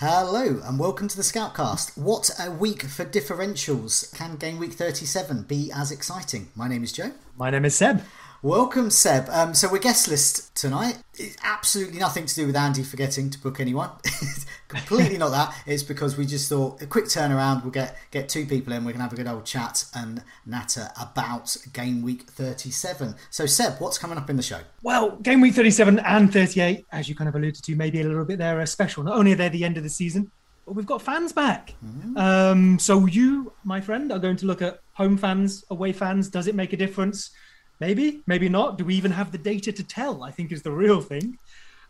[0.00, 1.98] Hello and welcome to the Scoutcast.
[1.98, 4.14] What a week for differentials.
[4.14, 6.52] Can game week 37 be as exciting?
[6.54, 7.10] My name is Joe.
[7.36, 8.04] My name is Seb.
[8.42, 9.28] Welcome, Seb.
[9.30, 11.02] Um, so we're guest list tonight.
[11.14, 13.90] It's absolutely nothing to do with Andy forgetting to book anyone.
[14.68, 15.60] Completely not that.
[15.66, 17.64] It's because we just thought a quick turnaround.
[17.64, 18.84] We'll get get two people in.
[18.84, 23.16] We can have a good old chat and natter about game week thirty-seven.
[23.30, 24.60] So, Seb, what's coming up in the show?
[24.84, 28.24] Well, game week thirty-seven and thirty-eight, as you kind of alluded to, maybe a little
[28.24, 29.02] bit there, are special.
[29.02, 30.30] Not only are they the end of the season,
[30.64, 31.74] but we've got fans back.
[31.84, 32.16] Mm-hmm.
[32.16, 36.28] Um, so you, my friend, are going to look at home fans, away fans.
[36.28, 37.30] Does it make a difference?
[37.80, 38.78] Maybe, maybe not.
[38.78, 40.24] Do we even have the data to tell?
[40.24, 41.38] I think is the real thing.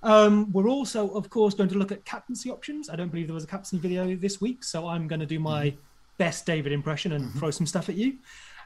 [0.03, 2.89] Um, we're also, of course, going to look at captaincy options.
[2.89, 5.41] I don't believe there was a captaincy video this week, so I'm going to do
[5.41, 5.79] my mm-hmm.
[6.19, 7.39] best David impression and mm-hmm.
[7.39, 8.17] throw some stuff at you.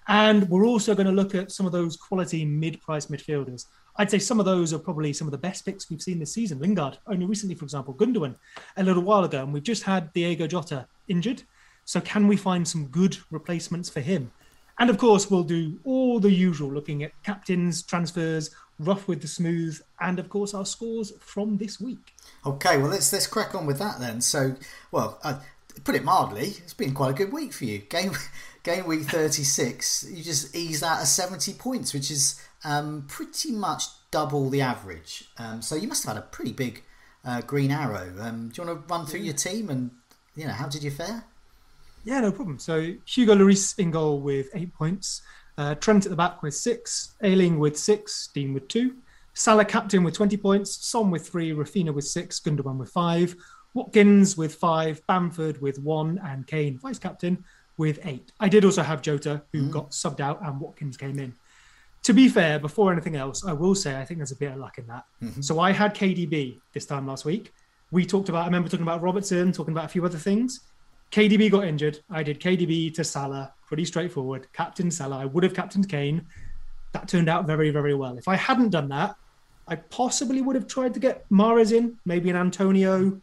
[0.08, 3.66] And we're also going to look at some of those quality mid-price midfielders.
[3.96, 6.32] I'd say some of those are probably some of the best picks we've seen this
[6.32, 6.58] season.
[6.58, 8.34] Lingard, only recently, for example, Gundogan
[8.76, 11.44] a little while ago, and we've just had Diego Jota injured.
[11.84, 14.32] So can we find some good replacements for him?
[14.82, 19.28] And of course, we'll do all the usual, looking at captains, transfers, rough with the
[19.28, 22.12] smooth, and of course our scores from this week.
[22.44, 24.20] Okay, well let's let's crack on with that then.
[24.20, 24.56] So,
[24.90, 25.38] well, uh,
[25.84, 27.78] put it mildly, it's been quite a good week for you.
[27.78, 28.10] Game
[28.64, 33.52] game week thirty six, you just eased out of seventy points, which is um, pretty
[33.52, 35.28] much double the average.
[35.38, 36.82] Um, so you must have had a pretty big
[37.24, 38.12] uh, green arrow.
[38.18, 39.92] Um, do you want to run through your team and
[40.34, 41.22] you know how did you fare?
[42.04, 42.58] Yeah, no problem.
[42.58, 45.22] So Hugo Lloris in goal with eight points.
[45.58, 47.14] Uh, Trent at the back with six.
[47.22, 48.28] Ayling with six.
[48.34, 48.96] Dean with two.
[49.34, 50.84] Salah captain with 20 points.
[50.84, 51.52] Son with three.
[51.52, 52.40] Raphinha with six.
[52.40, 53.34] Gundogan with five.
[53.74, 55.00] Watkins with five.
[55.06, 56.20] Bamford with one.
[56.24, 57.44] And Kane, vice captain,
[57.78, 58.32] with eight.
[58.40, 59.70] I did also have Jota, who mm.
[59.70, 61.34] got subbed out, and Watkins came in.
[62.04, 64.58] To be fair, before anything else, I will say I think there's a bit of
[64.58, 65.04] luck in that.
[65.22, 65.40] Mm-hmm.
[65.40, 67.52] So I had KDB this time last week.
[67.90, 70.60] We talked about, I remember talking about Robertson, talking about a few other things.
[71.12, 72.00] KDB got injured.
[72.10, 74.48] I did KDB to Salah, pretty straightforward.
[74.52, 75.18] Captain Salah.
[75.18, 76.26] I would have captained Kane.
[76.92, 78.16] That turned out very, very well.
[78.16, 79.14] If I hadn't done that,
[79.68, 83.20] I possibly would have tried to get Mahrez in, maybe an Antonio.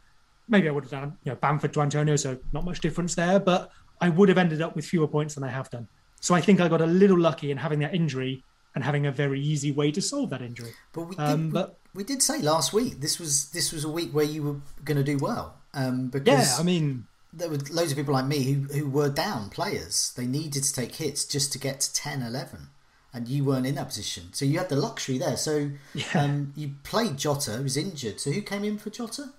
[0.47, 3.39] Maybe I would have done, you know, Bamford to Antonio, so not much difference there.
[3.39, 5.87] But I would have ended up with fewer points than I have done.
[6.21, 8.43] So I think I got a little lucky in having that injury
[8.75, 10.71] and having a very easy way to solve that injury.
[10.93, 13.83] But we did, um, but, we, we did say last week this was this was
[13.83, 15.55] a week where you were going to do well.
[15.73, 19.09] Um, because yeah, I mean, there were loads of people like me who, who were
[19.09, 20.13] down players.
[20.15, 22.69] They needed to take hits just to get to 10, 11.
[23.11, 24.29] And you weren't in that position.
[24.33, 25.37] So you had the luxury there.
[25.37, 26.05] So yeah.
[26.15, 28.19] um, you played Jota, who was injured.
[28.19, 29.31] So who came in for Jota?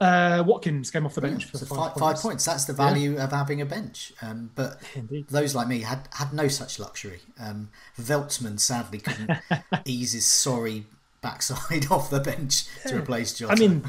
[0.00, 2.22] Uh, Watkins came off the bench yeah, so five, five, points.
[2.22, 2.44] points.
[2.44, 3.24] That's the value yeah.
[3.24, 4.12] of having a bench.
[4.20, 5.28] Um, but Indeed.
[5.28, 7.20] those like me had, had no such luxury.
[7.38, 9.30] Um, Veltman sadly couldn't
[9.84, 10.86] ease his sorry
[11.20, 13.52] backside off the bench to replace Jota.
[13.52, 13.84] I mean,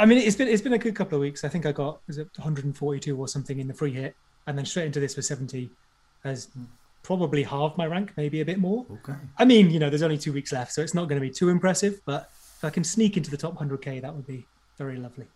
[0.00, 1.44] I mean, it's been it's been a good couple of weeks.
[1.44, 4.16] I think I got was it 142 or something in the free hit,
[4.46, 5.70] and then straight into this for 70
[6.24, 6.64] has hmm.
[7.02, 8.86] probably halved my rank, maybe a bit more.
[8.90, 9.18] Okay.
[9.36, 11.32] I mean, you know, there's only two weeks left, so it's not going to be
[11.32, 12.00] too impressive.
[12.06, 14.46] But if I can sneak into the top 100k, that would be
[14.78, 15.26] very lovely.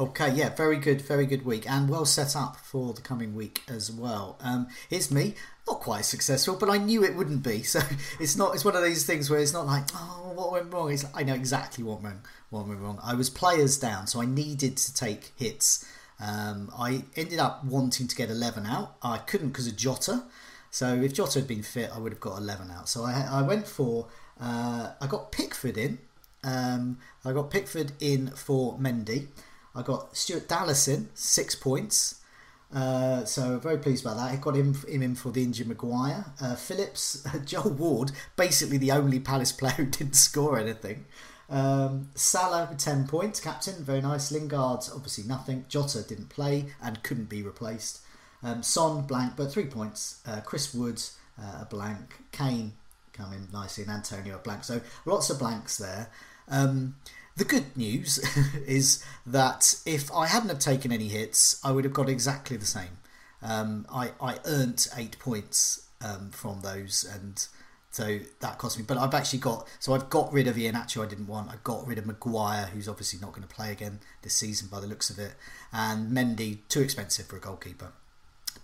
[0.00, 3.62] Okay, yeah, very good, very good week, and well set up for the coming week
[3.66, 4.38] as well.
[4.40, 5.34] Um, it's me,
[5.66, 7.62] not quite successful, but I knew it wouldn't be.
[7.68, 7.80] So
[8.20, 8.54] it's not.
[8.54, 10.92] It's one of these things where it's not like, oh, what went wrong?
[10.92, 12.18] It's, I know exactly what went
[12.50, 13.00] what went wrong.
[13.02, 15.84] I was players down, so I needed to take hits.
[16.20, 18.96] Um, I ended up wanting to get 11 out.
[19.02, 20.24] I couldn't because of Jota.
[20.70, 22.88] So if Jota had been fit, I would have got 11 out.
[22.88, 24.08] So I, I went for,
[24.40, 25.98] uh, I got Pickford in.
[26.44, 29.28] Um, I got Pickford in for Mendy.
[29.78, 32.20] I got Stuart Dallas in, six points.
[32.74, 34.32] Uh, so very pleased about that.
[34.32, 36.26] I got him, him in for the injured Maguire.
[36.40, 41.06] Uh, Phillips, Joel Ward, basically the only Palace player who didn't score anything.
[41.48, 44.30] Um, Salah with 10 points, captain, very nice.
[44.32, 45.64] Lingard, obviously nothing.
[45.68, 48.00] Jota didn't play and couldn't be replaced.
[48.42, 50.20] Um, Son, blank, but three points.
[50.26, 52.16] Uh, Chris Woods, uh, a blank.
[52.32, 52.72] Kane
[53.12, 54.64] coming nicely, and Antonio, a blank.
[54.64, 56.10] So lots of blanks there.
[56.48, 56.96] Um,
[57.38, 58.18] the good news
[58.66, 62.66] is that if I hadn't have taken any hits, I would have got exactly the
[62.66, 62.98] same.
[63.42, 67.46] Um, I I earned eight points um, from those, and
[67.90, 68.84] so that cost me.
[68.86, 71.48] But I've actually got so I've got rid of Iheanacho I didn't want.
[71.48, 74.80] I got rid of Maguire, who's obviously not going to play again this season by
[74.80, 75.34] the looks of it,
[75.72, 77.92] and Mendy too expensive for a goalkeeper.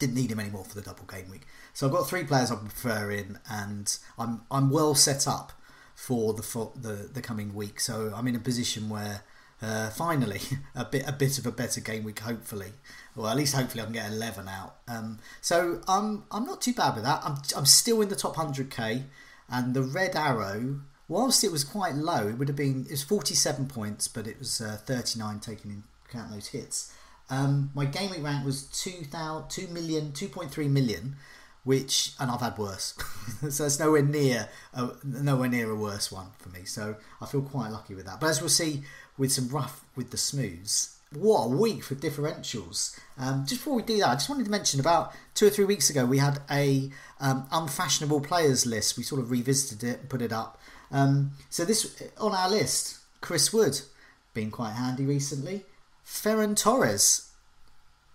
[0.01, 1.47] Didn't need him anymore for the double game week.
[1.73, 5.53] So I've got three players I prefer in, and I'm I'm well set up
[5.95, 7.81] for the for the the coming week.
[7.81, 9.23] So I'm in a position where
[9.63, 10.41] uh, finally
[10.75, 12.21] a bit a bit of a better game week.
[12.21, 12.73] Hopefully,
[13.15, 14.77] well at least hopefully I can get 11 out.
[14.89, 17.23] Um, so I'm I'm not too bad with that.
[17.25, 19.05] I'm I'm still in the top 100k,
[19.49, 20.81] and the red arrow.
[21.07, 24.39] Whilst it was quite low, it would have been it was 47 points, but it
[24.39, 26.95] was uh, 39 taking into account those hits.
[27.29, 29.07] Um, my week rank was 2,
[29.49, 31.17] 2 million, 2.3 million,
[31.65, 32.95] which and I've had worse,
[33.51, 36.65] so it's nowhere near a, nowhere near a worse one for me.
[36.65, 38.21] So I feel quite lucky with that.
[38.21, 38.83] But as we'll see
[39.17, 42.99] with some rough with the smooths, what a week for differentials.
[43.19, 45.65] Um, just before we do that, I just wanted to mention about two or three
[45.65, 46.91] weeks ago we had a
[47.21, 48.97] um, unfashionable players list.
[48.97, 50.61] We sort of revisited it and put it up.
[50.91, 53.81] Um, so this on our list, Chris Wood,
[54.35, 55.65] been quite handy recently.
[56.07, 57.31] Ferran Torres,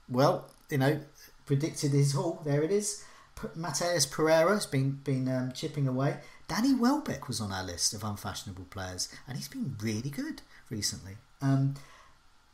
[0.07, 0.99] well, you know,
[1.45, 2.41] predicted his haul.
[2.45, 3.03] There it is.
[3.55, 6.17] Matheus Pereira has been been um, chipping away.
[6.47, 11.17] Danny Welbeck was on our list of unfashionable players, and he's been really good recently.
[11.41, 11.75] Um,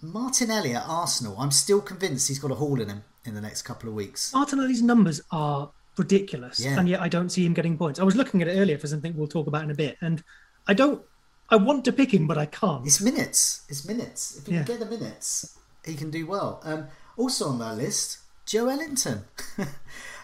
[0.01, 3.63] Martinelli at Arsenal, I'm still convinced he's got a haul in him in the next
[3.63, 4.33] couple of weeks.
[4.33, 6.77] Martinelli's numbers are ridiculous, yeah.
[6.77, 7.99] and yet I don't see him getting points.
[7.99, 10.23] I was looking at it earlier for something we'll talk about in a bit, and
[10.67, 11.01] I don't.
[11.47, 12.85] I want to pick him, but I can't.
[12.87, 13.65] It's minutes.
[13.69, 14.37] It's minutes.
[14.37, 14.63] If you yeah.
[14.63, 16.59] can get the minutes, he can do well.
[16.63, 16.87] Um,
[17.17, 18.17] also on that list,
[18.47, 19.23] Joelinton.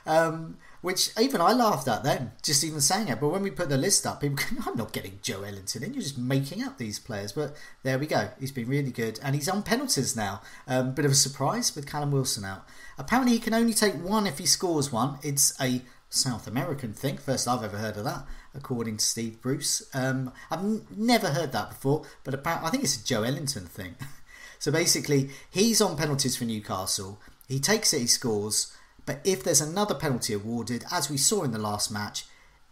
[0.05, 3.19] Um, which even I laughed at then, just even saying it.
[3.19, 5.93] But when we put the list up, people go, I'm not getting Joelinton in.
[5.93, 7.31] You're just making up these players.
[7.31, 8.29] But there we go.
[8.39, 9.19] He's been really good.
[9.23, 10.41] And he's on penalties now.
[10.67, 12.65] Um, bit of a surprise with Callum Wilson out.
[12.97, 15.19] Apparently, he can only take one if he scores one.
[15.21, 17.17] It's a South American thing.
[17.17, 18.25] First I've ever heard of that,
[18.55, 19.87] according to Steve Bruce.
[19.93, 23.95] Um, I've n- never heard that before, but apparently, I think it's a Joelinton thing.
[24.59, 27.19] so basically, he's on penalties for Newcastle.
[27.47, 28.75] He takes it, he scores
[29.11, 32.23] but if there's another penalty awarded, as we saw in the last match,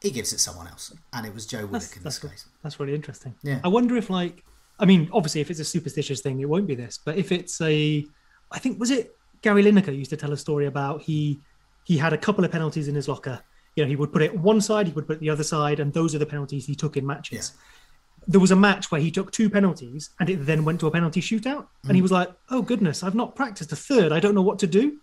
[0.02, 2.46] he gives it someone else, and it was Joe Willock in this case.
[2.64, 3.36] That's really interesting.
[3.44, 4.46] Yeah, I wonder if like,
[4.80, 6.98] I mean, obviously, if it's a superstitious thing, it won't be this.
[7.04, 8.06] But if it's a,
[8.54, 11.42] I think was it Gary Lineker used to tell a story about he
[11.84, 13.42] he had a couple of penalties in his locker.
[13.76, 15.82] You know, he would put it one side, he would put it the other side,
[15.82, 17.52] and those are the penalties he took in matches.
[17.54, 18.24] Yeah.
[18.30, 20.92] There was a match where he took two penalties, and it then went to a
[20.92, 22.04] penalty shootout, and he mm.
[22.04, 24.14] was like, "Oh goodness, I've not practiced a third.
[24.14, 25.00] I don't know what to do."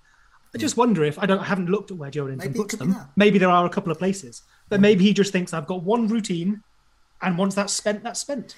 [0.57, 2.97] I just wonder if I don't I haven't looked at where Joelinton puts them.
[3.15, 6.09] Maybe there are a couple of places, but maybe he just thinks I've got one
[6.09, 6.63] routine,
[7.21, 8.55] and once that's spent, that's spent.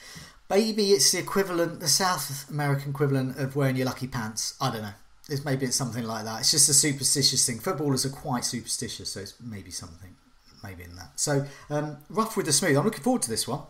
[0.49, 4.55] Maybe it's the equivalent, the South American equivalent of wearing your lucky pants.
[4.61, 4.95] I don't know.
[5.29, 6.41] It's, maybe it's something like that.
[6.41, 7.59] It's just a superstitious thing.
[7.59, 10.15] Footballers are quite superstitious, so it's maybe something,
[10.63, 11.11] maybe in that.
[11.17, 12.77] So um, rough with the smooth.
[12.77, 13.63] I'm looking forward to this one.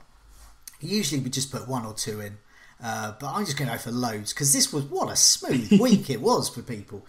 [0.80, 2.36] Usually we just put one or two in,
[2.84, 5.72] uh, but I'm just going to go for loads because this was what a smooth
[5.80, 7.06] week it was for people.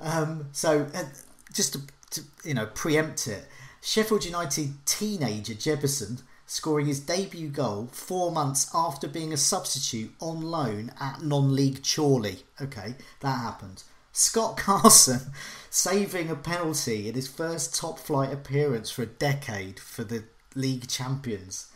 [0.00, 1.04] Um, so uh,
[1.52, 1.80] just to,
[2.10, 3.46] to, you know preempt it,
[3.80, 10.40] Sheffield United teenager Jebbison scoring his debut goal four months after being a substitute on
[10.40, 12.38] loan at non-league Chorley.
[12.60, 13.82] Okay, that happened.
[14.12, 15.32] Scott Carson
[15.70, 20.24] saving a penalty in his first top flight appearance for a decade for the
[20.54, 21.68] league champions.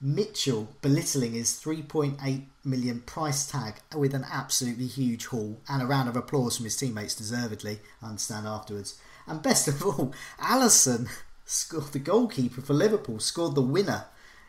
[0.00, 6.08] Mitchell belittling his 3.8 million price tag with an absolutely huge haul and a round
[6.08, 9.00] of applause from his teammates, deservedly, I understand afterwards.
[9.26, 11.08] And best of all, Alisson
[11.44, 14.04] scored the goalkeeper for Liverpool, scored the winner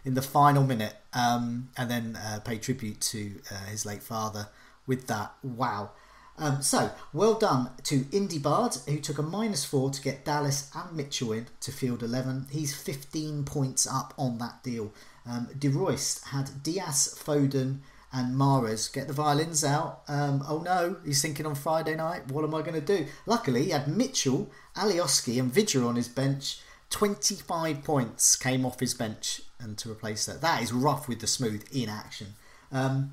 [0.05, 4.47] in the final minute, um, and then uh, paid tribute to uh, his late father
[4.85, 5.33] with that.
[5.43, 5.91] Wow.
[6.37, 10.71] Um, so, well done to Indy Bard, who took a minus four to get Dallas
[10.73, 12.47] and Mitchell in to field 11.
[12.49, 14.93] He's 15 points up on that deal.
[15.29, 17.79] Um, De Royst had Dias, Foden,
[18.11, 20.01] and Mahrez get the violins out.
[20.07, 23.05] Um, oh no, he's thinking on Friday night, what am I going to do?
[23.25, 26.59] Luckily, he had Mitchell, Alioski, and Vydra on his bench.
[26.89, 30.41] 25 points came off his bench and to replace that.
[30.41, 32.29] That is rough with the smooth in action.
[32.71, 33.11] Um,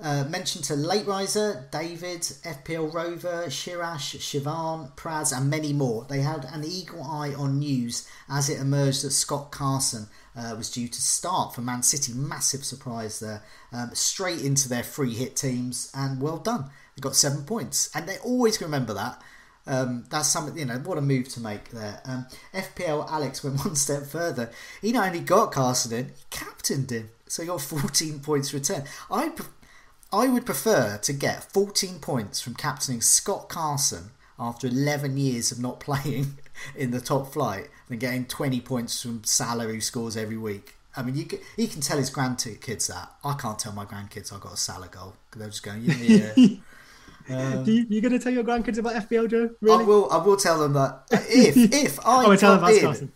[0.00, 6.04] uh, mention to Late Riser, David, FPL Rover, Shirash, Shivan, Praz, and many more.
[6.08, 10.70] They had an eagle eye on news as it emerged that Scott Carson uh, was
[10.70, 12.12] due to start for Man City.
[12.12, 13.42] Massive surprise there.
[13.72, 16.70] Um, straight into their free hit teams, and well done.
[16.94, 19.22] They got seven points, and they always remember that.
[19.66, 22.00] Um, that's something, you know, what a move to make there.
[22.04, 24.50] Um, FPL Alex went one step further.
[24.80, 27.10] He not only got Carson in, he captained him.
[27.26, 28.84] So he got 14 points return.
[29.10, 29.32] I,
[30.12, 35.58] I would prefer to get 14 points from captaining Scott Carson after 11 years of
[35.58, 36.38] not playing
[36.74, 40.74] in the top flight and getting 20 points from Salah who scores every week.
[40.96, 43.12] I mean, you can, he can tell his grandkids that.
[43.22, 45.14] I can't tell my grandkids I got a Salah goal.
[45.36, 46.32] They're just going, yeah.
[47.28, 49.50] Um, Do you, are going to tell your grandkids about FPL, Joe?
[49.60, 49.82] Really?
[49.82, 50.10] I will.
[50.10, 53.12] I will tell them that if if I oh, tell them about Carson.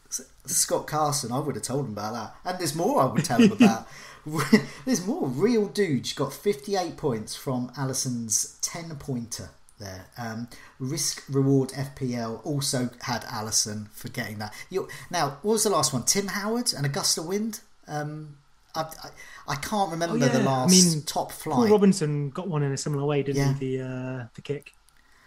[0.46, 2.50] Scott Carson, I would have told them about that.
[2.50, 3.86] And there's more I would tell them about.
[4.84, 5.28] there's more.
[5.28, 10.06] Real Dude got 58 points from Alisson's 10 pointer there.
[10.16, 14.54] Um, Risk Reward FPL also had Alisson for getting that.
[14.68, 16.04] you now, what was the last one?
[16.04, 17.60] Tim Howard and Augusta Wind.
[17.88, 18.36] Um,
[18.74, 19.08] I, I,
[19.48, 20.28] I, can't remember oh, yeah.
[20.28, 21.56] the last I mean, top flight.
[21.56, 23.54] Paul Robinson got one in a similar way, didn't yeah.
[23.54, 23.76] he?
[23.76, 24.74] The uh, the kick,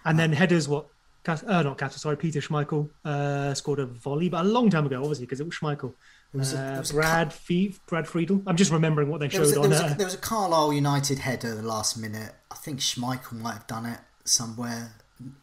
[0.05, 0.69] and then headers.
[0.69, 0.87] What?
[1.25, 4.99] Uh, not Caster, sorry, Peter Schmeichel uh, scored a volley, but a long time ago,
[4.99, 5.93] obviously, because it was Schmeichel.
[6.33, 8.41] Was, a, uh, was Brad Fee- Brad Friedel.
[8.45, 9.69] I'm just remembering what they showed there on.
[9.69, 12.33] There was, a, there was a Carlisle United header the last minute.
[12.51, 14.93] I think Schmeichel might have done it somewhere.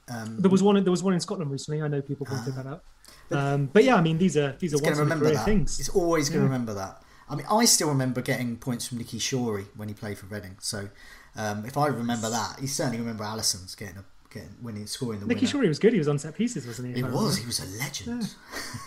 [0.09, 0.83] Um, there was one.
[0.83, 1.83] There was one in Scotland recently.
[1.83, 2.85] I know people pointed uh, that out.
[3.31, 5.45] Um, but yeah, I mean, these are these are once in a career that.
[5.45, 5.79] things.
[5.79, 6.53] It's always going to yeah.
[6.53, 7.03] remember that.
[7.29, 10.57] I mean, I still remember getting points from Nicky Shorey when he played for Reading.
[10.59, 10.89] So
[11.37, 15.27] um, if I remember that, you certainly remember Alisson's getting a getting winning, scoring the
[15.27, 15.65] Nicky winner.
[15.65, 15.93] Shorey was good.
[15.93, 16.95] He was on set pieces, wasn't he?
[16.95, 17.39] He was.
[17.39, 18.35] He was a legend.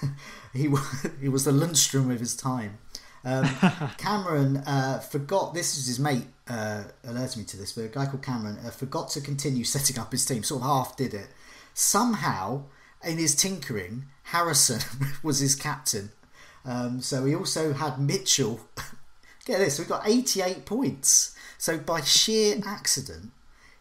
[0.01, 0.09] Yeah.
[0.53, 1.07] he was.
[1.21, 2.79] He was the Lundstram of his time.
[3.25, 3.45] Um,
[3.97, 5.53] Cameron uh, forgot.
[5.53, 8.69] This is his mate uh, alerted me to this, but a guy called Cameron uh,
[8.69, 10.43] forgot to continue setting up his team.
[10.43, 11.27] Sort of half did it.
[11.73, 12.63] Somehow,
[13.03, 14.81] in his tinkering, Harrison
[15.23, 16.11] was his captain
[16.65, 18.59] um, so he also had Mitchell.
[19.45, 21.35] Get this, we got 88 points.
[21.57, 23.31] So by sheer accident,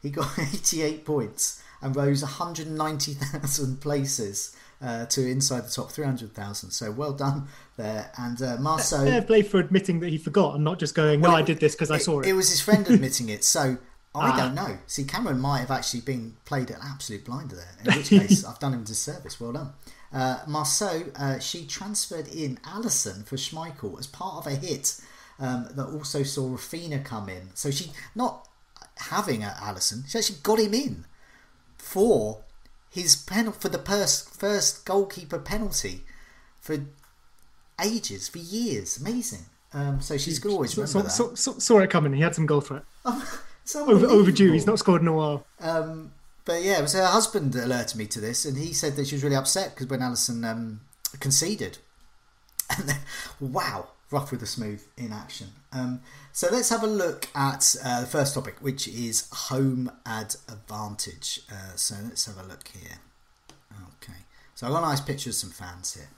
[0.00, 6.70] he got 88 points and rose 190,000 places uh, to inside the top 300,000.
[6.70, 8.11] So well done there.
[8.19, 9.05] And uh, Marceau.
[9.05, 11.61] Fair play for admitting that he forgot and not just going, no, well, I did
[11.61, 12.29] this because I saw it.
[12.29, 13.45] It was his friend admitting it.
[13.45, 13.79] So
[14.14, 14.37] I ah.
[14.37, 14.79] don't know.
[14.87, 18.59] See, Cameron might have actually been played an absolute blinder there, in which case I've
[18.59, 19.41] done him a disservice.
[19.41, 19.73] Well done.
[20.12, 25.00] Uh, Marceau, uh, she transferred in Alisson for Schmeichel as part of a hit
[25.38, 27.50] um, that also saw Raphinha come in.
[27.55, 28.47] So she, not
[28.97, 31.05] having a Alisson, she actually got him in
[31.79, 32.45] for
[32.91, 36.02] his pen for the first, first goalkeeper penalty
[36.61, 36.76] for
[37.83, 38.99] ages, for years.
[38.99, 39.47] Amazing.
[39.75, 41.37] Um, so she's good always remember saw, that.
[41.37, 42.12] Saw, saw, it coming.
[42.12, 42.85] He had some goal threat.
[43.77, 44.53] Over, overdue.
[44.53, 45.47] He's not scored in a while.
[45.61, 46.12] Um,
[46.45, 49.07] but yeah, it was her husband that alerted me to this, and he said that
[49.07, 50.81] she was really upset because when Alisson um,
[51.21, 51.79] conceded,
[52.77, 52.99] and then
[53.39, 55.49] wow, rough with the smooth in action.
[55.73, 60.35] Um, so let's have a look at uh, the first topic, which is home ad
[60.49, 61.41] advantage.
[61.51, 62.99] Uh, so let's have a look here.
[64.03, 64.19] Okay,
[64.55, 66.09] so I've got a nice picture of some fans here.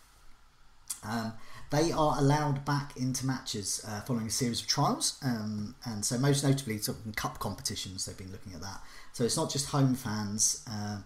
[1.06, 1.34] Um,
[1.74, 6.16] they are allowed back into matches uh, following a series of trials, um, and so
[6.18, 8.80] most notably, sort of in cup competitions, they've been looking at that.
[9.12, 10.64] So it's not just home fans.
[10.70, 10.98] Uh,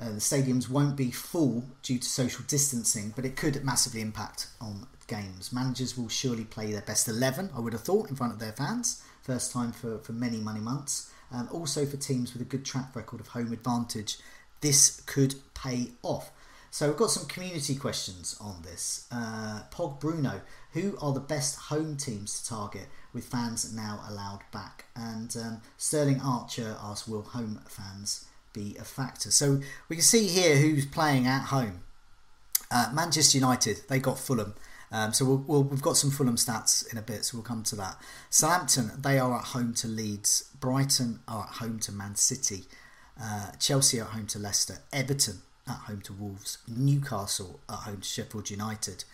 [0.00, 4.46] uh, the stadiums won't be full due to social distancing, but it could massively impact
[4.60, 5.52] on games.
[5.52, 8.52] Managers will surely play their best 11, I would have thought, in front of their
[8.52, 9.02] fans.
[9.22, 11.10] First time for, for many, many months.
[11.32, 14.18] Um, also, for teams with a good track record of home advantage,
[14.60, 16.30] this could pay off.
[16.78, 19.08] So, we've got some community questions on this.
[19.10, 20.42] Uh, Pog Bruno,
[20.74, 22.86] who are the best home teams to target?
[23.12, 24.84] with fans now allowed back.
[24.94, 29.30] And um, Sterling Archer asks, will home fans be a factor?
[29.30, 31.82] So we can see here who's playing at home.
[32.70, 34.54] Uh, Manchester United, they got Fulham.
[34.90, 37.44] Um, so we'll, we we have got some Fulham stats in a bit, so we'll
[37.44, 38.00] come to that.
[38.30, 40.50] Southampton, they are at home to Leeds.
[40.60, 42.64] Brighton are at home to Man City.
[43.20, 44.78] Uh, Chelsea are at home to Leicester.
[44.92, 46.58] Everton at home to Wolves.
[46.66, 49.04] Newcastle at home to Sheffield United.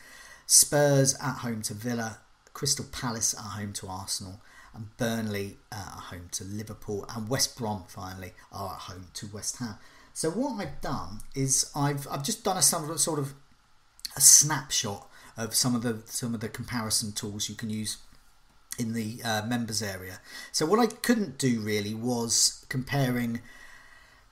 [0.46, 2.18] Spurs at home to Villa.
[2.54, 4.40] Crystal Palace at home to Arsenal,
[4.74, 9.58] and Burnley at home to Liverpool, and West Brom finally are at home to West
[9.58, 9.74] Ham.
[10.14, 13.34] So what I've done is I've I've just done a sort of
[14.16, 17.98] a snapshot of some of the some of the comparison tools you can use
[18.78, 20.20] in the uh, members area.
[20.52, 23.40] So what I couldn't do really was comparing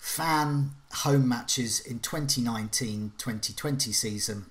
[0.03, 4.47] fan home matches in 2019-2020 season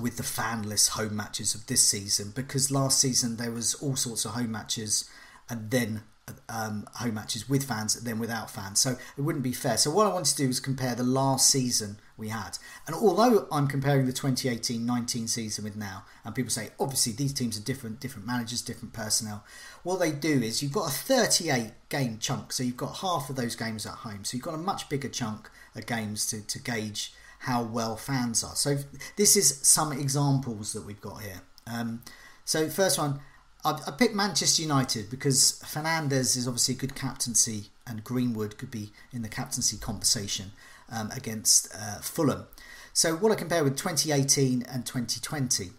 [0.00, 4.24] with the fanless home matches of this season because last season there was all sorts
[4.24, 5.08] of home matches
[5.48, 6.02] and then
[6.48, 8.80] um, home matches with fans and then without fans.
[8.80, 9.76] So it wouldn't be fair.
[9.76, 12.58] So what I wanted to do was compare the last season we had.
[12.86, 17.58] And although I'm comparing the 2018-19 season with now, and people say obviously these teams
[17.58, 19.44] are different, different managers, different personnel.
[19.82, 23.36] What they do is you've got a 38 game chunk, so you've got half of
[23.36, 24.24] those games at home.
[24.24, 28.42] So you've got a much bigger chunk of games to, to gauge how well fans
[28.42, 28.54] are.
[28.54, 28.78] So
[29.16, 31.42] this is some examples that we've got here.
[31.66, 32.02] Um,
[32.44, 33.20] so first one,
[33.64, 38.70] I, I picked Manchester United because Fernandes is obviously a good captaincy, and Greenwood could
[38.70, 40.52] be in the captaincy conversation.
[40.90, 42.46] Um, against uh, Fulham.
[42.92, 45.70] So what I compare with 2018 and 2020,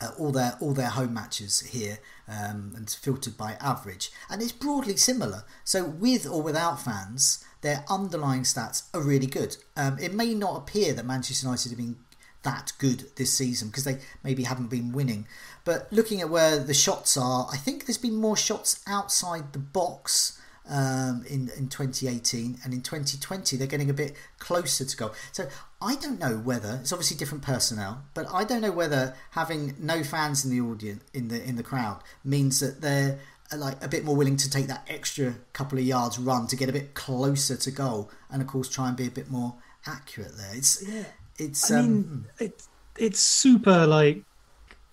[0.00, 1.98] uh, all their all their home matches here
[2.28, 5.44] um, and filtered by average, and it's broadly similar.
[5.64, 9.56] So with or without fans, their underlying stats are really good.
[9.76, 11.96] Um, it may not appear that Manchester United have been
[12.42, 15.26] that good this season because they maybe haven't been winning.
[15.64, 19.58] But looking at where the shots are, I think there's been more shots outside the
[19.58, 20.37] box
[20.68, 25.12] um, in in 2018 and in 2020 they're getting a bit closer to goal.
[25.32, 25.48] So
[25.80, 30.02] I don't know whether it's obviously different personnel, but I don't know whether having no
[30.02, 33.18] fans in the audience in the in the crowd means that they're
[33.52, 36.56] uh, like a bit more willing to take that extra couple of yards run to
[36.56, 39.54] get a bit closer to goal, and of course try and be a bit more
[39.86, 40.54] accurate there.
[40.54, 41.04] It's yeah.
[41.38, 41.70] it's.
[41.70, 44.22] I um, mean, it's it's super like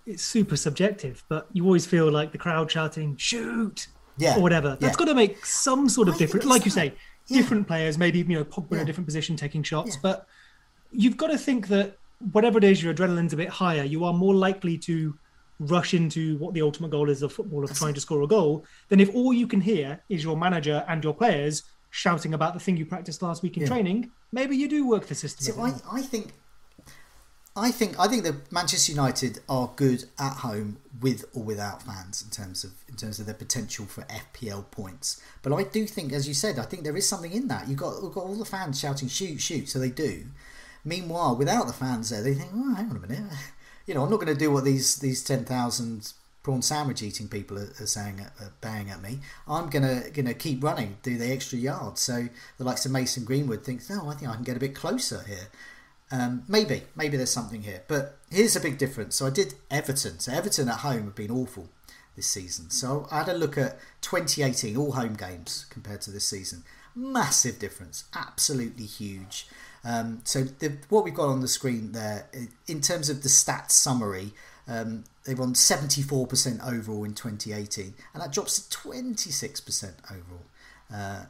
[0.06, 3.88] it's super subjective, but you always feel like the crowd shouting "shoot"
[4.18, 4.38] yeah.
[4.38, 4.78] or whatever.
[4.80, 5.06] That's yeah.
[5.06, 6.46] got to make some sort of difference.
[6.46, 6.94] Like you say,
[7.28, 7.38] yeah.
[7.38, 10.28] different players, maybe you know Pogba in a different position taking shots, but
[10.92, 11.98] you've got to think that
[12.32, 13.84] whatever it is, your adrenaline's a bit higher.
[13.84, 15.18] You are more likely to
[15.60, 18.66] rush into what the ultimate goal is of football of trying to score a goal
[18.90, 22.60] than if all you can hear is your manager and your players shouting about the
[22.60, 24.12] thing you practiced last week in training.
[24.34, 25.56] Maybe you do work the system.
[25.56, 26.34] So I, I think
[27.58, 32.22] I think I think that Manchester United are good at home with or without fans
[32.22, 35.22] in terms of in terms of their potential for FPL points.
[35.42, 37.70] But I do think, as you said, I think there is something in that.
[37.70, 40.26] You've got you've got all the fans shouting "shoot, shoot," so they do.
[40.84, 43.32] Meanwhile, without the fans there, they think, "Oh, hang on a minute,
[43.86, 46.12] you know, I'm not going to do what these these ten thousand
[46.44, 49.20] prawn sandwich eating people are, are saying, uh, banging at me.
[49.48, 52.02] I'm gonna gonna keep running, do the extra yards.
[52.02, 54.76] So the likes of Mason Greenwood thinks, no, I think I can get a bit
[54.76, 55.48] closer here.
[56.12, 57.84] Um, maybe, maybe there's something here.
[57.88, 59.16] But here's a big difference.
[59.16, 60.20] So I did Everton.
[60.20, 61.70] So Everton at home have been awful
[62.16, 62.70] this season.
[62.70, 66.64] So I had a look at 2018, all home games compared to this season.
[66.96, 68.06] Massive difference.
[68.16, 69.48] Absolutely huge.
[69.84, 72.28] Um, so the, what we've got on the screen there,
[72.68, 74.32] in terms of the stats summary,
[74.68, 80.46] um, they won 74% overall in 2018, and that drops to 26% overall.
[80.92, 81.26] Uh,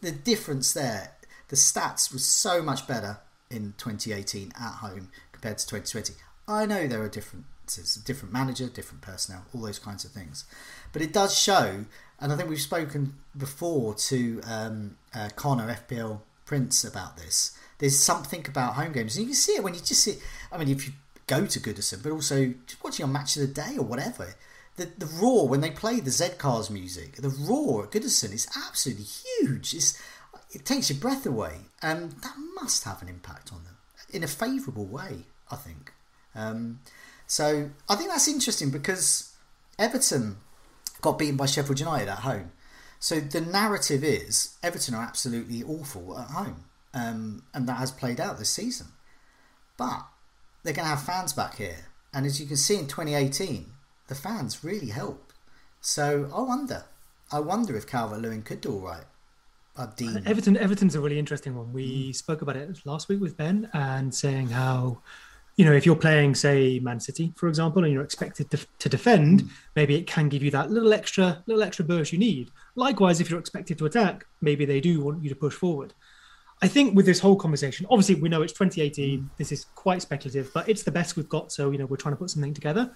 [0.00, 1.12] the difference there,
[1.48, 3.18] the stats was so much better
[3.52, 6.14] in 2018 at home compared to 2020.
[6.48, 10.44] I know there are differences, different manager, different personnel, all those kinds of things,
[10.92, 11.84] but it does show.
[12.20, 17.56] And I think we've spoken before to um, uh, Connor FPL Prince about this.
[17.78, 20.18] There's something about home games, and you can see it when you just see.
[20.52, 20.92] I mean, if you
[21.26, 24.34] go to Goodison, but also just watching on Match of the Day or whatever.
[24.76, 28.48] The, the roar when they play the Z Cars music, the roar at Goodison is
[28.56, 29.74] absolutely huge.
[29.74, 30.00] It's,
[30.52, 33.76] it takes your breath away, and that must have an impact on them
[34.12, 35.92] in a favourable way, I think.
[36.34, 36.80] Um,
[37.26, 39.32] so I think that's interesting because
[39.78, 40.36] Everton
[41.00, 42.52] got beaten by Sheffield United at home.
[43.00, 48.20] So the narrative is Everton are absolutely awful at home, um, and that has played
[48.20, 48.88] out this season.
[49.76, 50.06] But
[50.62, 53.72] they're going to have fans back here, and as you can see in 2018,
[54.06, 55.34] the fans really helped.
[55.80, 56.84] So I wonder,
[57.32, 59.04] I wonder if Calvert Lewin could do all right.
[59.78, 61.72] Everton, Everton's a really interesting one.
[61.72, 62.14] We mm.
[62.14, 65.00] spoke about it last week with Ben and saying how,
[65.56, 68.88] you know, if you're playing, say, Man City, for example, and you're expected to, to
[68.88, 69.50] defend, mm.
[69.74, 72.50] maybe it can give you that little extra, little extra burst you need.
[72.74, 75.94] Likewise, if you're expected to attack, maybe they do want you to push forward.
[76.60, 79.20] I think with this whole conversation, obviously we know it's 2018.
[79.20, 79.28] Mm.
[79.36, 81.50] This is quite speculative, but it's the best we've got.
[81.50, 82.92] So you know we're trying to put something together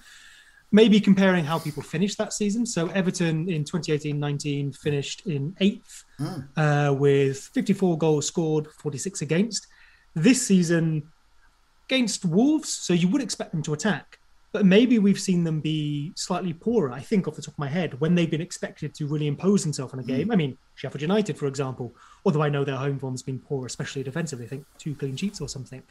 [0.72, 2.66] maybe comparing how people finished that season.
[2.66, 6.46] So Everton in 2018-19 finished in eighth mm.
[6.57, 9.66] uh, with 54 goals scored, 46 against.
[10.14, 11.11] This season
[11.88, 14.18] against Wolves, so you would expect them to attack,
[14.52, 16.90] but maybe we've seen them be slightly poorer.
[16.90, 19.62] I think off the top of my head when they've been expected to really impose
[19.62, 20.29] themselves on a game.
[20.29, 20.33] Mm.
[20.33, 24.02] I mean Sheffield United, for example, although I know their home form's been poor, especially
[24.02, 24.46] defensively.
[24.46, 25.83] I think two clean sheets or something.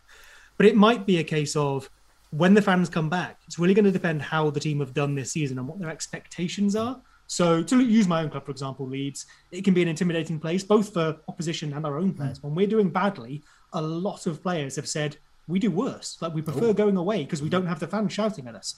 [0.57, 1.89] But it might be a case of
[2.37, 5.15] when the fans come back, it's really going to depend how the team have done
[5.15, 6.99] this season and what their expectations are.
[7.27, 10.63] So, to use my own club, for example, Leeds, it can be an intimidating place,
[10.63, 12.43] both for opposition and our own players.
[12.43, 13.41] When we're doing badly,
[13.73, 15.17] a lot of players have said,
[15.47, 16.17] we do worse.
[16.21, 16.73] Like, we prefer oh.
[16.73, 18.75] going away because we don't have the fans shouting at us.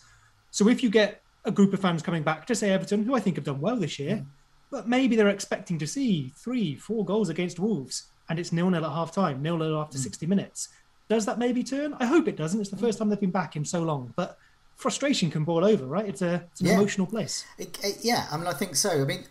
[0.51, 3.19] So, if you get a group of fans coming back to say Everton, who I
[3.19, 4.25] think have done well this year, mm.
[4.71, 8.85] but maybe they're expecting to see three, four goals against Wolves, and it's nil nil
[8.85, 10.01] at half time, nil nil after mm.
[10.01, 10.69] 60 minutes.
[11.09, 11.95] Does that maybe turn?
[11.99, 12.59] I hope it doesn't.
[12.59, 14.37] It's the first time they've been back in so long, but
[14.75, 16.05] frustration can boil over, right?
[16.05, 16.73] It's a it's an yeah.
[16.73, 17.45] emotional place.
[17.57, 19.01] It, it, yeah, I mean, I think so.
[19.01, 19.25] I mean,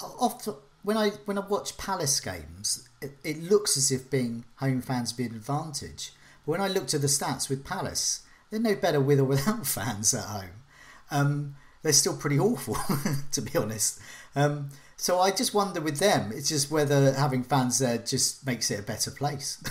[0.00, 4.82] often when I when I watch Palace games, it, it looks as if being home
[4.82, 6.12] fans be an advantage.
[6.44, 9.66] But when I looked at the stats with Palace, they're no better with or without
[9.66, 10.62] fans at home.
[11.10, 12.76] Um, they're still pretty awful,
[13.32, 14.00] to be honest.
[14.34, 18.70] Um, so I just wonder with them, it's just whether having fans there just makes
[18.70, 19.62] it a better place.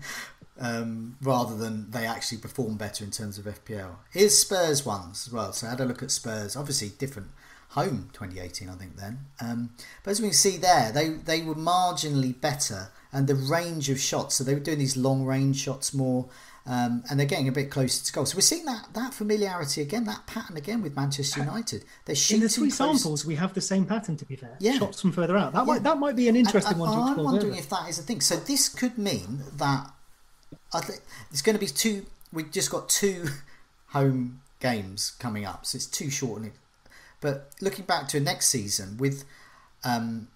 [0.58, 3.96] um, rather than they actually perform better in terms of FPL.
[4.10, 5.52] Here's Spurs ones as well.
[5.52, 6.56] So I had a look at Spurs.
[6.56, 7.28] Obviously different
[7.70, 9.18] home 2018, I think then.
[9.40, 9.70] Um,
[10.02, 14.00] but as we can see there, they they were marginally better, and the range of
[14.00, 14.36] shots.
[14.36, 16.28] So they were doing these long range shots more.
[16.70, 18.26] Um, and they're getting a bit closer to goal.
[18.26, 21.82] So we're seeing that that familiarity again, that pattern again with Manchester United.
[22.04, 22.42] They're shooting.
[22.42, 23.00] In the three close.
[23.00, 24.18] samples, we have the same pattern.
[24.18, 24.76] To be fair, Yeah.
[24.78, 25.54] shots from further out.
[25.54, 25.64] That Yeah.
[25.64, 27.26] might that might be an interesting And- one to and explore.
[27.26, 28.20] I'm wondering if that is a thing.
[28.20, 29.90] So this could mean that
[30.72, 31.00] I think
[31.30, 32.06] there's going to be two.
[32.32, 33.26] We've just got two
[33.88, 36.42] home games coming up, so it's too short.
[37.20, 39.24] But looking back to next season with,
[39.84, 40.28] um,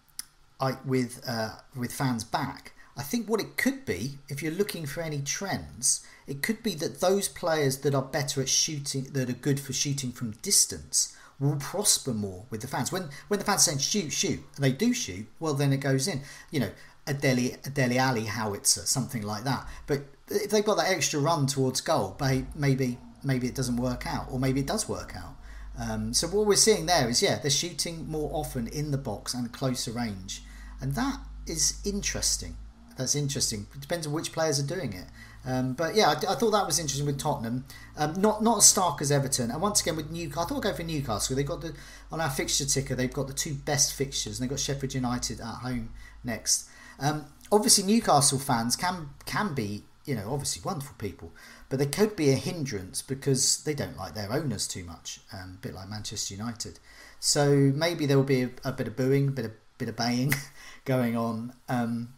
[0.61, 4.87] I with uh, with fans back, I think what it could be, if you're looking
[4.87, 9.31] for any trends, it could be that those players that are better at shooting, that
[9.31, 12.93] are good for shooting from distance, will prosper more with the fans.
[12.93, 16.07] When when the fans say shoot, shoot, and they do shoot, well then it goes
[16.07, 16.23] in.
[16.51, 16.71] You know,
[17.07, 19.67] a Dele a Dele Alli howitzer, something like that.
[19.87, 24.07] But if they've got that extra run towards goal, may- maybe maybe it doesn't work
[24.07, 25.37] out, or maybe it does work out.
[25.79, 29.33] Um, so what we're seeing there is, yeah, they're shooting more often in the box
[29.33, 30.43] and closer range,
[30.81, 32.57] and that is interesting.
[32.97, 33.67] That's interesting.
[33.75, 35.07] It depends on which players are doing it.
[35.45, 37.65] Um, but yeah, I, I thought that was interesting with Tottenham.
[37.97, 40.71] Um, not not as stark as Everton, and once again with Newcastle, I thought I'd
[40.71, 41.35] go for Newcastle.
[41.37, 41.75] They've got the
[42.13, 42.95] on our fixture ticker.
[42.95, 45.91] They've got the two best fixtures, and they've got Sheffield United at home
[46.23, 46.69] next.
[47.01, 51.33] Um, obviously, Newcastle fans can can be you know obviously wonderful people,
[51.69, 55.59] but they could be a hindrance because they don't like their owners too much, um,
[55.59, 56.79] a bit like Manchester United.
[57.21, 59.97] So maybe there will be a, a bit of booing, a bit of bit of
[59.97, 60.35] baying
[60.85, 61.53] going on.
[61.69, 62.15] Um,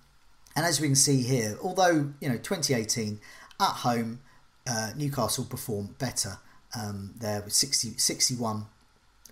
[0.56, 3.20] and as we can see here, although you know 2018
[3.60, 4.20] at home,
[4.66, 6.38] uh, Newcastle performed better
[6.78, 8.66] um, there with 60, 61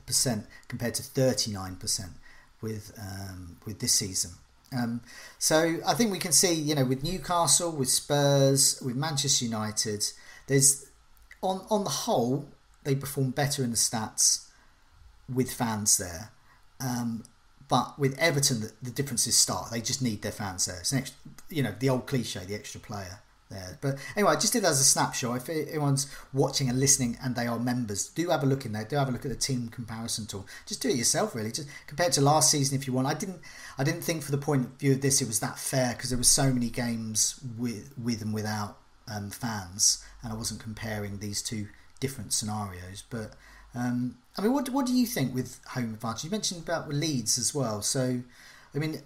[0.07, 2.11] percent compared to 39 percent
[2.61, 4.33] with um, with this season.
[4.75, 5.03] Um,
[5.39, 10.05] so I think we can see, you know, with Newcastle, with Spurs, with Manchester United,
[10.47, 10.87] there's
[11.43, 12.49] on on the whole
[12.85, 14.49] they perform better in the stats
[15.33, 16.31] with fans there.
[16.81, 17.25] Um,
[17.69, 19.71] but with Everton, the, the differences start.
[19.71, 20.81] They just need their fans there.
[20.81, 23.21] It's an extra, you know, the old cliche, the extra player
[23.53, 23.79] there.
[23.81, 25.37] But anyway, I just did that as a snapshot.
[25.37, 28.85] If anyone's watching and listening and they are members, do have a look in there.
[28.85, 30.47] Do have a look at the team comparison tool.
[30.67, 31.53] Just do it yourself, really.
[31.53, 33.07] Just compare it to last season if you want.
[33.07, 33.41] I didn't,
[33.79, 36.11] I didn't think for the point of view of this it was that fair because
[36.11, 41.19] there were so many games with with and without um, fans, and I wasn't comparing
[41.19, 41.69] these two
[42.01, 43.03] different scenarios.
[43.09, 43.33] But
[43.75, 46.25] um, I mean, what what do you think with home advantage?
[46.25, 47.83] You mentioned about Leeds as well.
[47.83, 48.23] So,
[48.75, 49.03] I mean,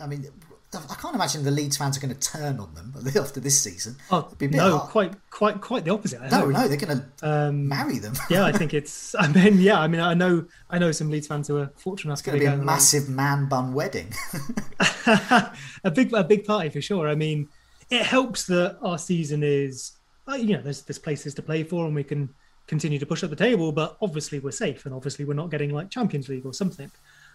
[0.00, 0.26] I mean,
[0.74, 3.96] I can't imagine the Leeds fans are going to turn on them after this season.
[4.10, 4.90] Oh, be no, hard.
[4.90, 6.20] quite quite quite the opposite.
[6.20, 8.14] I No, no, they're going to Um, marry them.
[8.30, 9.14] yeah, I think it's.
[9.18, 12.10] I mean, yeah, I mean, I know, I know some Leeds fans who are fortunate
[12.10, 14.12] enough It's going to be a massive man bun wedding.
[15.84, 17.08] a big a big party for sure.
[17.08, 17.48] I mean,
[17.90, 19.92] it helps that our season is
[20.28, 22.28] uh, you know there's there's places to play for and we can
[22.66, 25.70] continue to push up the table, but obviously we're safe and obviously we're not getting
[25.70, 26.90] like Champions League or something.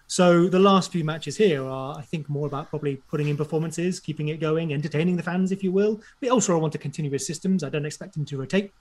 [0.10, 4.00] So the last few matches here are, I think, more about probably putting in performances,
[4.00, 6.02] keeping it going, entertaining the fans, if you will.
[6.20, 7.64] We also want to continue with systems.
[7.64, 8.74] I don't expect them to rotate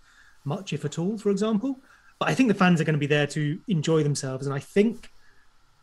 [0.46, 1.80] much, if at all, for example.
[2.18, 4.58] But I think the fans are going to be there to enjoy themselves, and I
[4.58, 5.10] think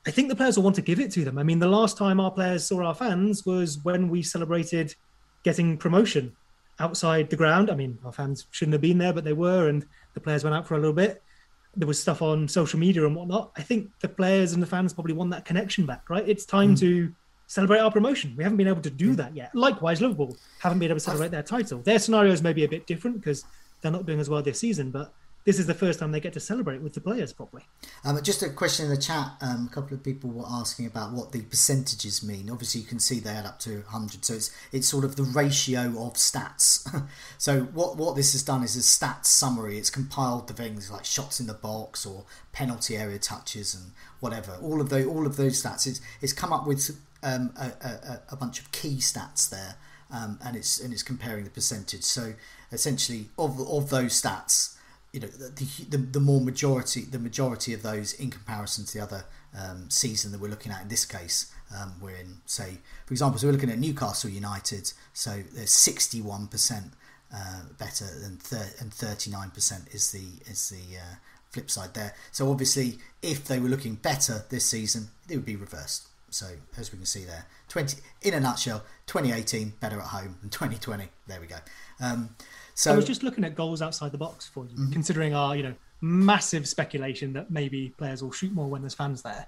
[0.08, 1.38] I think the players will want to give it to them.
[1.38, 4.95] I mean, the last time our players saw our fans was when we celebrated
[5.43, 6.36] getting promotion
[6.79, 7.71] outside the ground.
[7.71, 10.55] I mean, our fans shouldn't have been there, but they were, and the players went
[10.55, 11.23] out for a little bit.
[11.75, 13.51] There was stuff on social media and whatnot.
[13.57, 16.27] I think the players and the fans probably want that connection back, right?
[16.27, 16.79] It's time mm.
[16.79, 17.13] to
[17.47, 18.33] celebrate our promotion.
[18.38, 19.17] We haven't been able to do mm.
[19.17, 19.53] that yet.
[19.53, 21.79] Likewise, Liverpool haven't been able to celebrate their title.
[21.79, 23.45] Their scenarios may be a bit different because
[23.81, 25.13] they're not doing as well this season, but
[25.45, 27.63] this is the first time they get to celebrate with the players properly.
[28.03, 29.34] Um, just a question in the chat.
[29.41, 32.49] Um, a couple of people were asking about what the percentages mean.
[32.49, 35.23] Obviously, you can see they add up to 100, so it's it's sort of the
[35.23, 36.88] ratio of stats.
[37.38, 39.77] so what what this has done is a stats summary.
[39.77, 44.58] It's compiled the things like shots in the box or penalty area touches and whatever.
[44.63, 45.86] All of those all of those stats.
[45.86, 49.75] It's it's come up with um, a, a, a bunch of key stats there,
[50.10, 52.03] um, and it's and it's comparing the percentage.
[52.03, 52.34] So
[52.71, 54.74] essentially, of of those stats
[55.15, 59.01] you know the, the the more majority the majority of those in comparison to the
[59.01, 59.23] other
[59.58, 63.39] um, season that we're looking at in this case um, we're in say for example
[63.39, 66.91] so we're looking at Newcastle United so there's 61 percent
[67.34, 71.15] uh, better than thir- and 39 percent is the is the uh,
[71.49, 72.13] flip side there.
[72.34, 76.08] So obviously if they were looking better this season it would be reversed.
[76.30, 76.47] So
[76.78, 81.08] as we can see there 20 in a nutshell 2018 better at home than 2020
[81.28, 81.56] there we go.
[82.01, 82.36] Um,
[82.75, 85.63] so I was just looking at goals outside the box for you, considering our you
[85.63, 89.47] know massive speculation that maybe players will shoot more when there's fans there.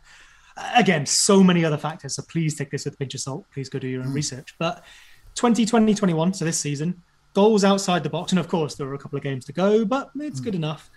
[0.76, 2.16] Again, so many other factors.
[2.16, 3.46] So please take this with a pinch of salt.
[3.54, 4.16] Please go do your own mm.
[4.16, 4.56] research.
[4.58, 4.84] But
[5.36, 8.32] 2020 21, so this season, goals outside the box.
[8.32, 10.46] And of course, there are a couple of games to go, but it's mm.
[10.46, 10.90] good enough.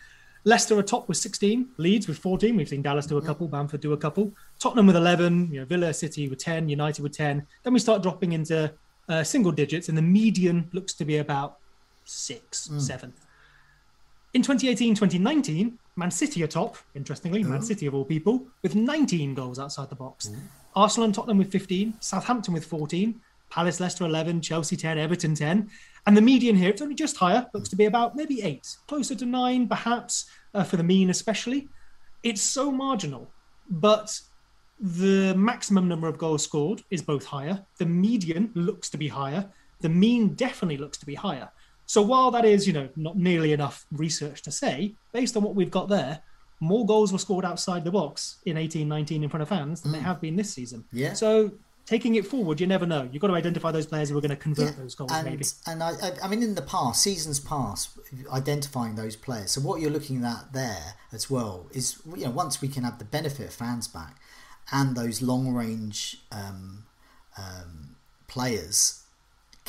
[0.44, 2.56] Leicester are top with 16, Leeds with 14.
[2.56, 5.66] We've seen Dallas do a couple, Bamford do a couple, Tottenham with 11, you know,
[5.66, 7.46] Villa City with 10, United with 10.
[7.62, 8.72] Then we start dropping into
[9.10, 11.58] uh, single digits, and the median looks to be about
[12.04, 12.80] six, mm.
[12.80, 13.12] seven.
[14.32, 19.34] In 2018 2019, Man City are top, interestingly, Man City of all people, with 19
[19.34, 20.30] goals outside the box.
[20.76, 25.68] Arsenal and Tottenham with 15, Southampton with 14, Palace, Leicester 11, Chelsea 10, Everton 10.
[26.06, 29.14] And the median here, it's only just higher, looks to be about maybe eight, closer
[29.16, 31.68] to nine, perhaps, uh, for the mean especially.
[32.22, 33.28] It's so marginal,
[33.68, 34.20] but
[34.78, 37.64] the maximum number of goals scored is both higher.
[37.78, 39.46] The median looks to be higher.
[39.80, 41.50] The mean definitely looks to be higher.
[41.90, 45.56] So while that is, you know, not nearly enough research to say, based on what
[45.56, 46.20] we've got there,
[46.60, 49.94] more goals were scored outside the box in 18-19 in front of fans than mm.
[49.96, 50.84] they have been this season.
[50.92, 51.14] Yeah.
[51.14, 51.50] So
[51.86, 53.08] taking it forward, you never know.
[53.10, 55.10] You've got to identify those players who are going to convert yeah, those goals.
[55.10, 55.44] And, maybe.
[55.66, 57.98] And I, I, mean, in the past, seasons past,
[58.32, 59.50] identifying those players.
[59.50, 63.00] So what you're looking at there as well is, you know, once we can have
[63.00, 64.14] the benefit of fans back,
[64.70, 66.84] and those long range um,
[67.36, 67.96] um,
[68.28, 68.99] players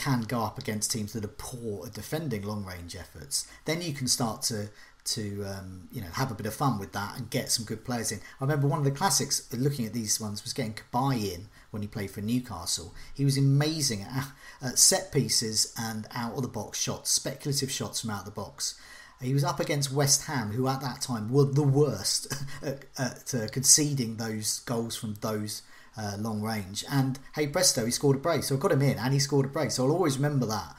[0.02, 3.94] can go up against teams that are poor at defending long range efforts, then you
[3.94, 4.70] can start to
[5.04, 7.86] to um, you know have a bit of fun with that and get some good
[7.86, 8.20] players in.
[8.40, 11.82] I remember one of the classics looking at these ones was getting Cabaye in when
[11.82, 12.94] he played for Newcastle.
[13.14, 14.28] He was amazing at,
[14.62, 18.32] at set pieces and out of the box shots, speculative shots from out of the
[18.32, 18.80] box.
[19.22, 22.34] He was up against West Ham, who at that time were the worst
[22.64, 25.62] at, at uh, conceding those goals from those
[25.98, 26.84] uh, long range.
[26.90, 28.48] And hey, presto, he scored a brace.
[28.48, 29.76] So I got him in, and he scored a brace.
[29.76, 30.76] So I'll always remember that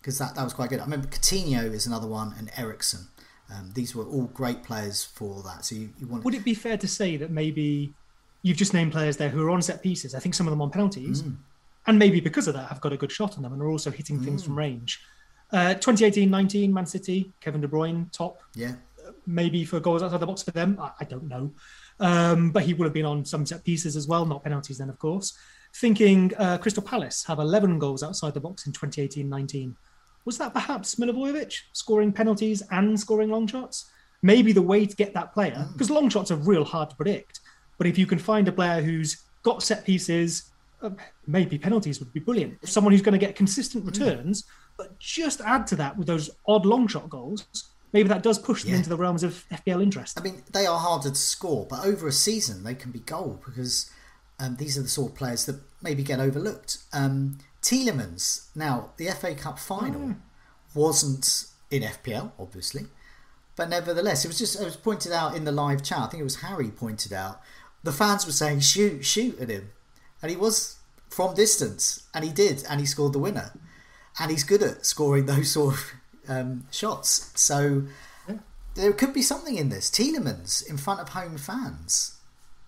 [0.00, 0.80] because um, that that was quite good.
[0.80, 3.08] I remember Coutinho is another one, and Eriksen.
[3.52, 5.64] Um, these were all great players for that.
[5.64, 6.24] So you, you want.
[6.24, 7.92] Would it be fair to say that maybe
[8.42, 10.14] you've just named players there who are on set pieces?
[10.14, 11.36] I think some of them on penalties, mm.
[11.86, 13.90] and maybe because of that have got a good shot on them and are also
[13.90, 14.46] hitting things mm.
[14.46, 15.00] from range.
[15.52, 18.40] Uh, 2018-19, Man City, Kevin De Bruyne, top.
[18.54, 18.74] Yeah.
[19.26, 21.50] Maybe for goals outside the box for them, I, I don't know.
[22.00, 24.88] Um, but he will have been on some set pieces as well, not penalties then,
[24.88, 25.38] of course.
[25.74, 29.74] Thinking uh, Crystal Palace have 11 goals outside the box in 2018-19.
[30.24, 33.90] Was that perhaps Milivojevic scoring penalties and scoring long shots?
[34.22, 35.94] Maybe the way to get that player, because mm.
[35.94, 37.40] long shots are real hard to predict.
[37.78, 40.50] But if you can find a player who's got set pieces,
[40.82, 40.90] uh,
[41.26, 42.68] maybe penalties would be brilliant.
[42.68, 43.88] Someone who's going to get consistent mm.
[43.88, 44.44] returns,
[44.76, 47.46] but just add to that with those odd long shot goals.
[47.92, 48.78] Maybe that does push them yeah.
[48.78, 50.18] into the realms of FPL interest.
[50.18, 53.42] I mean, they are harder to score, but over a season they can be gold
[53.44, 53.90] because
[54.38, 56.78] um, these are the sort of players that maybe get overlooked.
[56.92, 60.16] Um, Tielemans, now the FA Cup final mm.
[60.74, 62.86] wasn't in FPL, obviously,
[63.56, 65.98] but nevertheless, it was just it was pointed out in the live chat.
[65.98, 67.40] I think it was Harry pointed out.
[67.82, 69.70] The fans were saying shoot, shoot at him,
[70.22, 70.76] and he was
[71.08, 73.52] from distance, and he did, and he scored the winner
[74.18, 75.92] and he's good at scoring those sort of
[76.30, 77.32] um, shots.
[77.34, 77.84] So
[78.28, 78.36] yeah.
[78.74, 79.90] there could be something in this.
[79.90, 82.16] Tielemans in front of home fans.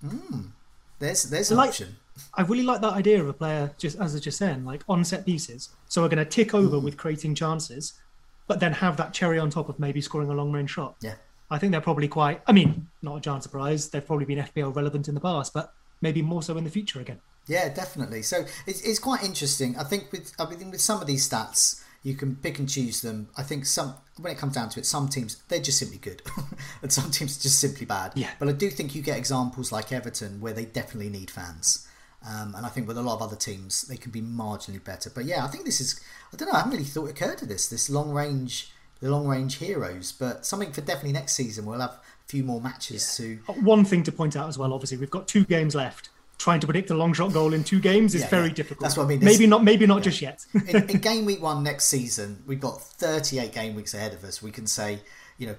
[0.05, 0.51] Mm.
[0.99, 1.97] There's there's an like, option.
[2.35, 4.83] I really like that idea of a player just as I was just saying, like
[4.89, 5.71] on set pieces.
[5.89, 6.83] So we're going to tick over mm.
[6.83, 7.95] with creating chances,
[8.47, 10.97] but then have that cherry on top of maybe scoring a long range shot.
[11.01, 11.15] Yeah.
[11.51, 12.41] I think they're probably quite.
[12.47, 13.91] I mean, not a giant surprise.
[13.91, 17.01] They've probably been FPL relevant in the past, but maybe more so in the future
[17.01, 17.21] again.
[17.47, 18.23] Yeah, definitely.
[18.23, 19.77] So it's, it's quite interesting.
[19.77, 23.01] I think with I mean with some of these stats, you can pick and choose
[23.01, 23.29] them.
[23.37, 26.23] I think some when it comes down to it, some teams they're just simply good,
[26.83, 28.13] and some teams are just simply bad.
[28.15, 28.31] Yeah.
[28.39, 31.87] But I do think you get examples like Everton where they definitely need fans.
[32.29, 35.11] Um, and I think with a lot of other teams, they can be marginally better.
[35.11, 36.01] But yeah, I think this is.
[36.33, 36.55] I don't know.
[36.55, 37.69] I haven't really thought it occurred to this.
[37.69, 40.13] This long range, the long range heroes.
[40.13, 41.67] But something for definitely next season.
[41.67, 43.37] We'll have a few more matches yeah.
[43.55, 43.61] to.
[43.61, 44.73] One thing to point out as well.
[44.73, 46.11] Obviously, we've got two games left
[46.43, 48.55] trying to predict a long shot goal in two games is yeah, very yeah.
[48.55, 48.81] difficult.
[48.81, 49.21] That's what I mean.
[49.23, 49.63] maybe not.
[49.63, 50.03] Maybe not yeah.
[50.03, 50.45] just yet.
[50.67, 54.43] in, in, game week one next season, we've got 38 game weeks ahead of us.
[54.43, 54.99] We can say,
[55.39, 55.55] you know,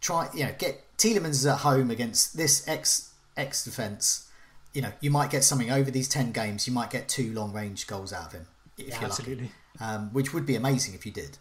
[0.00, 4.30] try, you know, get Tielemans at home against this X X defense.
[4.72, 6.66] You know, you might get something over these 10 games.
[6.66, 8.46] You might get two long range goals out of him.
[8.78, 9.50] If you're absolutely.
[9.80, 9.94] Lucky.
[9.94, 11.36] Um, which would be amazing if you did.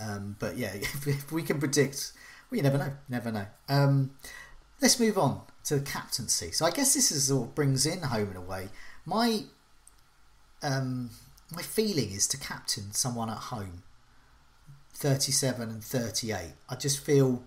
[0.00, 2.12] Um, but yeah, if, if, we can predict,
[2.48, 2.92] well, you never know.
[3.08, 3.46] Never know.
[3.68, 4.12] Um,
[4.80, 6.52] let's move on to the captaincy.
[6.52, 8.68] So I guess this is what brings in home and away.
[9.04, 9.42] My
[10.62, 11.10] um,
[11.52, 13.82] my feeling is to captain someone at home,
[14.94, 16.54] thirty seven and thirty eight.
[16.68, 17.42] I just feel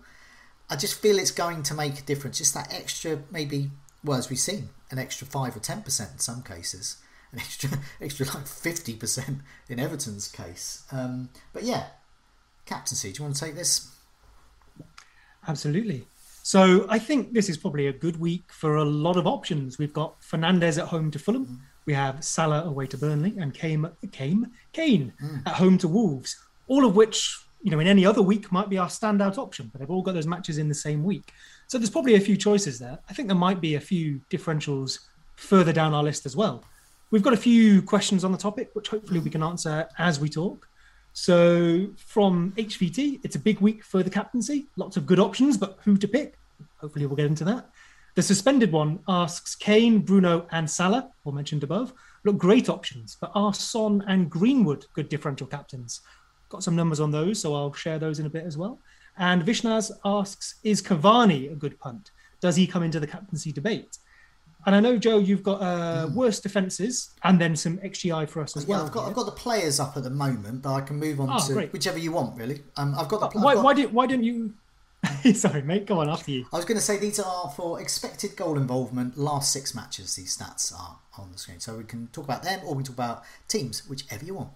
[0.68, 2.38] I just feel it's going to make a difference.
[2.38, 3.70] Just that extra, maybe
[4.04, 6.98] well as we've seen, an extra five or ten percent in some cases,
[7.32, 10.84] an extra extra like fifty percent in Everton's case.
[10.92, 11.86] Um, but yeah,
[12.66, 13.12] captaincy.
[13.12, 13.90] Do you want to take this?
[15.48, 16.06] Absolutely.
[16.42, 19.78] So I think this is probably a good week for a lot of options.
[19.78, 21.46] We've got Fernandes at home to Fulham.
[21.46, 21.58] Mm.
[21.86, 25.46] We have Salah away to Burnley and Kane, Kane, Kane mm.
[25.46, 26.36] at home to Wolves.
[26.68, 29.80] All of which, you know, in any other week might be our standout option, but
[29.80, 31.32] they've all got those matches in the same week.
[31.66, 32.98] So there's probably a few choices there.
[33.08, 35.00] I think there might be a few differentials
[35.36, 36.64] further down our list as well.
[37.10, 40.28] We've got a few questions on the topic, which hopefully we can answer as we
[40.28, 40.68] talk.
[41.12, 44.68] So from HVT, it's a big week for the captaincy.
[44.76, 46.38] Lots of good options, but who to pick?
[46.76, 47.70] Hopefully, we'll get into that.
[48.14, 51.92] The suspended one asks Kane, Bruno, and Salah, all mentioned above,
[52.24, 56.00] look great options, but are Son and Greenwood good differential captains?
[56.48, 58.80] Got some numbers on those, so I'll share those in a bit as well.
[59.16, 62.10] And Vishnaz asks, is Cavani a good punt?
[62.40, 63.98] Does he come into the captaincy debate?
[64.66, 66.14] And I know, Joe, you've got uh, mm.
[66.14, 68.86] worse defences and then some XGI for us as yeah, well.
[68.86, 71.30] I've got, I've got the players up at the moment, but I can move on
[71.30, 71.72] oh, to great.
[71.72, 72.62] whichever you want, really.
[72.76, 73.28] Um, I've got the.
[73.28, 73.64] Pl- why, got...
[73.64, 74.52] why, did, why didn't you?
[75.34, 75.86] Sorry, mate.
[75.86, 76.46] Go on after you.
[76.52, 79.16] I was going to say these are for expected goal involvement.
[79.16, 82.60] Last six matches, these stats are on the screen, so we can talk about them
[82.66, 84.50] or we can talk about teams, whichever you want.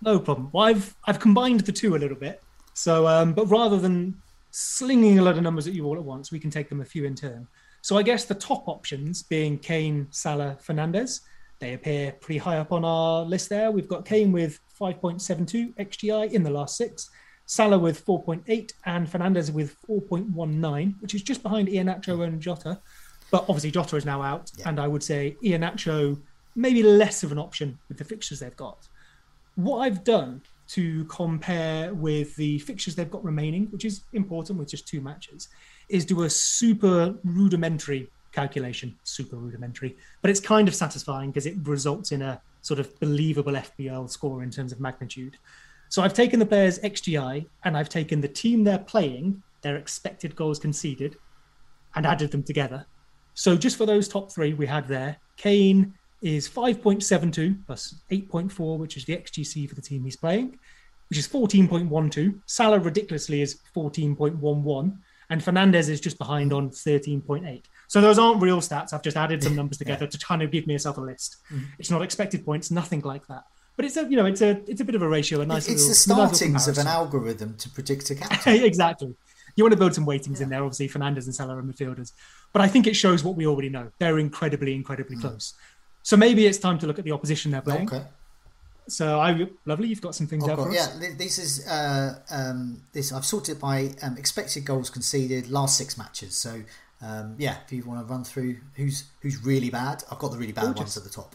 [0.00, 0.50] No problem.
[0.52, 2.42] Well, I've I've combined the two a little bit.
[2.74, 6.30] So, um, but rather than slinging a lot of numbers at you all at once,
[6.32, 7.46] we can take them a few in turn.
[7.84, 11.20] So I guess the top options being Kane, Salah, Fernandes,
[11.58, 13.70] they appear pretty high up on our list there.
[13.70, 17.10] We've got Kane with 5.72 XGI in the last six,
[17.44, 22.80] Salah with 4.8, and Fernandes with 4.19, which is just behind Iheanacho and Jota.
[23.30, 24.70] But obviously Jota is now out, yeah.
[24.70, 26.18] and I would say Iheanacho
[26.56, 28.88] maybe less of an option with the fixtures they've got.
[29.56, 34.70] What I've done to compare with the fixtures they've got remaining, which is important with
[34.70, 35.48] just two matches,
[35.88, 41.56] is do a super rudimentary calculation, super rudimentary, but it's kind of satisfying because it
[41.62, 45.36] results in a sort of believable FPL score in terms of magnitude.
[45.88, 50.34] So I've taken the players' XGI and I've taken the team they're playing, their expected
[50.34, 51.16] goals conceded,
[51.94, 52.86] and added them together.
[53.34, 58.96] So just for those top three we had there, Kane is 5.72 plus 8.4, which
[58.96, 60.58] is the XGC for the team he's playing,
[61.10, 62.40] which is 14.12.
[62.46, 64.96] Salah ridiculously is 14.11
[65.34, 67.64] and Fernandes is just behind on 13.8.
[67.88, 68.92] So those aren't real stats.
[68.92, 70.10] I've just added some numbers together yeah.
[70.10, 71.38] to kind of give myself a list.
[71.52, 71.64] Mm-hmm.
[71.80, 73.42] It's not expected points, nothing like that.
[73.74, 75.66] But it's a you know it's a it's a bit of a ratio, a nice.
[75.66, 75.94] It's little, the
[76.36, 78.54] startings of an algorithm to predict a captain.
[78.62, 79.12] exactly.
[79.56, 80.44] You want to build some weightings yeah.
[80.44, 80.62] in there.
[80.62, 82.12] Obviously, Fernandes and Salah are midfielders,
[82.52, 83.90] but I think it shows what we already know.
[83.98, 85.22] They're incredibly, incredibly mm.
[85.22, 85.54] close.
[86.04, 87.88] So maybe it's time to look at the opposition they're playing.
[87.88, 88.04] Okay.
[88.86, 89.88] So I lovely.
[89.88, 90.74] You've got some things there for us.
[90.74, 93.12] Yeah, this is uh, um, this.
[93.12, 96.36] I've sorted by um, expected goals conceded last six matches.
[96.36, 96.62] So
[97.00, 100.38] um, yeah, if you want to run through who's who's really bad, I've got the
[100.38, 100.80] really bad Gorgeous.
[100.80, 101.34] ones at the top.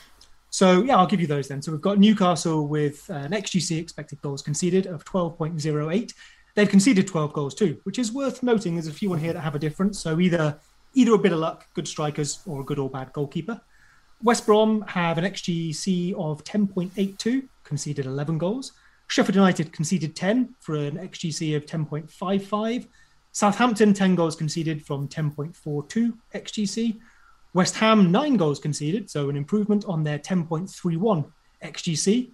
[0.50, 1.62] so yeah, I'll give you those then.
[1.62, 5.90] So we've got Newcastle with uh, an XGC expected goals conceded of twelve point zero
[5.90, 6.14] eight.
[6.56, 8.74] They've conceded twelve goals too, which is worth noting.
[8.74, 10.00] There's a few on here that have a difference.
[10.00, 10.58] So either
[10.94, 13.60] either a bit of luck, good strikers, or a good or bad goalkeeper.
[14.22, 18.72] West Brom have an XGC of 10.82, conceded 11 goals.
[19.06, 22.86] Sheffield United conceded 10 for an XGC of 10.55.
[23.32, 26.98] Southampton, 10 goals conceded from 10.42 XGC.
[27.54, 31.24] West Ham, 9 goals conceded, so an improvement on their 10.31
[31.64, 32.30] XGC.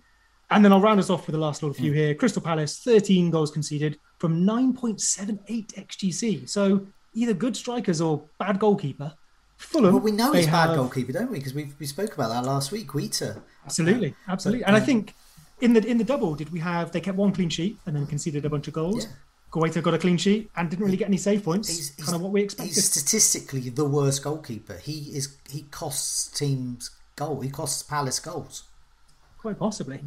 [0.50, 1.98] And then I'll round us off with the last little few hmm.
[1.98, 2.14] here.
[2.14, 6.48] Crystal Palace, 13 goals conceded from 9.78 XGC.
[6.48, 9.14] So either good strikers or bad goalkeeper.
[9.56, 9.94] Fulham.
[9.94, 10.70] Well, we know he's have...
[10.70, 11.38] bad goalkeeper, don't we?
[11.38, 12.88] Because we we spoke about that last week.
[12.88, 13.40] Guaita.
[13.64, 14.64] Absolutely, absolutely.
[14.64, 15.14] And I think
[15.60, 18.06] in the in the double, did we have they kept one clean sheet and then
[18.06, 19.04] conceded a bunch of goals?
[19.04, 19.10] Yeah.
[19.52, 21.68] Guaita got a clean sheet and didn't really get any save points.
[21.68, 22.74] He's, he's, kind of what we expected.
[22.74, 24.76] He's statistically the worst goalkeeper.
[24.76, 27.40] He is he costs teams goal.
[27.40, 28.64] He costs Palace goals.
[29.38, 30.00] Quite possibly.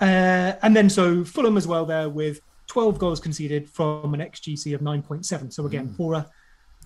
[0.00, 4.74] Uh, and then so Fulham as well there with 12 goals conceded from an XGC
[4.74, 5.52] of 9.7.
[5.52, 5.96] So again, mm.
[5.96, 6.26] poorer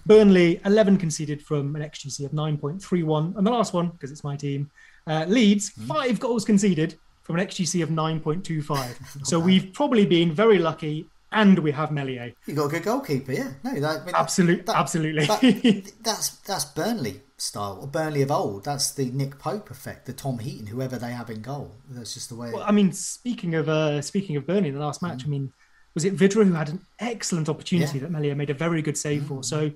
[0.07, 3.37] Burnley, 11 conceded from an XGC of 9.31.
[3.37, 4.71] And the last one, because it's my team,
[5.07, 5.87] uh, Leeds, mm.
[5.87, 9.27] five goals conceded from an XGC of 9.25.
[9.27, 12.33] so we've probably been very lucky and we have Meslier.
[12.47, 13.53] You've got a good goalkeeper, yeah.
[13.65, 15.27] No, that, I mean, Absolute, that, absolutely.
[15.27, 18.65] That, that's that's Burnley style, or Burnley of old.
[18.65, 21.73] That's the Nick Pope effect, the Tom Heaton, whoever they have in goal.
[21.91, 22.53] That's just the way.
[22.53, 25.27] Well, I mean, speaking of uh, speaking of Burnley, in the last match, mm.
[25.27, 25.53] I mean,
[25.95, 28.05] was it Vydra who had an excellent opportunity yeah.
[28.05, 29.29] that Meslier made a very good save mm.
[29.29, 29.43] for?
[29.43, 29.73] So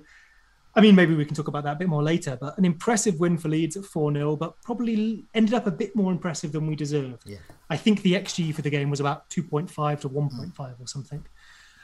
[0.75, 3.19] I mean, maybe we can talk about that a bit more later, but an impressive
[3.19, 6.67] win for Leeds at 4 0, but probably ended up a bit more impressive than
[6.67, 7.23] we deserved.
[7.25, 7.37] Yeah.
[7.69, 10.79] I think the XG for the game was about 2.5 to 1.5 mm.
[10.79, 11.25] or something.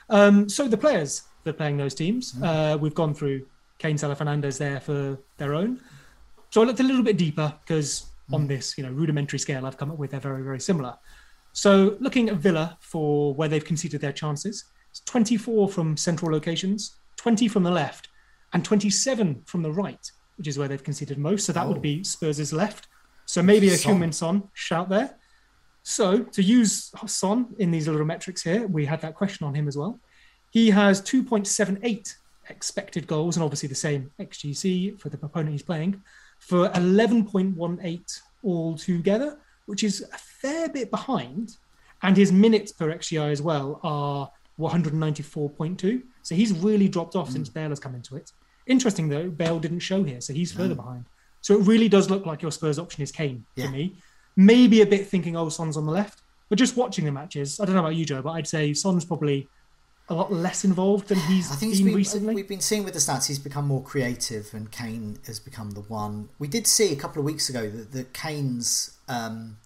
[0.10, 2.46] Um, so the players that are playing those teams, mm.
[2.46, 3.46] uh, we've gone through
[3.80, 5.82] Kane, Salah, Fernandes there for their own.
[6.52, 8.36] So I looked a little bit deeper because mm.
[8.36, 10.96] on this, you know, rudimentary scale I've come up with, they're very, very similar.
[11.54, 16.98] So looking at Villa for where they've conceded their chances, it's 24 from central locations,
[17.18, 18.10] 20 from the left,
[18.54, 21.46] and 27 from the right, which is where they've conceded most.
[21.46, 21.70] So that oh.
[21.70, 22.88] would be Spurs' left.
[23.26, 24.12] So maybe a Son.
[24.12, 25.16] Son shout there.
[25.84, 29.68] So to use Son in these little metrics here, we had that question on him
[29.68, 30.00] as well.
[30.52, 32.16] He has 2.78
[32.50, 36.02] expected goals and obviously the same XGC for the opponent he's playing
[36.40, 41.58] for 11.18 altogether, which is a fair bit behind.
[42.02, 46.04] And his minutes per XGI as well are 194.2.
[46.26, 47.34] So he's really dropped off mm.
[47.34, 48.32] since Bale has come into it.
[48.66, 51.06] Interesting though, Bale didn't show here, so he's further behind.
[51.42, 53.68] So it really does look like your Spurs option is Kane yeah.
[53.68, 53.96] to me.
[54.36, 56.24] Maybe a bit thinking, oh, Son's on the left.
[56.50, 59.06] But just watching the matches, I don't know about you, Joe, but I'd say Son's
[59.06, 59.48] probably
[60.10, 62.34] a lot less involved than he's I think been, been recently.
[62.34, 65.82] We've been seeing with the stats he's become more creative, and Kane has become the
[65.82, 66.30] one.
[66.40, 69.58] We did see a couple of weeks ago that, that Kane's, um,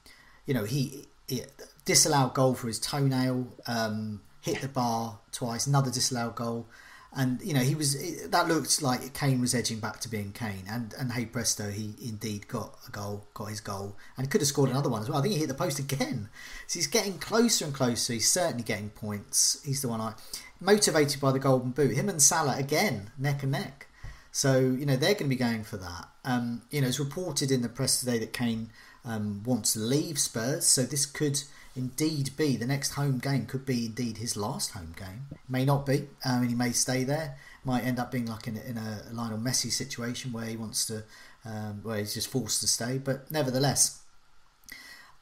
[0.45, 1.43] you know, he, he,
[1.85, 6.67] disallowed goal for his toenail, um, hit the bar twice, another disallowed goal
[7.13, 10.63] and you know he was that looked like Kane was edging back to being Kane,
[10.69, 14.47] and and hey presto, he indeed got a goal, got his goal, and could have
[14.47, 15.17] scored another one as well.
[15.17, 16.29] I think he hit the post again,
[16.67, 18.13] so he's getting closer and closer.
[18.13, 19.59] He's certainly getting points.
[19.65, 20.13] He's the one I
[20.59, 21.95] motivated by the golden boot.
[21.95, 23.87] Him and Salah again, neck and neck.
[24.31, 26.09] So you know they're going to be going for that.
[26.23, 28.69] Um, you know, it's reported in the press today that Kane
[29.03, 31.41] um, wants to leave Spurs, so this could
[31.79, 35.27] indeed be the next home game could be indeed his last home game.
[35.47, 36.07] May not be.
[36.25, 37.37] I um, mean, he may stay there.
[37.63, 40.85] Might end up being like in a, in a Lionel Messi situation where he wants
[40.87, 41.03] to,
[41.45, 42.97] um, where he's just forced to stay.
[42.97, 44.01] But nevertheless,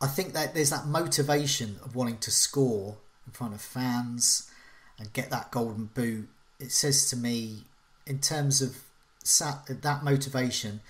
[0.02, 2.98] I think that there's that motivation of wanting to score
[3.28, 4.50] in front of fans
[4.98, 6.28] and get that golden boot.
[6.60, 7.66] It says to me,
[8.08, 8.78] in terms of
[9.82, 10.82] that motivation,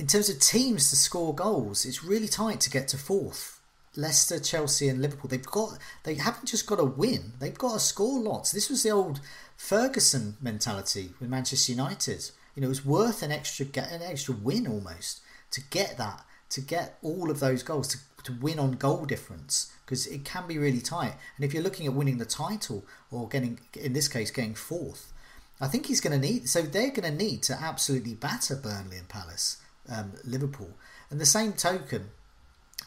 [0.00, 3.55] in terms of teams to score goals, it's really tight to get to fourth
[3.96, 5.28] Leicester, Chelsea, and Liverpool.
[5.28, 8.52] They've got they haven't just got to win; they've got to score lots.
[8.52, 9.20] This was the old
[9.56, 12.30] Ferguson mentality with Manchester United.
[12.54, 15.20] You know, it was worth an extra an extra win almost
[15.52, 19.72] to get that to get all of those goals to to win on goal difference
[19.84, 21.14] because it can be really tight.
[21.36, 25.12] And if you're looking at winning the title or getting in this case getting fourth,
[25.60, 26.48] I think he's going to need.
[26.48, 30.70] So they're going to need to absolutely batter Burnley and Palace, um, Liverpool.
[31.10, 32.10] And the same token,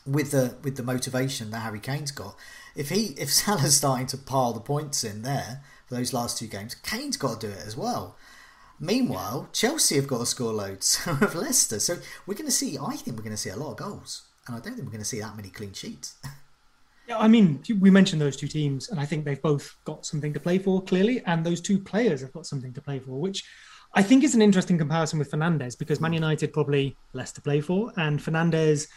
[0.06, 2.36] with the with the motivation that Harry Kane's got.
[2.76, 6.48] If he if Salah's starting to pile the points in there for those last two
[6.48, 8.16] games, Kane's got to do it as well.
[8.80, 12.78] Meanwhile, Chelsea have got to score loads of Leicester, so we're going to see.
[12.78, 14.92] I think we're going to see a lot of goals, and I don't think we're
[14.92, 16.18] going to see that many clean sheets.
[17.08, 20.32] Yeah, I mean, we mentioned those two teams, and I think they've both got something
[20.32, 23.44] to play for clearly, and those two players have got something to play for, which
[23.96, 26.16] I think is an interesting comparison with Fernandes because Man hmm.
[26.16, 28.88] United probably less to play for, and Fernandes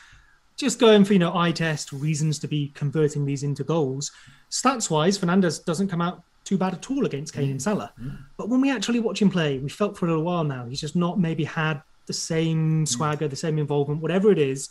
[0.62, 4.10] just going for you know eye test reasons to be converting these into goals.
[4.50, 7.62] Stats wise, Fernandes doesn't come out too bad at all against Kane and mm.
[7.62, 7.92] Salah.
[8.00, 8.18] Mm.
[8.36, 10.80] But when we actually watch him play, we felt for a little while now he's
[10.80, 12.88] just not maybe had the same mm.
[12.88, 14.70] swagger, the same involvement, whatever it is.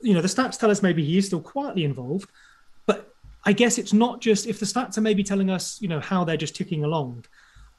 [0.00, 2.30] You know, the stats tell us maybe he is still quietly involved,
[2.86, 3.14] but
[3.44, 6.24] I guess it's not just if the stats are maybe telling us, you know, how
[6.24, 7.24] they're just ticking along.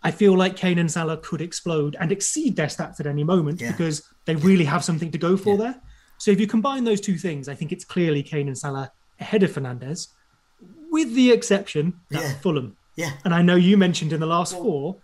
[0.04, 3.62] I feel like Kane and Salah could explode and exceed their stats at any moment
[3.62, 3.72] yeah.
[3.72, 5.58] because they really have something to go for yeah.
[5.58, 5.82] there.
[6.22, 9.42] So if you combine those two things, I think it's clearly Kane and Salah ahead
[9.42, 10.10] of Fernandes,
[10.92, 12.34] with the exception that yeah.
[12.42, 12.78] Fulham.
[12.96, 13.14] Yeah.
[13.26, 14.96] And I know you mentioned in the last well, four,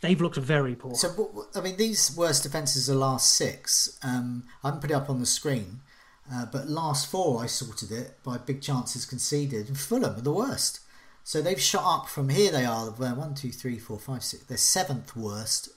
[0.00, 0.96] they've looked very poor.
[0.96, 4.00] So, I mean, these worst defences are last six.
[4.02, 5.78] Um, I haven't put it up on the screen,
[6.28, 9.68] uh, but last four I sorted it by big chances conceded.
[9.68, 10.80] And Fulham are the worst.
[11.22, 12.50] So they've shot up from here.
[12.50, 14.42] They are one, two, three, four, five, six.
[14.42, 15.68] They're seventh worst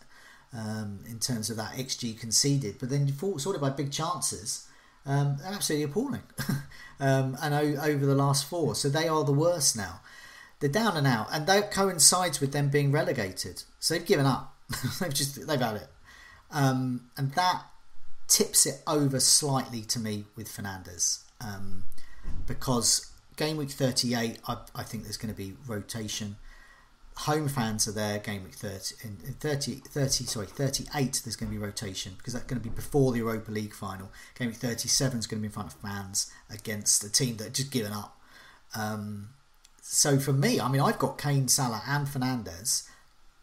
[0.52, 2.78] um, in terms of that xG conceded.
[2.80, 4.68] But then you sorted by big chances
[5.06, 6.24] um, absolutely appalling.
[7.00, 10.02] um, and o- over the last four, so they are the worst now.
[10.60, 13.64] They're down and out, and that coincides with them being relegated.
[13.80, 14.56] So they've given up.
[15.00, 15.88] they've just they've had it,
[16.52, 17.64] um, and that
[18.28, 21.84] tips it over slightly to me with Fernandes um,
[22.48, 26.38] because game week 38, I, I think there's going to be rotation
[27.16, 31.58] home fans are there game week 30 in, 30, 30 sorry 38 there's going to
[31.58, 34.10] be rotation because that's going to be before the europa league final.
[34.38, 37.54] Game week 37 is going to be in front of fans against a team that
[37.54, 38.18] just given up.
[38.76, 39.30] Um,
[39.82, 42.88] so for me i mean i've got kane salah and fernandes.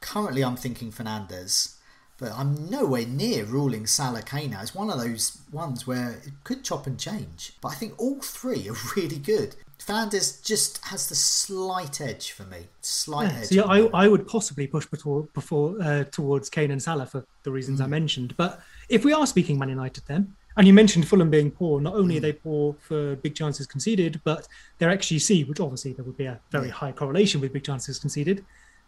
[0.01, 1.75] Currently i'm thinking fernandes
[2.19, 6.33] but i'm nowhere near ruling salah kane now it's one of those ones where it
[6.45, 11.09] could chop and change but i think all three are really good Fernandes just has
[11.09, 12.67] the slight edge for me.
[12.81, 13.47] Slight yeah, edge.
[13.47, 17.51] See, I, I would possibly push before, before uh, towards Kane and Salah for the
[17.51, 17.85] reasons mm.
[17.85, 18.37] I mentioned.
[18.37, 21.81] But if we are speaking Man United, then and you mentioned Fulham being poor.
[21.81, 22.19] Not only mm.
[22.19, 24.49] are they poor for big chances conceded, but
[24.79, 28.45] their XGC, which obviously there would be a very high correlation with big chances conceded,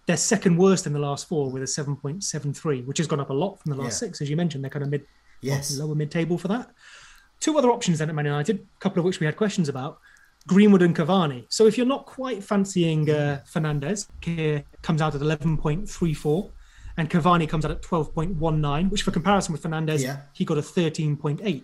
[0.06, 3.34] They're second worst in the last four with a 7.73, which has gone up a
[3.34, 4.08] lot from the last Yeah.
[4.08, 4.64] six, as you mentioned.
[4.64, 5.06] They're kind of mid,
[5.40, 5.78] Yes.
[5.78, 6.70] lower mid table for that.
[7.38, 10.00] Two other options then at Man United, a couple of which we had questions about.
[10.46, 11.44] Greenwood and Cavani.
[11.48, 16.50] So if you're not quite fancying uh, Fernandes, here comes out at 11.34,
[16.96, 20.22] and Cavani comes out at 12.19, which for comparison with Fernandes, Yeah.
[20.32, 21.62] he got a 13.8.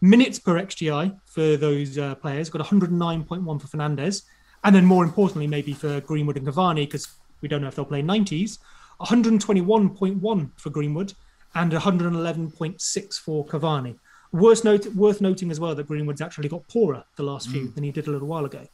[0.00, 4.22] Minutes per XGI for those uh, players got 109.1 for Fernandes,
[4.64, 7.08] and then more importantly, maybe for Greenwood and Cavani, because
[7.40, 8.58] we don't know if they'll play 90s,
[9.00, 11.12] 121.1 for Greenwood
[11.54, 13.96] and 111.6 for Cavani.
[14.32, 17.74] Worth, note, worth noting as well that Greenwood's actually got poorer the last few mm.
[17.74, 18.66] than he did a little while ago.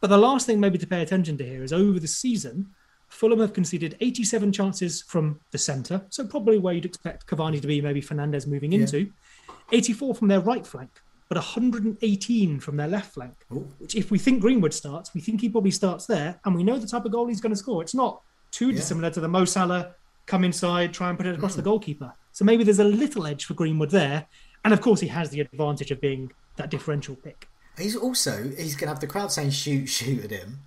[0.00, 2.70] But the last thing maybe to pay attention to here is over the season,
[3.08, 7.66] Fulham have conceded 87 chances from the centre, so probably where you'd expect Cavani to
[7.66, 9.10] be, maybe Fernandes moving into.
[9.72, 10.90] 84 from their right flank,
[11.28, 13.34] but 118 from their left flank.
[13.78, 16.78] Which, if we think Greenwood starts, we think he probably starts there, and we know
[16.78, 17.82] the type of goal he's going to score.
[17.82, 19.94] It's not too dissimilar to the Mo Salah
[20.26, 21.66] come inside, try and put it across the mm.
[21.66, 22.12] goalkeeper.
[22.32, 24.26] So maybe there's a little edge for Greenwood there,
[24.64, 27.48] and of course he has the advantage of being that differential pick.
[27.76, 30.60] He's also he's going to have the crowd saying shoot shoot at him.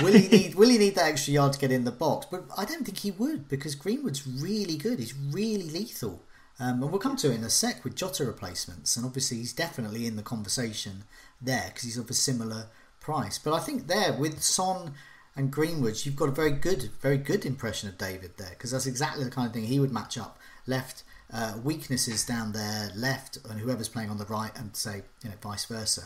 [0.00, 2.26] Will he need Will he need that extra yard to get in the box?
[2.30, 4.98] But I don't think he would because Greenwood's really good.
[4.98, 6.22] He's really lethal.
[6.60, 9.52] Um, and we'll come to it in a sec with Jota replacements, and obviously he's
[9.52, 11.04] definitely in the conversation
[11.40, 12.66] there because he's of a similar
[13.00, 13.38] price.
[13.38, 14.94] But I think there with Son
[15.34, 18.86] and Greenwood, you've got a very good, very good impression of David there because that's
[18.86, 20.38] exactly the kind of thing he would match up.
[20.66, 21.02] Left
[21.32, 25.36] uh, weaknesses down there, left, and whoever's playing on the right, and say you know
[25.42, 26.02] vice versa.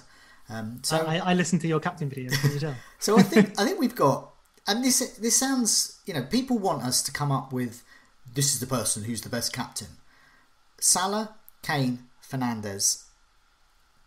[0.49, 2.31] Um, so I, I listened to your captain video.
[2.31, 4.31] You so I think I think we've got,
[4.67, 7.83] and this this sounds, you know, people want us to come up with
[8.35, 9.89] this is the person who's the best captain.
[10.79, 13.05] Salah, Kane, Fernandes,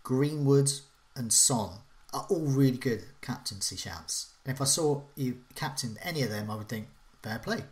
[0.04, 0.72] Greenwood,
[1.16, 1.80] and Son
[2.14, 4.34] are all really good captaincy shouts.
[4.46, 6.88] And if I saw you captain any of them, I would think
[7.22, 7.64] fair play.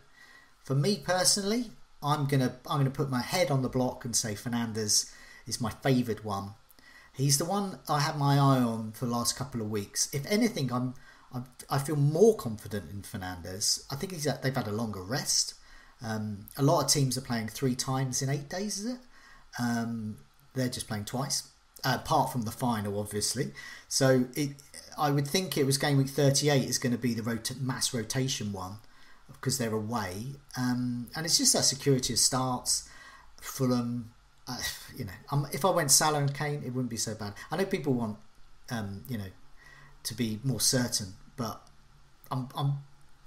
[0.64, 1.70] For me personally,
[2.02, 5.12] I'm gonna I'm gonna put my head on the block and say Fernandes
[5.46, 6.50] is my favoured one.
[7.12, 10.08] He's the one I had my eye on for the last couple of weeks.
[10.12, 10.94] If anything, I'm,
[11.34, 13.84] I'm I feel more confident in Fernandes.
[13.90, 15.54] I think he's had, they've had a longer rest.
[16.00, 18.78] Um, a lot of teams are playing three times in eight days.
[18.78, 19.00] Is it?
[19.58, 20.18] Um,
[20.54, 21.48] they're just playing twice,
[21.82, 23.50] uh, apart from the final, obviously.
[23.88, 24.50] So it,
[24.96, 27.92] I would think it was game week 38 is going to be the rota- mass
[27.92, 28.78] rotation one
[29.32, 32.88] because they're away, um, and it's just that security of starts.
[33.40, 34.12] Fulham,
[34.48, 34.58] uh,
[34.96, 37.34] you know, um, if I went Salah and Kane, it wouldn't be so bad.
[37.52, 38.16] I know people want,
[38.70, 39.30] um, you know,
[40.02, 41.60] to be more certain, but
[42.32, 42.78] I'm I'm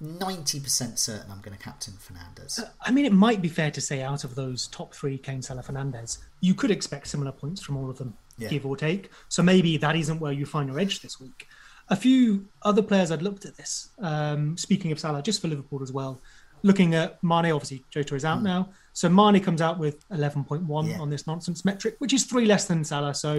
[0.01, 2.59] ninety percent certain I'm going to captain Fernandes.
[2.81, 5.63] I mean, it might be fair to say out of those top three, Kane, Salah,
[5.63, 8.49] Fernandes, you could expect similar points from all of them, Yeah.
[8.49, 9.09] give or take.
[9.29, 11.47] So maybe that isn't where you find your edge this week.
[11.91, 13.89] A few other players I'd looked at this.
[13.99, 16.19] Um, speaking of Salah, just for Liverpool as well.
[16.63, 18.69] Looking at Mane, obviously Jota is out now.
[18.93, 20.89] So Mane comes out with 11.1 Hmm.
[20.91, 20.99] Yeah.
[20.99, 23.13] on this nonsense metric, which is three less than Salah.
[23.13, 23.33] So,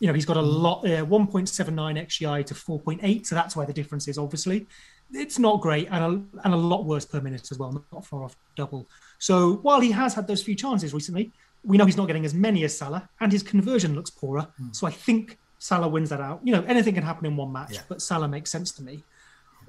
[0.00, 0.46] you know, he's got a Hmm.
[0.66, 3.26] lot, uh, 1.79 XGI to 4.8.
[3.26, 4.66] So that's where the difference is, obviously.
[5.12, 8.24] It's not great and a, and a lot worse per minute as well, not far
[8.24, 8.88] off double.
[9.18, 11.30] So while he has had those few chances recently,
[11.64, 14.48] we know he's not getting as many as Salah, and his conversion looks poorer.
[14.72, 16.40] So I think Salah wins that out.
[16.42, 17.82] You know, anything can happen in one match, Yeah.
[17.88, 19.04] but Salah makes sense to me.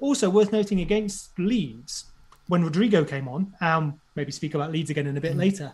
[0.00, 2.06] Also worth noting against Leeds,
[2.48, 5.38] when Rodrigo came on, um, maybe speak about Leeds again in a bit mm.
[5.38, 5.72] later.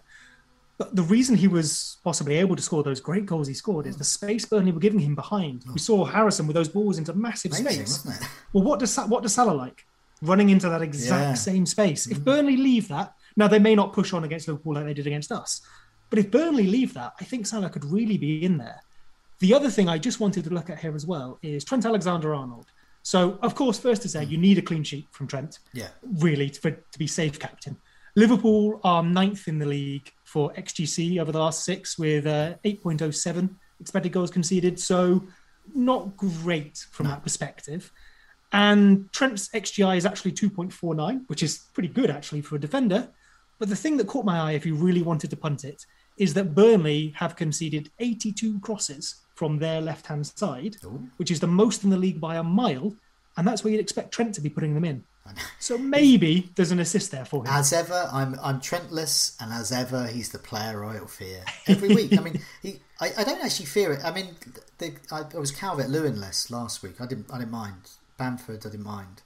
[0.76, 3.96] But the reason he was possibly able to score those great goals he scored is
[3.96, 5.64] the space Burnley were giving him behind.
[5.66, 5.80] We mm.
[5.80, 8.28] saw Harrison with those balls into massive Amazing, space.
[8.52, 9.86] Well, what does what does Salah like?
[10.20, 11.34] Running into that exact Yeah.
[11.34, 12.06] same space.
[12.06, 12.24] If mm.
[12.24, 15.32] Burnley leave that, now they may not push on against Liverpool like they did against
[15.32, 15.62] us,
[16.10, 18.82] but if Burnley leave that, I think Salah could really be in there.
[19.40, 22.66] The other thing I just wanted to look at here as well is Trent Alexander-Arnold.
[23.02, 25.88] So, of course, first to say you need a clean sheet from Trent Yeah.
[26.18, 27.76] really for, to be safe captain.
[28.16, 33.48] Liverpool are ninth in the league for XGC over the last six with uh, 8.07
[33.80, 34.78] expected goals conceded.
[34.78, 35.24] So
[35.74, 37.90] not great from that perspective.
[38.52, 43.08] And Trent's XGI is actually 2.49, which is pretty good actually for a defender.
[43.58, 45.86] But the thing that caught my eye, if you really wanted to punt it,
[46.20, 51.00] is that Burnley have conceded 82 crosses from their left hand side, oh.
[51.16, 52.94] which is the most in the league by a mile.
[53.38, 55.04] And that's where you'd expect Trent to be putting them in.
[55.60, 57.52] So maybe there's an assist there for him.
[57.52, 62.18] As ever, I'm I'm Trentless, and as ever, he's the player I'll fear every week.
[62.18, 64.00] I mean, he, I, I don't actually fear it.
[64.02, 64.34] I mean,
[64.78, 67.00] the, I, I was Calvert Lewinless last week.
[67.00, 68.66] I didn't I didn't mind Bamford.
[68.66, 69.22] I didn't mind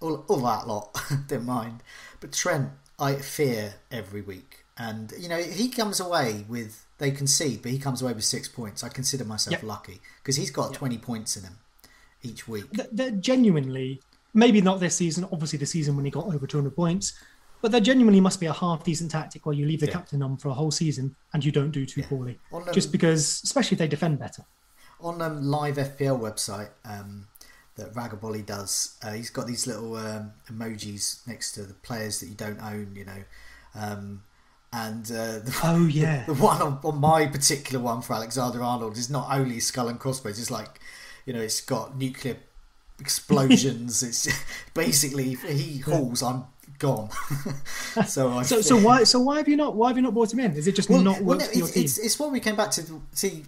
[0.00, 0.96] all all that lot.
[1.26, 1.82] didn't mind,
[2.20, 4.63] but Trent, I fear every week.
[4.76, 8.48] And you know, he comes away with they concede, but he comes away with six
[8.48, 8.82] points.
[8.82, 9.62] I consider myself Yep.
[9.62, 11.58] lucky because he's got twenty points in him
[12.22, 12.64] each week.
[12.92, 14.02] They're genuinely
[14.32, 15.24] maybe not this season.
[15.32, 17.12] Obviously, the season when he got over 200 points.
[17.62, 19.92] But there genuinely must be a half decent tactic where you leave the Yeah.
[19.92, 22.08] captain on for a whole season and you don't do too Yeah.
[22.08, 22.38] poorly.
[22.52, 24.44] On, um, Just because, especially if they defend better.
[25.00, 27.28] on um, live FPL website um,
[27.76, 32.26] that Ragabolly does, uh, he's got these little um, emojis next to the players that
[32.28, 33.24] you don't own, you know.
[33.74, 34.24] Um,
[34.74, 36.24] and uh, the, Oh, yeah.
[36.26, 39.98] the one on, on my particular one for Alexander Arnold is not only skull and
[40.00, 40.38] crossbones.
[40.38, 40.80] It's like,
[41.26, 42.36] you know, it's got nuclear
[42.98, 44.02] explosions.
[44.02, 44.28] it's
[44.74, 46.44] basically if he hauls, I'm
[46.78, 47.10] gone.
[48.06, 50.32] so I So, so why, so why have you not, why have you not brought
[50.32, 50.52] him in?
[50.56, 53.02] Is it just not well, no, it's, it's, it's what we came back to.
[53.12, 53.44] See,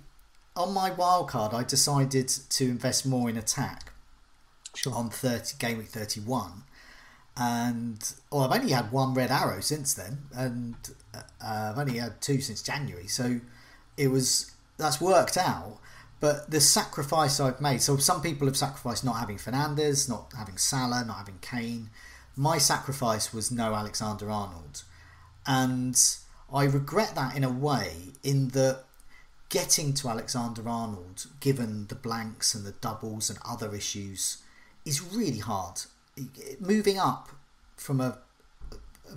[0.57, 3.93] on my wild card, I decided to invest more in attack
[4.74, 4.95] Sure.
[4.95, 6.64] on thirty game week thirty one,
[7.37, 10.74] and well, I've only had one red arrow since then, and
[11.40, 13.06] I've only had two since January.
[13.06, 13.40] So
[13.96, 15.78] it was that's worked out.
[16.18, 20.56] But the sacrifice I've made, so some people have sacrificed not having Fernandes, not having
[20.56, 21.90] Salah, not having Kane.
[22.34, 24.82] My sacrifice was no Alexander Arnold.
[25.46, 25.98] And
[26.52, 28.84] I regret that in a way, in that
[29.50, 34.38] getting to Alexander Arnold, given the blanks and the doubles and other issues,
[34.86, 35.82] is really hard.
[36.60, 37.28] Moving up
[37.76, 38.18] from a a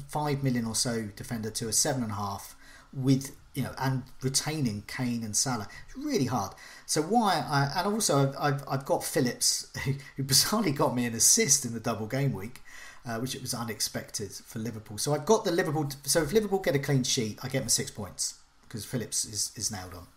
[0.08, 2.56] five million or so defender to a seven and a half
[2.94, 6.54] with you know and retaining Kane and Salah it's really hard.
[6.86, 9.72] So why I and also I've I've got Phillips
[10.16, 12.62] who bizarrely got me an assist in the double game week.
[13.08, 14.98] Uh, which it was unexpected for Liverpool.
[14.98, 15.90] So I've got the Liverpool.
[16.04, 18.36] So if Liverpool get a clean sheet, I get my six points
[18.68, 20.08] because Phillips is, is nailed on.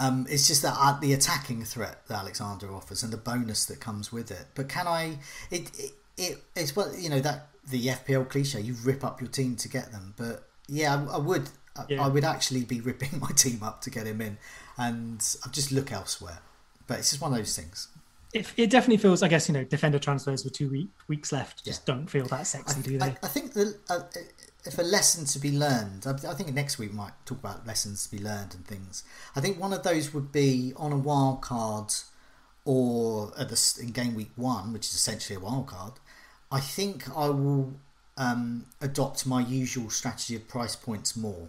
[0.00, 3.80] Um, it's just that uh, the attacking threat that Alexander offers and the bonus that
[3.80, 4.46] comes with it.
[4.54, 5.18] But can I?
[5.50, 8.60] It it, it it's well you know that the FPL cliche.
[8.60, 10.14] You rip up your team to get them.
[10.16, 11.48] But yeah, I, I would.
[11.76, 12.04] I, Yeah.
[12.04, 14.38] I would actually be ripping my team up to get him in,
[14.76, 16.38] and I've just look elsewhere.
[16.86, 17.88] But it's just one of those things.
[18.34, 21.64] It, it definitely feels, I guess, you know, defender transfers with two week, weeks left
[21.64, 21.94] just Yeah.
[21.94, 23.06] don't feel that I, sexy, do they?
[23.06, 24.00] I, I think the, uh,
[24.66, 27.66] if a lesson to be learned, I, I think next week we might talk about
[27.66, 29.02] lessons to be learned and things.
[29.34, 31.92] I think one of those would be on a wild card
[32.66, 35.94] or at the, in game week one, which is essentially a wild card.
[36.50, 37.74] I think I will
[38.16, 41.48] um, adopt my usual strategy of price points more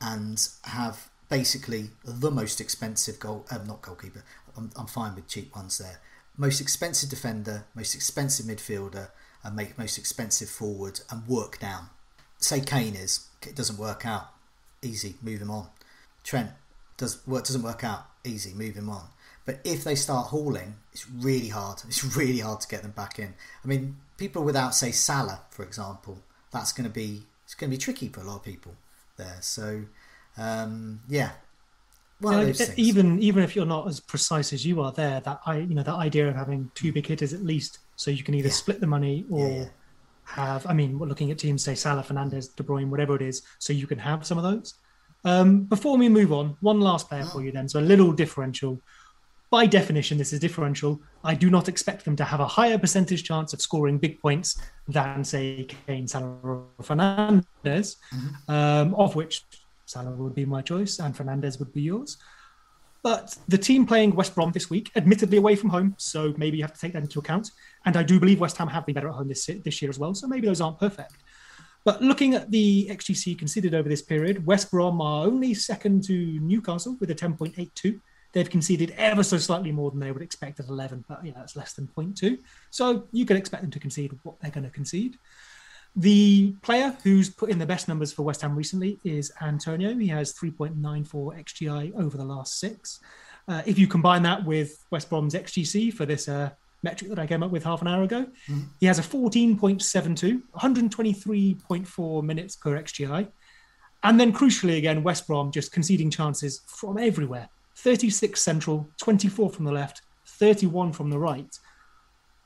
[0.00, 4.24] and have basically the most expensive goal, um, not goalkeeper.
[4.56, 6.00] I'm, I'm fine with cheap ones there.
[6.36, 9.08] Most expensive defender, most expensive midfielder,
[9.44, 11.88] and make most expensive forward, and work down.
[12.38, 14.28] Say Kane is, it doesn't work out,
[14.82, 15.68] easy, move him on.
[16.24, 16.50] Trent
[16.96, 19.08] does work doesn't work out, easy, move him on.
[19.44, 21.82] But if they start hauling, it's really hard.
[21.88, 23.34] It's really hard to get them back in.
[23.64, 26.16] I mean, people without say Salah, for example,
[26.52, 27.08] that's going to be
[27.44, 28.74] it's going to be tricky for a lot of people
[29.16, 29.38] there.
[29.40, 29.66] So
[30.38, 31.30] um, yeah,
[32.20, 35.40] one You know, even even if you're not as precise as you are there, that
[35.44, 38.34] I you know that idea of having two big hitters at least, so you can
[38.34, 38.62] either Yeah.
[38.62, 39.68] split the money or Yeah, yeah.
[40.24, 40.66] have.
[40.66, 43.72] I mean, we're looking at teams say Salah, Fernandes, De Bruyne, whatever it is, so
[43.72, 44.74] you can have some of those.
[45.24, 47.68] Um, before we move on, one last player for you then.
[47.68, 48.80] So a little differential.
[49.52, 50.98] By definition, this is differential.
[51.22, 54.58] I do not expect them to have a higher percentage chance of scoring big points
[54.88, 57.96] than, say, Kane, Salah, or Fernandes,
[58.48, 59.44] um, of which
[59.84, 62.16] Salah would be my choice and Fernandes would be yours.
[63.02, 66.64] But the team playing West Brom this week, admittedly away from home, so maybe you
[66.64, 67.50] have to take that into account.
[67.84, 69.98] And I do believe West Ham have been better at home this this year as
[69.98, 71.16] well, so maybe those aren't perfect.
[71.84, 76.14] But looking at the XGC conceded over this period, West Brom are only second to
[76.40, 78.00] Newcastle with a 10.82.
[78.32, 81.54] They've conceded ever so slightly more than they would expect at 11, but yeah, that's
[81.54, 82.38] less than 0.2.
[82.70, 85.18] So you can expect them to concede what they're going to concede.
[85.94, 89.94] The player who's put in the best numbers for West Ham recently is Antonio.
[89.94, 93.00] He has 3.94 XGI over the last six.
[93.46, 96.50] Uh, if you combine that with West Brom's XGC for this uh,
[96.82, 98.26] metric that I came up with half an hour ago,
[98.80, 103.28] he has a 14.72, 123.4 minutes per XGI.
[104.02, 109.64] And then crucially, again, West Brom just conceding chances from everywhere 36 central, 24 from
[109.64, 111.58] the left, 31 from the right.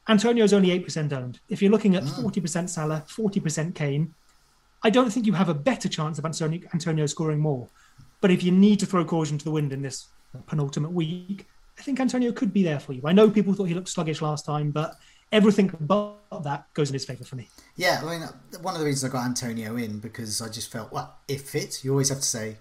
[0.09, 1.41] Antonio's only 8% owned.
[1.49, 2.27] If you're looking at hmm.
[2.27, 4.14] 40% Salah, 40% Kane,
[4.83, 7.68] I don't think you have a better chance of Antonio, Antonio scoring more.
[8.20, 10.09] But if you need to throw caution to the wind in this
[10.47, 11.47] penultimate week,
[11.79, 13.03] I think Antonio could be there for you.
[13.05, 14.95] I know people thought he looked sluggish last time, but
[15.33, 17.49] everything but that goes in his favour for me.
[17.77, 18.29] Yeah, I mean,
[18.62, 21.85] one of the reasons I got Antonio in because I just felt, well, if fit,
[21.85, 22.59] you always have to say,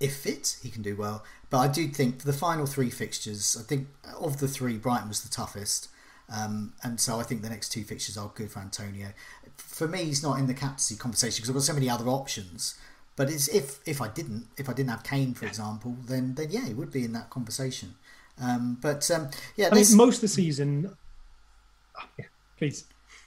[0.00, 1.24] if fit, he can do well.
[1.50, 3.88] But I do think for the final three fixtures, I think
[4.20, 5.88] of the three, Brighton was the toughest.
[6.34, 9.08] Um, and so I think the next two fixtures are good for Antonio.
[9.56, 12.74] For me, he's not in the captaincy conversation because I've got so many other options.
[13.14, 16.50] But it's if if I didn't, if I didn't have Kane, for example, then then
[16.50, 17.94] yeah, he would be in that conversation.
[18.42, 20.94] Um, but um, yeah, I mean, most of the season,
[22.18, 22.26] yeah,
[22.58, 22.84] please.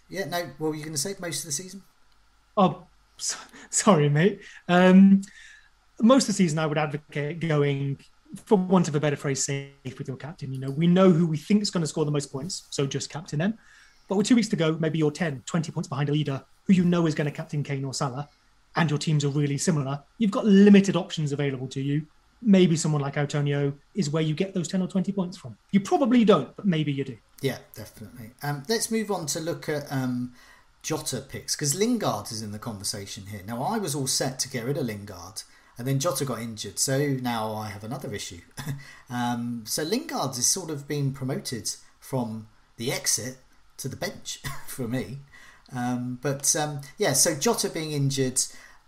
[0.10, 0.38] Yeah, no.
[0.60, 1.16] What were you going to say?
[1.20, 1.82] Most of the season?
[2.56, 3.38] Oh, so,
[3.72, 4.42] sorry, mate.
[4.68, 5.22] Um,
[6.02, 8.00] most of the season, I would advocate going,
[8.46, 10.54] for want of a better phrase, safe with your captain.
[10.54, 12.86] You know, we know who we think is going to score the most points, so
[12.86, 13.58] just captain them.
[14.08, 16.74] But with two weeks to go, maybe you're 10, 20 points behind a leader who
[16.74, 18.30] you know is going to captain Kane or Salah,
[18.76, 20.02] and your teams are really similar.
[20.18, 22.06] You've got limited options available to you.
[22.42, 25.58] Maybe someone like Antonio is where you get those 10 or 20 points from.
[25.72, 27.18] You probably don't, but maybe you do.
[27.42, 28.32] Yeah, definitely.
[28.44, 30.34] Um, let's move on to look at um,
[30.82, 33.42] Jota picks because Lingard is in the conversation here.
[33.46, 35.44] Now, I was all set to get rid of Lingard,
[35.80, 38.42] and then Jota got injured, so now I have another issue.
[39.10, 41.72] um, so Lingard is sort of being promoted
[42.02, 43.38] from the exit
[43.78, 45.20] to the bench for me.
[45.74, 48.42] Um, but um, yeah, so Jota being injured,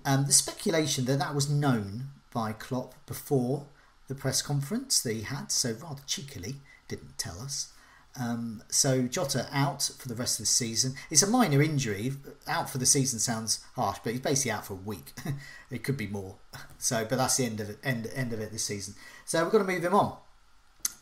[0.05, 3.67] um, the speculation that that was known by Klopp before
[4.09, 6.55] the press conference that he had, so rather cheekily
[6.89, 7.71] didn't tell us.
[8.19, 10.95] Um, so Jota out for the rest of the season.
[11.09, 12.11] It's a minor injury.
[12.47, 15.13] Out for the season sounds harsh, but he's basically out for a week.
[15.71, 16.35] it could be more.
[16.77, 17.77] So, but that's the end of it.
[17.83, 18.95] End end of it this season.
[19.25, 20.17] So we've got to move him on.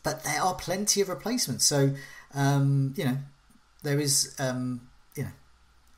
[0.02, 1.64] But there are plenty of replacements.
[1.64, 1.94] So
[2.34, 3.18] um, you know
[3.82, 5.30] there is um, you know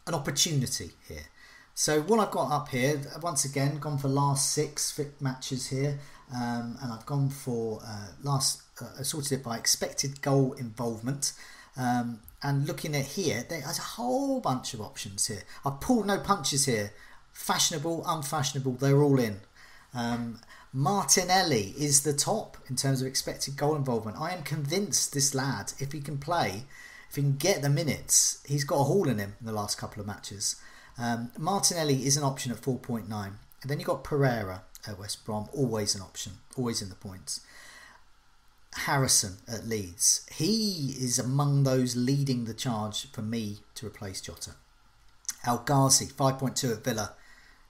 [0.07, 1.27] an opportunity here.
[1.75, 5.99] So what I've got up here, once again, gone for last six matches here,
[6.35, 11.33] um, and I've gone for uh, last uh, sorted it by expected goal involvement.
[11.77, 15.43] Um, and looking at here, there's a whole bunch of options here.
[15.65, 16.93] I pulled no punches here.
[17.33, 19.41] Fashionable, unfashionable, they're all in.
[19.95, 20.41] Um,
[20.75, 24.21] Martinelli is the top in terms of expected goal involvement.
[24.21, 26.65] I am convinced this lad, if he can play,
[27.09, 29.79] if he can get the minutes, he's got a haul in him in the last
[29.79, 30.57] couple of matches.
[30.99, 33.09] Um, Martinelli is an option at 4.9.
[33.11, 37.41] And then you've got Pereira at West Brom, always an option, always in the points.
[38.75, 40.27] Harrison at Leeds.
[40.33, 44.53] He is among those leading the charge for me to replace Jota.
[45.47, 47.13] El Ghazi, 5.2 at Villa.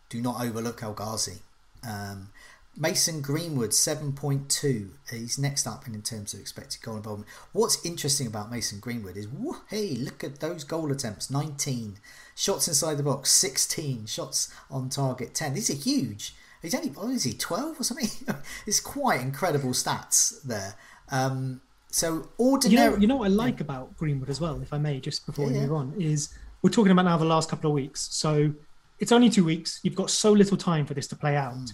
[0.08, 1.40] Do not overlook El Ghazi.
[1.86, 2.28] Um,
[2.76, 4.90] Mason Greenwood, 7.2.
[5.10, 7.28] He's next up in terms of expected goal involvement.
[7.52, 9.28] What's interesting about Mason Greenwood is,
[9.68, 11.98] hey, look at those goal attempts 19.
[12.34, 14.06] Shots inside the box, 16.
[14.06, 15.54] Shots on target, 10.
[15.54, 16.34] These are huge.
[16.62, 18.08] He's only, what is he, 12 or something?
[18.66, 20.74] it's quite incredible stats there.
[21.10, 22.84] Um, so ordinary.
[22.84, 25.26] You know, you know what I like about Greenwood as well, if I may, just
[25.26, 28.08] before yeah, we move on, is we're talking about now the last couple of weeks.
[28.12, 28.54] So
[28.98, 29.80] it's only two weeks.
[29.82, 31.54] You've got so little time for this to play out.
[31.54, 31.72] Mm.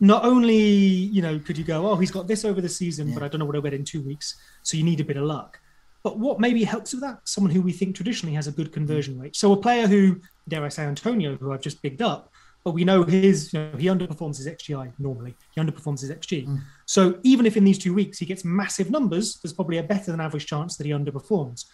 [0.00, 3.14] Not only, you know, could you go, oh, he's got this over the season, yeah.
[3.14, 4.36] but I don't know what I'll get in two weeks.
[4.62, 5.60] So you need a bit of luck.
[6.02, 7.20] But what maybe helps with that?
[7.24, 9.36] Someone who we think traditionally has a good conversion rate.
[9.36, 12.30] So a player who, dare I say, Antonio, who I've just bigged up,
[12.64, 16.46] but we know his you know, he underperforms his xgi normally he underperforms his xg
[16.46, 16.60] mm.
[16.86, 20.10] so even if in these two weeks he gets massive numbers there's probably a better
[20.10, 21.66] than average chance that he underperforms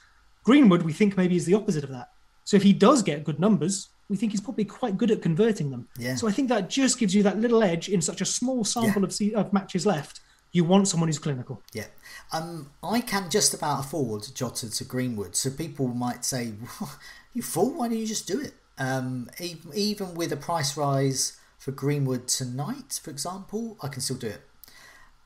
[0.42, 2.10] greenwood we think maybe is the opposite of that
[2.44, 5.70] so if he does get good numbers we think he's probably quite good at converting
[5.70, 6.14] them yeah.
[6.14, 9.02] so i think that just gives you that little edge in such a small sample
[9.02, 9.38] yeah.
[9.38, 10.20] of, of matches left
[10.52, 11.62] you want someone who's clinical.
[11.72, 11.86] Yeah.
[12.32, 15.36] Um, I can just about afford Jota to Greenwood.
[15.36, 16.92] So people might say, well,
[17.34, 18.54] you fool, why don't you just do it?
[18.78, 19.30] Um,
[19.74, 24.42] even with a price rise for Greenwood tonight, for example, I can still do it.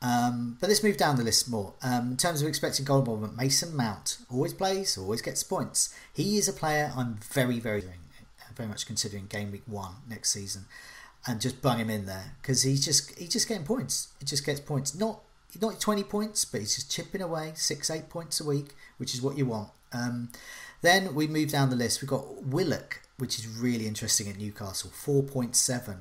[0.01, 1.73] Um, but let's move down the list more.
[1.81, 5.95] Um, in terms of expected goal involvement, Mason Mount always plays, always gets points.
[6.13, 7.81] He is a player I'm very, very,
[8.55, 10.65] very much considering game week one next season,
[11.27, 14.09] and just bung him in there because he's just he's just getting points.
[14.19, 15.21] He just gets points, not
[15.61, 19.21] not 20 points, but he's just chipping away six, eight points a week, which is
[19.21, 19.69] what you want.
[19.93, 20.29] Um,
[20.81, 22.01] then we move down the list.
[22.01, 25.97] We've got Willock which is really interesting at Newcastle, 4.7.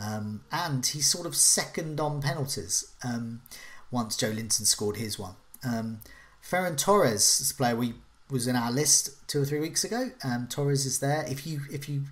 [0.00, 3.42] Um, and he's sort of second on penalties um,
[3.90, 5.34] once Joelinton scored his one.
[5.64, 6.00] Um,
[6.42, 7.94] Ferran Torres is a player we
[8.30, 10.10] was in our list two or three weeks ago.
[10.22, 11.24] Um, Torres is there.
[11.28, 12.02] If you if you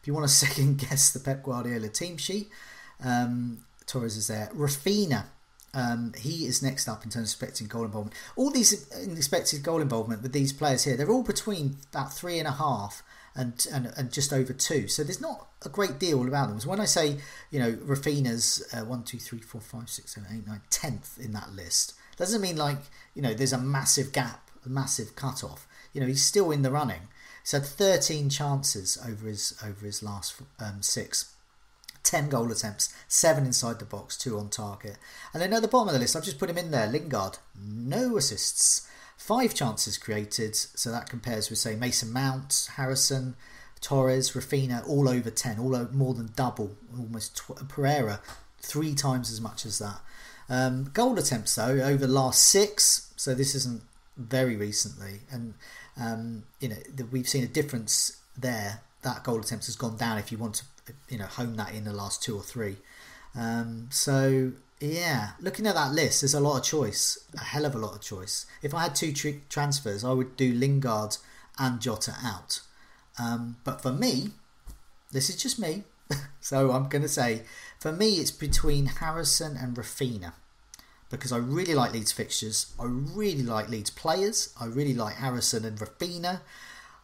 [0.00, 2.50] if you want to second guess the Pep Guardiola team sheet,
[3.04, 4.50] um, Torres is there.
[4.54, 5.24] Raphinha,
[5.74, 8.16] um, he is next up in terms of expected goal involvement.
[8.36, 12.46] All these expected goal involvement with these players here, they're all between about three and
[12.46, 13.02] a half
[13.34, 14.88] and, and and just over two.
[14.88, 16.60] So there's not a great deal about them.
[16.60, 17.16] So when I say,
[17.50, 21.32] you know, Raphinha's uh, one, two, three, four, five, six, seven, eight, nine, tenth in
[21.32, 22.78] that list, doesn't mean like
[23.14, 25.66] you know there's a massive gap, massive cut off.
[25.92, 27.08] You know, he's still in the running.
[27.42, 31.34] He's had 13 chances over his over his last um, six.
[32.04, 34.98] 10 goal attempts, 7 inside the box, 2 on target.
[35.32, 37.38] And then at the bottom of the list, I've just put him in there Lingard,
[37.64, 38.88] no assists,
[39.22, 43.36] Five chances created, so that compares with, say, Mason Mount, Harrison,
[43.80, 48.18] Torres, Raphinha, all over 10, all over, more than double, almost tw- Pereira,
[48.58, 50.00] three times as much as that.
[50.48, 53.82] Um, goal attempts, though, over the last six, so this isn't
[54.26, 55.54] very recently, and
[56.00, 58.80] Um, you know, the, we've seen a difference there.
[59.02, 60.18] That goal attempt has gone down.
[60.18, 60.64] If you want to,
[61.08, 62.76] you know, hone that in the last two or three.
[63.34, 67.74] Um, so yeah, looking at that list, there's a lot of choice, a hell of
[67.74, 68.46] a lot of choice.
[68.62, 71.18] If I had two tr- transfers, I would do Lingard
[71.58, 72.60] and Jota out.
[73.18, 74.30] Um, but for me,
[75.12, 75.84] this is just me,
[76.40, 77.42] so I'm going to say,
[77.78, 80.32] for me, it's between Harrison and Raphinha
[81.12, 82.72] because I really like Leeds fixtures.
[82.80, 84.52] I really like Leeds players.
[84.58, 86.40] I really like Harrison and Raphinha.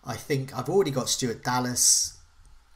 [0.02, 2.16] I think I've already got Stuart Dallas.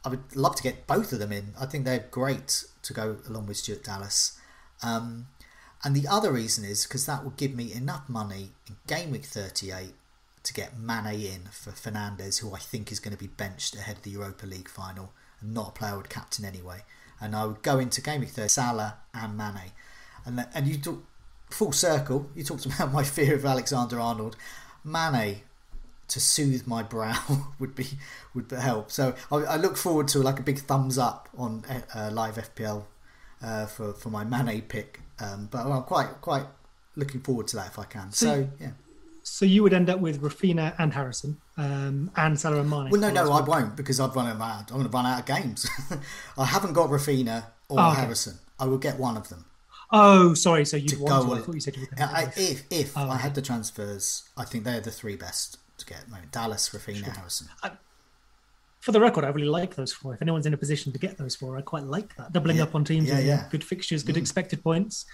[0.05, 1.55] I would love to get both of them in.
[1.59, 4.39] I think they're great to go along with Stuart Dallas.
[4.83, 5.25] Um,
[5.83, 9.25] and the other reason is because that will give me enough money in game week
[9.25, 9.93] 38
[10.43, 13.97] to get Mane in for Fernandes, who I think is going to be benched ahead
[13.97, 16.83] of the Europa League final and not a player I would captain anyway.
[17.19, 19.71] And I would go into game week 30, Salah and Mane.
[20.25, 21.03] And, and you talk
[21.53, 24.35] full circle, you talked about my fear of Alexander Arnold.
[24.83, 25.41] Mane
[26.09, 27.87] to soothe my brow would be
[28.33, 28.91] would help.
[28.91, 31.63] So I, I, look forward to like a big thumbs up on
[31.95, 32.83] uh, live FPL
[33.41, 34.99] uh, for for my Mane pick.
[35.19, 36.45] Um, but I'm quite quite
[36.95, 38.11] looking forward to that if I can.
[38.11, 38.71] So, so yeah.
[39.23, 42.89] So you would end up with Raphinha and Harrison um, and Salah and Mane.
[42.89, 44.69] Well, no, no, I won't because I've run out.
[44.69, 45.65] I'm going to run out of games.
[46.37, 48.01] I haven't got Raphinha or oh, okay.
[48.01, 48.39] Harrison.
[48.59, 49.45] I will get one of them.
[49.93, 50.65] Oh, sorry.
[50.65, 51.35] So you'd want to?
[51.35, 52.41] I thought you said you were going to.
[52.41, 55.99] If if oh, I had the transfers, I think they're the three best to get.
[55.99, 57.13] at the moment Dallas, Raphinha, sure.
[57.13, 57.47] Harrison.
[57.61, 57.71] I,
[58.81, 60.13] for the record, I really like those four.
[60.13, 62.33] If anyone's in a position to get those four, I quite like that.
[62.33, 62.63] Doubling yeah.
[62.63, 63.47] up on teams, yeah, yeah.
[63.49, 64.19] good fixtures, good mm.
[64.19, 65.05] expected points.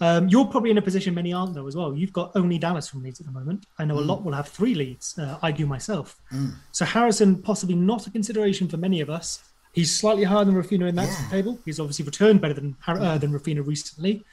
[0.00, 1.94] Um, you're probably in a position many aren't though as well.
[1.96, 3.64] You've got only Dallas from Leeds at the moment.
[3.78, 4.00] I know mm.
[4.00, 5.18] a lot will have three Leeds.
[5.18, 6.20] Uh, I do myself.
[6.32, 6.54] Mm.
[6.72, 9.42] So Harrison possibly not a consideration for many of us.
[9.76, 11.28] He's slightly higher than Raphinha in that yeah.
[11.28, 11.58] table.
[11.66, 14.24] He's obviously returned better than uh, than Raphinha recently,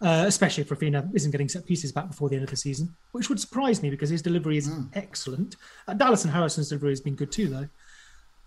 [0.00, 2.92] uh, especially if Raphinha isn't getting set pieces back before the end of the season,
[3.12, 4.88] which would surprise me because his delivery is mm.
[4.94, 5.54] excellent.
[5.86, 7.68] Uh, Dallas and Harrison's delivery has been good too, though.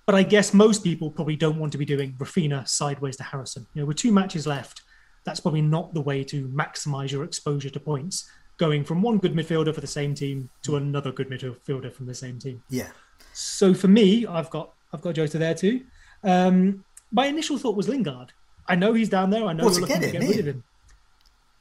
[0.05, 3.65] But I guess most people probably don't want to be doing Raphinha sideways to Harrison.
[3.73, 4.81] You know, with two matches left,
[5.23, 8.29] that's probably not the way to maximize your exposure to points.
[8.57, 12.13] Going from one good midfielder for the same team to another good midfielder from the
[12.13, 12.61] same team.
[12.69, 12.89] Yeah.
[13.31, 15.85] So for me, I've got I've got Jota there too.
[16.23, 18.31] Um, my initial thought was Lingard.
[18.67, 19.45] I know he's down there.
[19.45, 20.63] I know well, we're looking to get rid of him.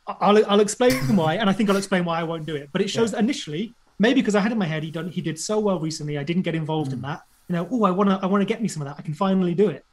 [0.07, 2.71] I'll, I'll explain why, and I think I'll explain why I won't do it.
[2.73, 3.17] But it shows yeah.
[3.17, 5.79] that initially, maybe because I had in my head he done he did so well
[5.79, 6.95] recently, I didn't get involved mm.
[6.95, 7.23] in that.
[7.49, 8.97] You know, oh, I want to I want to get me some of that.
[8.99, 9.85] I can finally do it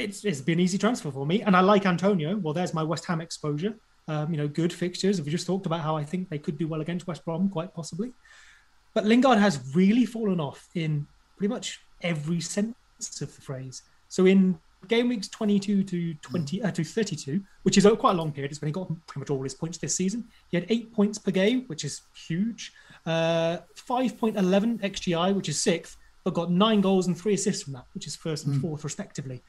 [0.00, 1.42] it's, it's been an easy transfer for me.
[1.42, 2.36] And I like Antonio.
[2.36, 3.74] Well, there's my West Ham exposure.
[4.08, 5.20] Um, you know, good fixtures.
[5.22, 7.74] We just talked about how I think they could do well against West Brom, quite
[7.74, 8.12] possibly.
[8.94, 11.06] But Lingard has really fallen off in
[11.36, 12.74] pretty much every sense
[13.22, 13.82] of the phrase.
[14.08, 18.32] So in game weeks 22 to 20 uh, to 32, which is quite a long
[18.32, 20.24] period, it's when he got pretty much all his points this season.
[20.48, 22.72] He had eight points per game, which is huge.
[23.06, 27.86] Uh, 5.11 xGI, which is sixth, but got nine goals and three assists from that,
[27.94, 28.60] which is first and mm.
[28.60, 29.42] fourth respectively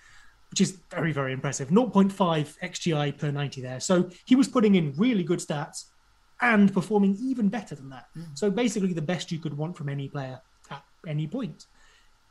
[0.52, 1.70] which is very, very impressive.
[1.70, 2.12] 0.5
[2.60, 3.80] XGI per 90 there.
[3.80, 5.86] So he was putting in really good stats
[6.42, 8.08] and performing even better than that.
[8.18, 8.38] Mm.
[8.38, 11.68] So basically, the best you could want from any player at any point.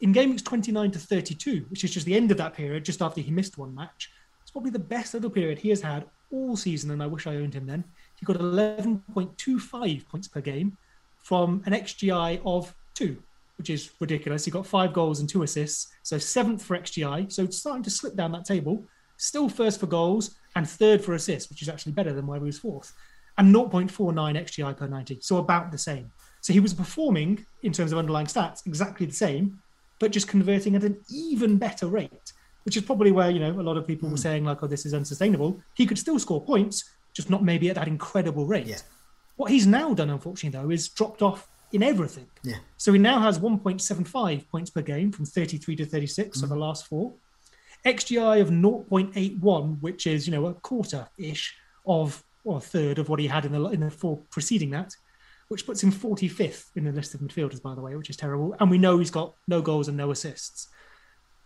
[0.00, 3.02] In game weeks 29 to 32, which is just the end of that period, just
[3.02, 4.10] after he missed one match,
[4.42, 7.36] it's probably the best little period he has had all season, and I wish I
[7.36, 7.84] owned him then.
[8.18, 10.76] He got 11.25 points per game
[11.18, 13.22] from an XGI of two
[13.60, 14.46] which is ridiculous.
[14.46, 17.30] He got five goals and two assists, so seventh for XGI.
[17.30, 18.86] So starting to slip down that table.
[19.18, 22.46] Still first for goals and third for assists, which is actually better than where he
[22.46, 22.94] was fourth,
[23.36, 26.10] and 0.49 XGI per 90, so about the same.
[26.40, 29.60] So he was performing in terms of underlying stats exactly the same,
[30.00, 32.32] but just converting at an even better rate,
[32.64, 34.12] which is probably where you know a lot of people mm.
[34.12, 34.22] were hmm.
[34.22, 37.76] saying like, "Oh, this is unsustainable." He could still score points, just not maybe at
[37.76, 38.66] that incredible rate.
[38.66, 38.78] Yeah.
[39.36, 42.26] What he's now done, unfortunately, though, is dropped off in everything.
[42.42, 42.56] Yeah.
[42.76, 46.42] So he now has 1.75 points per game from 33 to 36 mm.
[46.42, 47.12] of the last four.
[47.86, 51.54] XGI of 0.81, which is you know a quarter ish
[51.86, 54.94] of or a third of what he had in the in the four preceding that,
[55.50, 58.56] which puts him 45th in the list of midfielders, by the way, which is terrible.
[58.60, 60.68] And we know he's got no goals and no assists.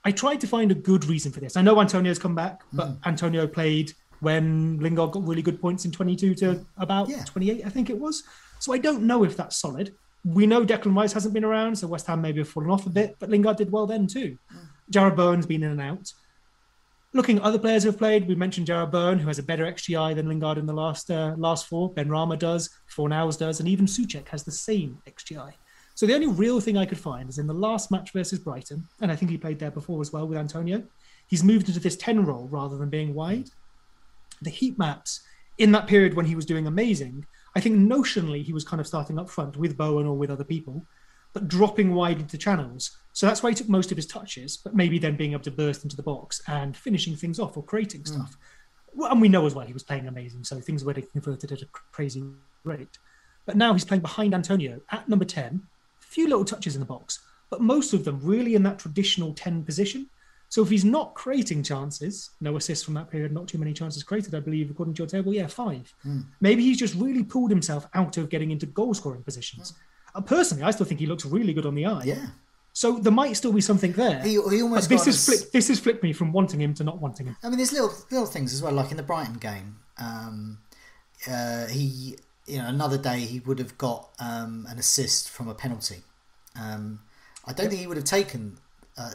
[0.04, 1.56] I tried to find a good reason for this.
[1.56, 2.98] I know Antonio's come back, but mm.
[3.06, 7.24] Antonio played when Lingard got really good points in 22 to about yeah.
[7.24, 8.22] 28, I think it was.
[8.60, 9.94] So I don't know if that's solid
[10.24, 12.90] we know Declan Rice hasn't been around, so West Ham maybe have fallen off a
[12.90, 14.38] bit, but Lingard did well then too.
[14.52, 14.66] Mm.
[14.90, 16.12] Jarrod Bowen's been in and out.
[17.14, 20.14] Looking at other players who've played, we mentioned Jarrod Bowen, who has a better XGI
[20.14, 21.94] than Lingard in the last uh, last four.
[21.94, 25.52] Benrahma does, Fornals does, and even Soucek has the same XGI.
[25.94, 28.86] So the only real thing I could find is in the last match versus Brighton,
[29.00, 30.82] and I think he played there before as well with Antonio.
[31.28, 33.48] He's moved into this 10 role rather than being wide.
[34.42, 35.20] The heat maps
[35.58, 37.24] in that period when he was doing amazing
[37.56, 40.44] I think notionally he was kind of starting up front with Bowen or with other
[40.44, 40.86] people.
[41.32, 42.96] but dropping wide into channels.
[43.14, 45.50] So that's why he took most of his touches, but maybe then being able to
[45.52, 48.08] burst into the box and finishing things off or creating mm.
[48.08, 48.36] stuff.
[48.92, 51.62] Well, and we know as well he was playing amazing, so things were converted at
[51.62, 52.24] a crazy
[52.64, 52.98] rate.
[53.46, 55.62] But now he's playing behind Antonio at number 10,
[56.00, 59.32] a few little touches in the box, but most of them really in that traditional
[59.32, 60.08] 10 position.
[60.48, 64.02] So if he's not creating chances, no assists from that period, not too many chances
[64.02, 65.94] created, I believe, according to your table, yeah, five.
[66.04, 66.24] Mm.
[66.40, 69.72] Maybe he's just really pulled himself out of getting into goal scoring positions.
[69.72, 69.76] Mm.
[70.16, 72.04] Uh, personally, I still think he looks really good on the eye.
[72.04, 72.26] Yeah.
[72.74, 74.20] So there might still be something there.
[74.22, 75.52] He, he almost this has flipped.
[75.52, 77.36] This has flipped me from wanting him to not wanting him.
[77.42, 79.78] I mean, there's little little things as well, like in the Brighton game.
[79.96, 80.58] Um,
[81.30, 82.16] uh, he,
[82.46, 86.02] you know, another day he would have got um, an assist from a penalty.
[86.60, 87.00] Um,
[87.46, 88.58] I don't think he would have taken
[88.96, 89.10] uh,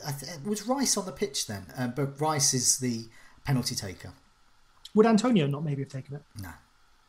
[0.46, 1.66] was Rice on the pitch then?
[1.78, 3.06] Uh, but Rice is the
[3.46, 4.14] penalty taker.
[4.94, 6.24] Would Antonio not maybe have taken it?
[6.42, 6.50] No.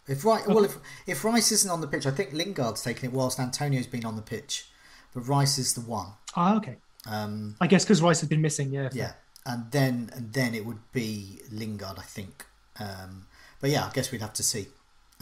[0.06, 0.76] If right, well, if
[1.06, 4.16] if Rice isn't on the pitch, I think Lingard's taken it whilst Antonio's been on
[4.16, 4.66] the pitch,
[5.14, 6.08] but Rice is the one.
[6.36, 6.76] Ah, okay.
[7.06, 8.90] Um, I guess because Rice has been missing, yeah.
[8.92, 9.12] Yeah,
[9.46, 12.46] and then and then it would be Lingard, I think.
[12.78, 13.26] Um,
[13.60, 14.66] but yeah, I guess we'd have to see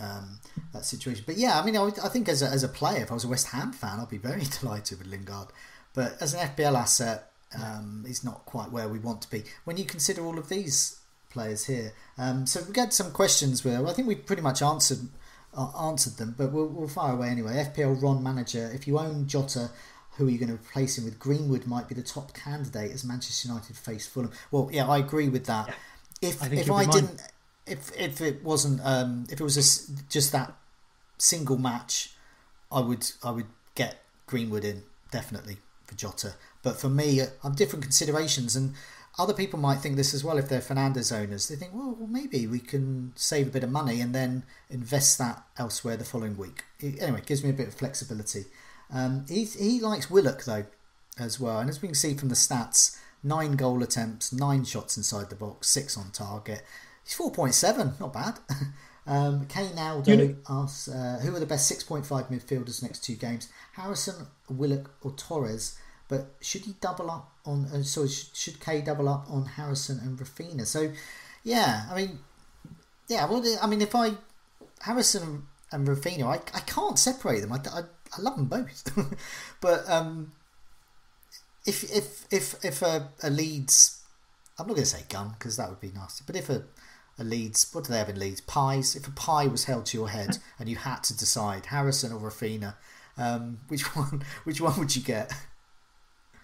[0.00, 0.38] um,
[0.72, 1.24] that situation.
[1.26, 3.24] But yeah, I mean, I, I think as a, as a player, if I was
[3.24, 5.48] a West Ham fan, I'd be very delighted with Lingard.
[5.94, 7.30] But as an FPL asset,
[7.60, 9.44] um, is not quite where we want to be.
[9.64, 11.00] When you consider all of these
[11.30, 15.08] players here, um, so we get some questions where I think we've pretty much answered
[15.56, 17.54] uh, answered them, but we'll, we'll fire away anyway.
[17.54, 19.70] FPL Ron manager, if you own Jota,
[20.18, 21.18] who are you going to replace him with?
[21.18, 24.32] Greenwood might be the top candidate as Manchester United face Fulham.
[24.50, 25.68] Well, yeah, I agree with that.
[25.68, 26.28] Yeah.
[26.28, 27.22] If I if I didn't,
[27.66, 30.54] if if it wasn't, um, if it was just, just that
[31.18, 32.14] single match,
[32.70, 33.46] I would I would
[33.76, 36.34] get Greenwood in definitely for Jota.
[36.64, 38.74] But for me, I'm different considerations, and
[39.16, 41.46] other people might think this as well if they're Fernandes owners.
[41.46, 45.16] They think, well, well, maybe we can save a bit of money and then invest
[45.18, 46.64] that elsewhere the following week.
[46.82, 48.46] Anyway, it gives me a bit of flexibility.
[48.92, 50.66] Um, he, he likes Willock, though,
[51.18, 51.58] as well.
[51.58, 55.36] And as we can see from the stats, nine goal attempts, nine shots inside the
[55.36, 56.62] box, six on target.
[57.04, 58.38] He's 4.7, not bad.
[59.06, 63.14] um, Kane Aldo you know, asks, uh, who are the best 6.5 midfielders next two
[63.14, 63.48] games?
[63.72, 65.78] Harrison, Willock, or Torres?
[66.08, 67.66] But should he double up on?
[67.66, 70.66] Uh, so should K double up on Harrison and Raphinha?
[70.66, 70.90] So,
[71.44, 72.18] yeah, I mean,
[73.08, 73.28] yeah.
[73.28, 74.12] Well, I mean, if I
[74.80, 77.52] Harrison and Raphinha, I, I can't separate them.
[77.52, 77.82] I, I,
[78.16, 79.16] I love them both,
[79.60, 80.32] but um,
[81.66, 84.02] if if if if a, a Leeds,
[84.58, 86.24] I'm not going to say gun because that would be nasty.
[86.26, 86.64] But if a
[87.18, 88.40] a Leeds, what do they have in Leeds?
[88.40, 88.94] Pies.
[88.94, 92.20] If a pie was held to your head and you had to decide Harrison or
[92.20, 92.74] Raphinha,
[93.16, 95.32] um, which one which one would you get?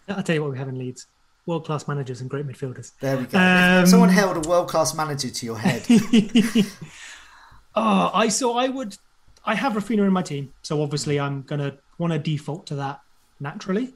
[0.08, 1.06] I'll tell you what we have in Leeds:
[1.46, 2.92] world class managers and great midfielders.
[3.00, 3.38] There we go.
[3.38, 5.84] Um, Someone held a world class manager to your head.
[7.74, 8.96] oh, I so I would.
[9.44, 13.00] I have Raphinha in my team, so obviously I'm gonna want to default to that
[13.40, 13.94] naturally.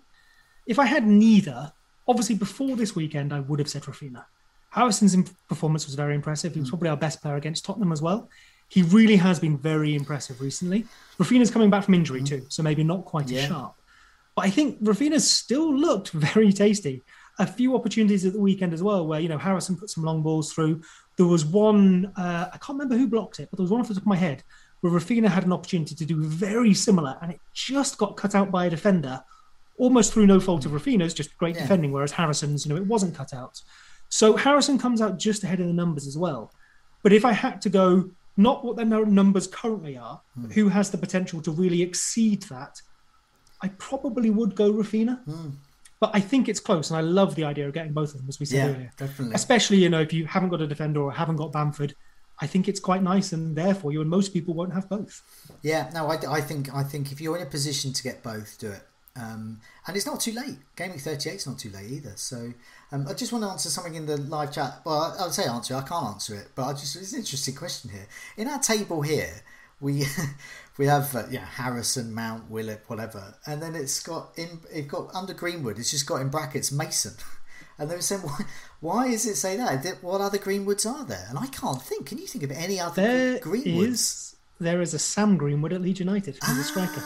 [0.66, 1.72] If I had neither,
[2.06, 4.24] obviously before this weekend I would have said Raphinha.
[4.70, 5.16] Harrison's
[5.48, 6.52] performance was very impressive.
[6.52, 6.72] He was hmm.
[6.72, 8.28] probably our best player against Tottenham as well.
[8.68, 10.84] He really has been very impressive recently.
[11.18, 12.26] Raphinha's coming back from injury hmm.
[12.26, 13.42] too, so maybe not quite yeah.
[13.42, 13.74] as sharp.
[14.36, 17.02] But I think Raphinha still looked very tasty.
[17.40, 20.22] A few opportunities at the weekend as well, where you know Harrison put some long
[20.22, 20.82] balls through.
[21.16, 23.88] There was one uh, I can't remember who blocked it, but there was one off
[23.88, 24.42] the top of my head
[24.80, 28.50] where Raphinha had an opportunity to do very similar, and it just got cut out
[28.50, 29.22] by a defender,
[29.76, 31.62] almost through no fault of Raphinha's, just great yeah.
[31.62, 31.92] defending.
[31.92, 33.60] Whereas Harrison's, you know, it wasn't cut out.
[34.08, 36.52] So Harrison comes out just ahead of the numbers as well.
[37.02, 40.52] But if I had to go, not what their numbers currently are, mm.
[40.52, 42.80] who has the potential to really exceed that,
[43.60, 45.24] I probably would go Raphinha.
[45.26, 45.52] Mm.
[46.00, 48.28] But I think it's close, and I love the idea of getting both of them,
[48.28, 48.92] as we said yeah, earlier.
[48.96, 49.34] Definitely.
[49.34, 51.96] Especially, you know, if you haven't got a defender or haven't got Bamford,
[52.40, 55.22] I think it's quite nice, and therefore you and most people won't have both.
[55.62, 58.58] Yeah, no, I, I think I think if you're in a position to get both,
[58.58, 58.82] do it.
[59.16, 60.58] Um, and it's not too late.
[60.76, 62.12] Gaming 38 is not too late either.
[62.16, 62.52] So
[62.92, 64.80] um, I just want to answer something in the live chat.
[64.84, 65.74] Well, I would say answer.
[65.74, 68.06] I can't answer it, but I just it's an interesting question here.
[68.36, 69.42] In our table here,
[69.80, 70.04] we
[70.78, 75.12] we have uh, yeah Harrison, Mount, Willock, whatever, and then it's got in it got
[75.14, 75.78] under Greenwood.
[75.78, 77.14] It's just got in brackets Mason,
[77.78, 78.44] and they were saying why
[78.80, 80.02] why is it say that?
[80.02, 81.26] What other Greenwoods are there?
[81.28, 82.06] And I can't think.
[82.06, 83.88] Can you think of any other there Greenwoods?
[83.88, 86.34] Is, there is a Sam Greenwood at Leeds United.
[86.34, 87.02] He's ah, a striker.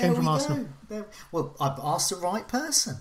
[0.00, 0.66] Came from Arsenal.
[0.88, 2.96] There, well, I've asked the right person.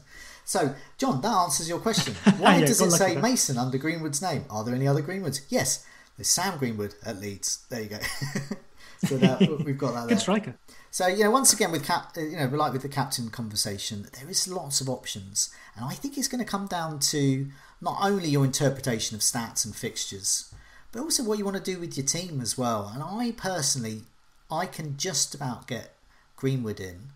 [0.45, 2.13] So, John, that answers your question.
[2.37, 4.45] Why yeah, does it say Mason under Greenwood's name?
[4.49, 5.41] Are there any other Greenwoods?
[5.49, 5.85] Yes,
[6.17, 7.65] there's Sam Greenwood at Leeds.
[7.69, 7.97] There you go.
[8.99, 10.07] so that, we've got that.
[10.07, 10.55] Good striker.
[10.91, 14.07] So you know, once again with cap, uh, you know, like with the captain conversation,
[14.19, 17.47] there is lots of options, and I think it's going to come down to
[17.81, 20.53] not only your interpretation of stats and fixtures,
[20.91, 22.89] but also what you want to do with your team as well.
[22.93, 24.03] And I personally,
[24.49, 25.95] I can just about get
[26.37, 27.09] Greenwood in,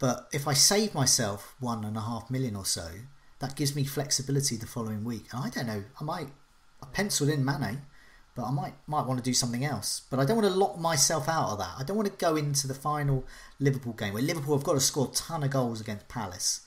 [0.00, 2.88] But if I save myself one and a half million or so,
[3.38, 5.26] that gives me flexibility the following week.
[5.32, 6.28] And I don't know, I might
[6.82, 7.82] I penciled in Mane,
[8.34, 10.02] but I might might want to do something else.
[10.10, 11.74] But I don't want to lock myself out of that.
[11.78, 13.24] I don't want to go into the final
[13.58, 16.60] Liverpool game where Liverpool have got to score a ton of goals against Palace,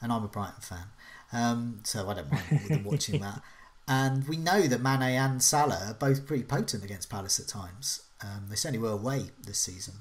[0.00, 0.86] and I'm a Brighton fan,
[1.32, 3.42] um, so I don't mind watching that.
[3.88, 8.02] And we know that Mane and Salah are both pretty potent against Palace at times.
[8.22, 9.94] Um, they certainly were away this season.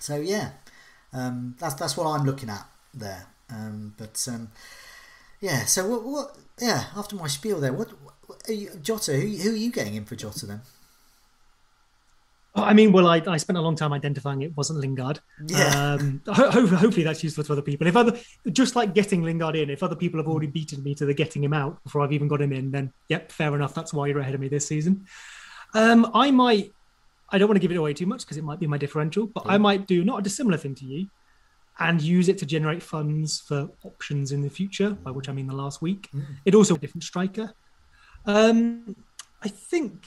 [0.00, 0.50] So yeah,
[1.12, 3.26] um, that's that's what I'm looking at there.
[3.48, 4.50] Um, but um,
[5.40, 6.36] yeah, so what, what?
[6.60, 7.90] Yeah, after my spiel there, what?
[8.48, 9.12] You, Jota?
[9.12, 10.60] Who, who are you getting in for Jota then?
[12.58, 15.20] I mean, well, I, I spent a long time identifying it wasn't Lingard.
[15.46, 15.98] Yeah.
[16.00, 17.86] Um, ho- hopefully that's useful to other people.
[17.86, 18.18] If other,
[18.50, 21.44] just like getting Lingard in, if other people have already beaten me to the getting
[21.44, 23.74] him out before I've even got him in, then yep, fair enough.
[23.74, 25.06] That's why you're ahead of me this season.
[25.74, 26.72] Um, I might,
[27.28, 29.26] I don't want to give it away too much because it might be my differential,
[29.26, 31.08] but I might do not a dissimilar thing to you
[31.78, 35.46] and use it to generate funds for options in the future, by which I mean
[35.46, 36.08] the last week.
[36.46, 37.52] It also a different striker.
[38.26, 38.96] Um,
[39.42, 40.06] I think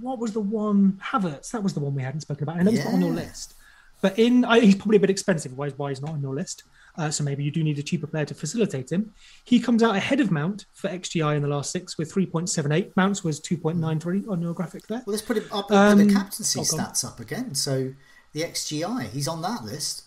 [0.00, 1.50] what was the one Havertz?
[1.50, 2.56] That was the one we hadn't spoken about.
[2.56, 3.54] I know it's not on your list,
[4.00, 5.56] but in I, he's probably a bit expensive.
[5.56, 6.64] Why, is why he's not on your list?
[6.96, 9.12] Uh, so maybe you do need a cheaper player to facilitate him.
[9.44, 12.96] He comes out ahead of Mount for XGI in the last six with 3.78.
[12.96, 15.02] Mount's was 2.93 on your graphic there.
[15.06, 15.70] Well, let's put him up.
[15.70, 17.54] Um, put the captaincy oh, stats up again.
[17.54, 17.94] So
[18.32, 20.04] the XGI, he's on that list.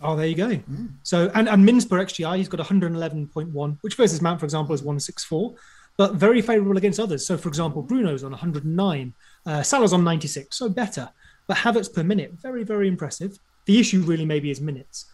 [0.00, 0.60] Oh, there you go.
[1.02, 4.82] So and and Mins per XGI, he's got 111.1, which versus Mount, for example, is
[4.82, 5.54] 164,
[5.96, 7.26] but very favourable against others.
[7.26, 9.14] So, for example, Bruno's on 109,
[9.46, 11.10] uh, Salah's on 96, so better.
[11.46, 13.38] But Havertz per minute, very very impressive.
[13.66, 15.06] The issue really maybe is minutes.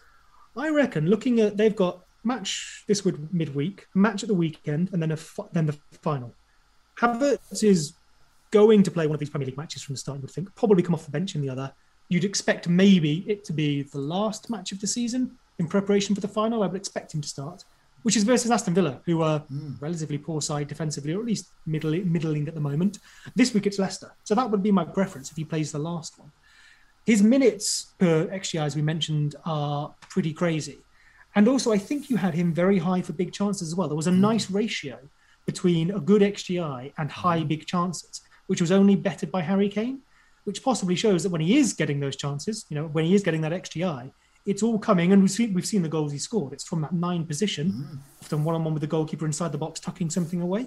[0.57, 5.03] I reckon looking at they've got match this would midweek, match at the weekend, and
[5.03, 5.19] then a
[5.53, 6.35] then the final.
[6.99, 7.95] Havertz is
[8.51, 10.19] going to play one of these Premier League matches from the start.
[10.19, 11.73] You would think probably come off the bench in the other.
[12.09, 16.21] You'd expect maybe it to be the last match of the season in preparation for
[16.21, 16.63] the final.
[16.63, 17.65] I would expect him to start,
[18.03, 19.75] which is versus Aston Villa, who are hmm.
[19.81, 22.99] relatively poor side defensively, or at least middling, middling at the moment.
[23.35, 26.19] This week it's Leicester, so that would be my preference if he plays the last
[26.19, 26.33] one.
[27.07, 30.79] His minutes per XGI, as we mentioned, are pretty crazy.
[31.35, 33.89] And also, I think you had him very high for big chances as well.
[33.89, 34.21] There was a hmm.
[34.21, 34.99] nice ratio
[35.47, 37.49] between a good XGI and high hmm.
[37.49, 40.01] big chances, which was only bettered by Harry Kane,
[40.45, 43.23] which possibly shows that when he is getting those chances, you know, when he is
[43.23, 44.11] getting that XGI,
[44.51, 45.13] it's all coming.
[45.13, 46.53] And we've seen, we've seen the goals he scored.
[46.53, 49.81] It's from that nine position, often one on one with the goalkeeper inside the box,
[49.81, 50.67] tucking something away.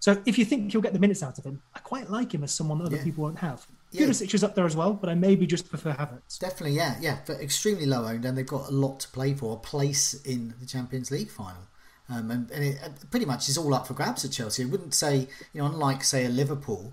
[0.00, 2.44] So if you think you'll get the minutes out of him, I quite like him
[2.44, 3.04] as someone that other Yeah.
[3.04, 3.66] people won't have.
[3.90, 4.06] Yeah.
[4.06, 6.38] Pulisic is up there as well, but I maybe just prefer Havertz.
[6.38, 7.18] Definitely, yeah, yeah.
[7.26, 9.54] But extremely low owned, and they've got a lot to play for.
[9.54, 11.62] A place in the Champions League final,
[12.10, 14.64] um, and, and it it pretty much is all up for grabs at Chelsea.
[14.64, 15.14] I wouldn't say,
[15.52, 16.92] you know, unlike say a Liverpool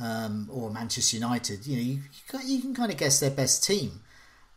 [0.00, 3.30] um, or Manchester United, you know, you, you, can, you can kind of guess their
[3.30, 4.00] best team.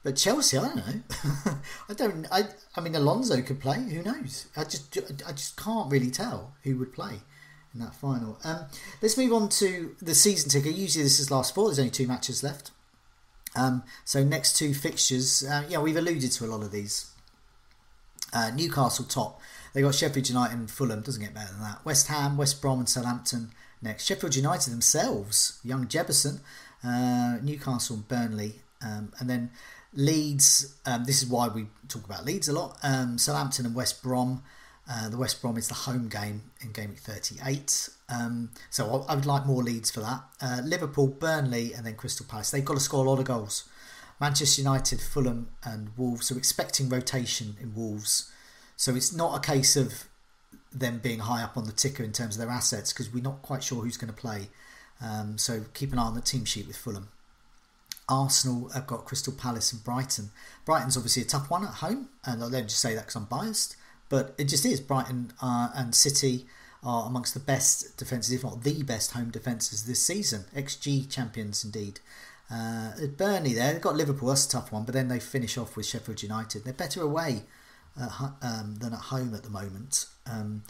[0.04, 1.02] But Chelsea, I don't know.
[1.90, 2.28] I don't.
[2.32, 2.44] I.
[2.76, 3.78] I mean, Alonso could play.
[3.78, 4.48] Who knows?
[4.58, 4.98] I just.
[5.28, 7.22] I just can't really tell who would play
[7.74, 8.40] in that final.
[8.44, 8.66] Um,
[9.02, 10.76] let's move on to the season ticket.
[10.76, 11.68] Usually, this is last four.
[11.68, 12.72] There's only two matches left.
[13.56, 17.12] Um, so next two fixtures, uh, yeah, we've alluded to a lot of these.
[18.34, 19.42] Uh, Newcastle top.
[19.74, 21.02] They got Sheffield United and Fulham.
[21.02, 21.84] Doesn't get better than that.
[21.86, 24.06] West Ham, West Brom, and Southampton next.
[24.06, 26.40] Sheffield United themselves, young Jebbison,
[26.84, 29.52] uh, Newcastle, and Burnley, um, and then
[29.94, 30.78] Leeds.
[30.86, 32.78] Um, this is why we talk about Leeds a lot.
[32.84, 34.44] Um, Southampton and West Brom.
[34.90, 37.90] Uh, the West Brom is the home game in game week 38.
[38.10, 40.24] Um, so I, I would like more Leeds for that.
[40.42, 42.52] Uh, Liverpool, Burnley, and then Crystal Palace.
[42.52, 43.70] They've got to score a lot of goals.
[44.20, 46.28] Manchester United, Fulham, and Wolves.
[46.28, 48.32] So expecting rotation in Wolves.
[48.76, 50.06] So it's not a case of
[50.72, 53.42] them being high up on the ticker in terms of their assets because we're not
[53.42, 54.50] quite sure who's going to play.
[55.04, 57.10] Um, so keep an eye on the team sheet with Fulham.
[58.12, 60.32] Arsenal have got Crystal Palace and Brighton.
[60.66, 63.26] Brighton's obviously a tough one at home, and I don't just say that because I'm
[63.26, 63.78] biased,
[64.10, 64.82] but it just is.
[64.82, 66.46] Brighton uh, and City
[66.84, 70.46] are amongst the best defences, if not the best home defences this season.
[70.54, 72.02] XG champions indeed.
[72.54, 75.78] Uh, Burnley there, they've got Liverpool, that's a tough one, but then they finish off
[75.78, 76.66] with Sheffield United.
[76.66, 77.44] They're better away
[78.00, 78.12] at,
[78.42, 80.06] um, than at home at the moment.
[80.30, 80.64] Um,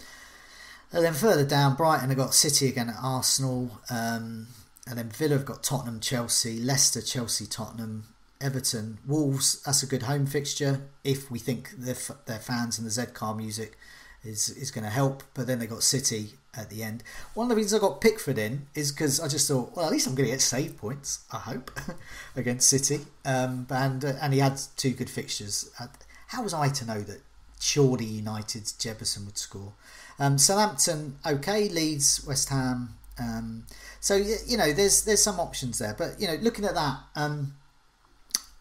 [0.91, 3.80] and then further down, Brighton have got City again at Arsenal.
[3.89, 4.47] Um,
[4.91, 8.03] and then Villa have got Tottenham, Chelsea, Leicester, Chelsea, Tottenham,
[8.41, 9.63] Everton, Wolves.
[9.63, 11.95] That's a good home fixture if we think their,
[12.26, 13.77] their fans and the Z car music
[14.22, 15.23] is, is going to help.
[15.34, 17.03] But then they got City at the end.
[17.35, 19.93] One of the reasons I got Pickford in is because I just thought, well, at
[19.93, 21.72] least I'm going to get save points, I hope,
[22.35, 23.05] against City.
[23.23, 25.72] Um, and, uh, and he had two good fixtures.
[25.80, 25.88] Uh,
[26.27, 27.22] How was I to know that
[27.61, 29.72] surely United's Jebbison would score?
[30.19, 31.69] Um, Southampton, okay.
[31.69, 32.95] Leeds, West Ham.
[33.18, 33.65] Um,
[34.02, 37.53] so you know, there's there's some options there, but you know, looking at that, um,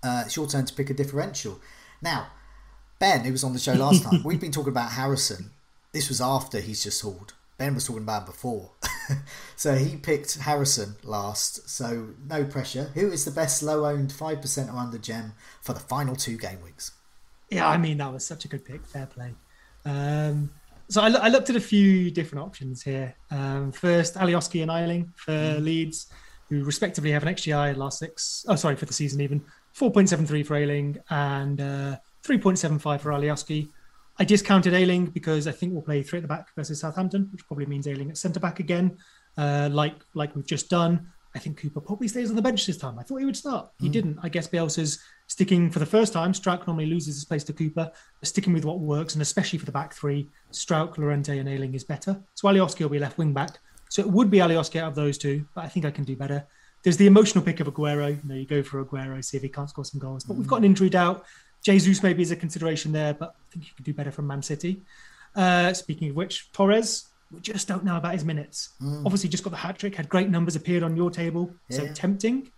[0.03, 1.59] uh, it's your turn to pick a differential.
[2.03, 2.29] Now,
[2.99, 5.51] Ben, who was on the show last time, we've been talking about Harrison.
[5.93, 7.33] This was after he's just hauled.
[7.57, 8.71] Ben was talking about before.
[9.57, 11.69] so he picked Harrison last.
[11.69, 12.91] So no pressure.
[12.95, 16.63] Who is the best low owned 5% or under gem for the final two game
[16.63, 16.93] weeks?
[17.51, 18.87] Yeah, I mean, that was such a good pick.
[18.87, 19.35] Fair play.
[19.85, 20.51] Um,
[20.91, 23.15] so I, I, looked at a few different options here.
[23.31, 25.63] Um, first, Alioski and Ayling for mm.
[25.63, 26.09] Leeds,
[26.49, 28.45] who respectively have an XGI last six.
[28.49, 29.41] Oh, sorry, for the season even.
[29.77, 33.69] 4.73 for Ayling and uh, 3.75 for Alioski.
[34.19, 37.47] I discounted Ayling because I think we'll play three at the back versus Southampton, which
[37.47, 38.99] probably means Ayling at centre back again,
[39.39, 41.09] uh, like like we've just done.
[41.35, 42.99] I think Cooper probably stays on the bench this time.
[42.99, 43.71] I thought he would start.
[43.79, 43.93] He mm.
[43.93, 44.19] didn't.
[44.23, 44.99] I guess Bielsa's
[45.29, 46.33] sticking for the first time.
[46.33, 49.67] Struijk normally loses his place to Cooper, but sticking with what works, and especially for
[49.67, 52.21] the back three, Struijk, Llorente, and Ayling is better.
[52.35, 53.59] So Alioski will be left wing back.
[53.91, 56.17] So it would be Alioski out of those two, but I think I can do
[56.17, 56.47] better.
[56.83, 58.09] There's the emotional pick of Aguero.
[58.11, 60.25] You know, you go for Aguero, see if he can't score some goals.
[60.25, 60.39] But mm.
[60.39, 61.25] we've got an injury doubt.
[61.63, 64.43] Jesus maybe is a consideration there, but I think you could do better from Man
[64.43, 64.83] City.
[65.37, 68.71] Uh, speaking of which, Torres, we just don't know about his minutes.
[68.83, 69.05] Mm.
[69.05, 71.79] Obviously, just got the hat trick, had great numbers, appeared on your table, yeah.
[71.79, 72.51] so tempting.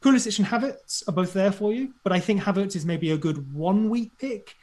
[0.00, 3.16] Pulisic and Havertz are both there for you, but I think Havertz is maybe a
[3.16, 4.54] good one week pick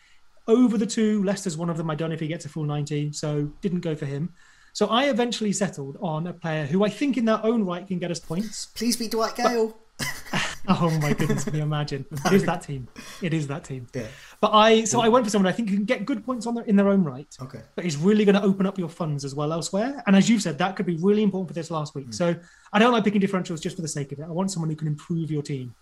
[0.47, 1.23] over the two.
[1.23, 1.89] Leicester's one of them.
[1.89, 4.33] I don't know if he gets a full 19, so didn't go for him.
[4.73, 7.99] So I eventually settled on a player who I think in their own right can
[7.99, 8.67] get us points.
[8.67, 9.77] Please be Dwight Gayle.
[10.67, 12.05] oh my goodness, can you imagine?
[12.25, 12.87] It is that team.
[13.21, 13.87] It is that team.
[13.93, 14.07] Yeah.
[14.41, 16.55] But I so I went for someone I think you can get good points on
[16.55, 17.33] their in their own right.
[17.41, 17.61] Okay.
[17.75, 20.03] But he's really going to open up your funds as well elsewhere.
[20.05, 22.09] And as you've said, that could be really important for this last week.
[22.09, 22.13] Mm.
[22.13, 22.35] So
[22.73, 24.23] I don't like picking differentials just for the sake of it.
[24.23, 25.73] I want someone who can improve your team.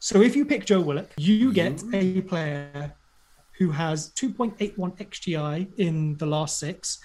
[0.00, 2.94] So if you pick Joe Willock, you get a player
[3.58, 7.00] who has 2.81 XGI in the last six,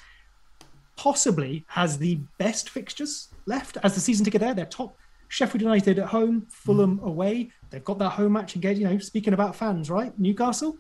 [0.95, 4.53] possibly has the best fixtures left as the season ticket there.
[4.53, 4.95] They're top
[5.33, 7.07] Sheffield United at home, Fulham mm.
[7.07, 7.49] away.
[7.71, 8.79] They've got that home match engaged.
[8.79, 10.17] You know, speaking about fans, right?
[10.19, 10.77] Newcastle,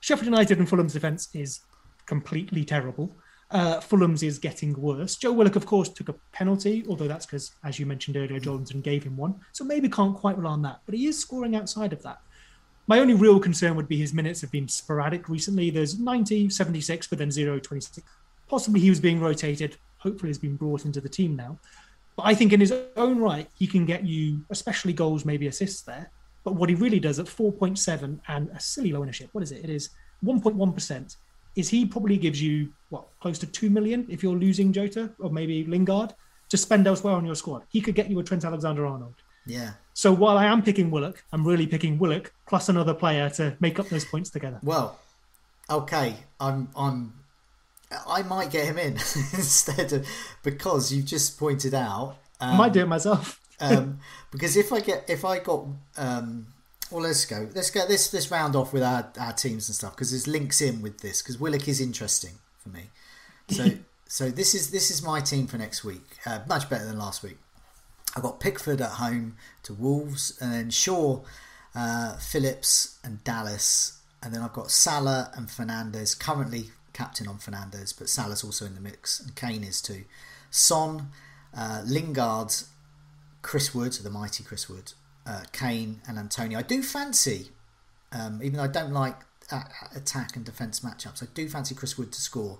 [0.00, 1.60] Sheffield United and Fulham's defence is
[2.06, 3.14] completely terrible.
[3.50, 5.16] Uh, Fulham's is getting worse.
[5.16, 8.80] Joe Willock, of course, took a penalty, although that's because, as you mentioned earlier, Jordan
[8.80, 9.34] gave him one.
[9.52, 10.80] So maybe can't quite rely on that.
[10.86, 12.22] But he is scoring outside of that.
[12.86, 15.68] My only real concern would be his minutes have been sporadic recently.
[15.68, 18.06] There's 90, 76, but then 0, 26.
[18.48, 19.76] Possibly he was being rotated.
[19.98, 21.58] Hopefully, he's been brought into the team now.
[22.20, 25.80] But I think in his own right, he can get you, especially goals, maybe assists
[25.80, 26.10] there.
[26.44, 29.64] But what he really does at 4.7 and a silly low ownership, what is it?
[29.64, 29.88] It is
[30.22, 31.16] 1.1%.
[31.56, 35.30] Is he probably gives you, what, close to 2 million if you're losing Jota or
[35.30, 36.12] maybe Lingard
[36.50, 37.62] to spend elsewhere on your squad?
[37.70, 39.14] He could get you a Trent Alexander Arnold.
[39.46, 39.70] Yeah.
[39.94, 43.78] So while I am picking Willock, I'm really picking Willock plus another player to make
[43.78, 44.60] up those points together.
[44.62, 44.98] Well,
[45.70, 47.14] okay, I'm I'm
[48.06, 50.06] I might get him in instead of
[50.42, 52.16] because you've just pointed out.
[52.40, 53.40] Um, I might do it myself.
[53.60, 53.98] um,
[54.30, 56.46] because if I get if I got um,
[56.90, 57.48] well, let's go.
[57.54, 60.60] Let's get This this round off with our, our teams and stuff because there's links
[60.60, 62.90] in with this because Willock is interesting for me.
[63.48, 63.70] So
[64.06, 66.18] so this is this is my team for next week.
[66.26, 67.38] Uh, much better than last week.
[68.16, 71.20] I've got Pickford at home to Wolves and then Shaw,
[71.76, 76.70] uh, Phillips and Dallas, and then I've got Salah and Fernandes currently
[77.00, 80.04] captain on Fernandes, but Salah's also in the mix, and Kane is too.
[80.50, 81.08] Son,
[81.56, 82.52] uh, Lingard,
[83.40, 84.92] Chris Wood, the mighty Chris Wood,
[85.26, 86.58] uh, Kane, and Antonio.
[86.58, 87.48] I do fancy,
[88.12, 89.16] um, even though I don't like
[89.96, 92.58] attack and defence matchups, I do fancy Chris Wood to score.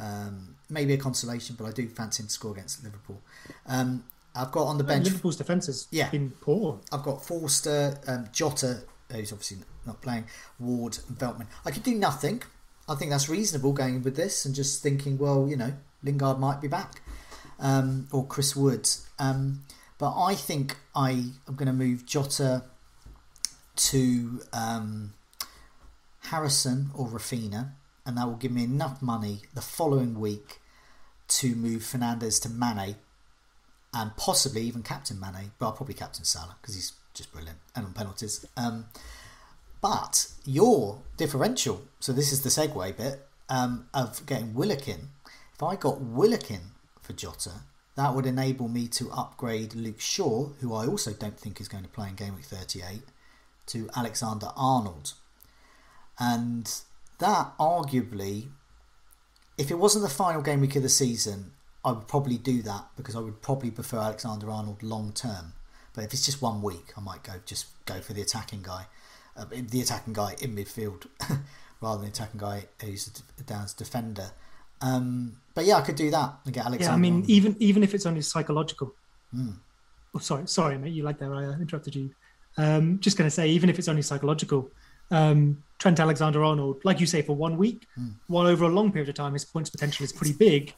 [0.00, 3.20] Um, maybe a consolation, but I do fancy him to score against Liverpool.
[3.66, 4.04] Um,
[4.34, 5.04] I've got on the bench.
[5.04, 6.08] Liverpool's defence has yeah.
[6.08, 6.80] been poor.
[6.90, 10.24] I've got Forster, um, Jota, who's obviously not playing,
[10.58, 11.46] Ward, and Veltman.
[11.66, 12.42] I could do nothing.
[12.88, 15.72] I think that's reasonable going with this and just thinking, well, you know,
[16.02, 17.00] Lingard might be back
[17.60, 19.06] um, or Chris Woods.
[19.18, 19.64] Um,
[19.98, 21.10] but I think I
[21.46, 22.64] am going to move Jota
[23.76, 25.14] to um,
[26.20, 27.70] Harrison or Raphinha,
[28.04, 30.60] and that will give me enough money the following week
[31.28, 32.96] to move Fernandes to Mane
[33.94, 37.86] and possibly even captain Mane, but I'll probably captain Salah because he's just brilliant and
[37.86, 38.44] on penalties.
[38.56, 38.86] Um,
[39.82, 45.10] but your differential, so this is the segue bit um, of getting Willock in.
[45.54, 46.60] If I got Willock in
[47.02, 47.50] for Jota,
[47.96, 51.82] that would enable me to upgrade Luke Shaw, who I also don't think is going
[51.82, 53.02] to play in Game Week 38,
[53.66, 55.14] to Alexander Arnold.
[56.18, 56.72] And
[57.18, 58.48] that arguably,
[59.58, 61.52] if it wasn't the final game week of the season,
[61.84, 65.54] I would probably do that because I would probably prefer Alexander Arnold long term.
[65.92, 68.86] But if it's just one week, I might go just go for the attacking guy
[69.36, 71.06] uh, the attacking guy in midfield
[71.80, 73.06] rather than the attacking guy who's
[73.46, 74.30] down as defender.
[74.80, 76.90] Um, but yeah, I could do that and get Alexander.
[76.90, 78.94] Yeah, I mean, even even if it's only psychological.
[79.34, 79.54] Mm.
[80.14, 80.92] Oh, sorry, sorry, mate.
[80.92, 81.30] You like that?
[81.30, 82.10] I interrupted you.
[82.58, 84.70] Um, just going to say, even if it's only psychological,
[85.10, 88.12] um, Trent Alexander Arnold, like you say, for one week, mm.
[88.26, 90.74] while over a long period of time, his points potential is pretty big.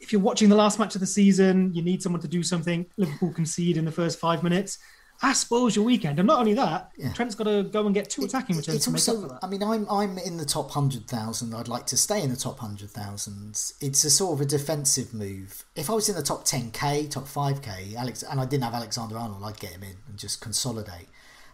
[0.00, 2.86] If you're watching the last match of the season, you need someone to do something.
[2.96, 4.78] Liverpool concede in the first five minutes.
[5.22, 6.18] That spoils your weekend.
[6.18, 7.12] And not only that, yeah.
[7.12, 9.34] Trent's got to go and get two attacking returns it's to also, make up for
[9.34, 9.46] that.
[9.46, 11.54] I mean, I'm I'm in the top hundred thousand.
[11.54, 13.50] I'd like to stay in the top hundred thousand.
[13.80, 15.64] It's a sort of a defensive move.
[15.76, 18.64] If I was in the top ten k, top five k, Alex, and I didn't
[18.64, 21.08] have Alexander Arnold, I'd get him in and just consolidate.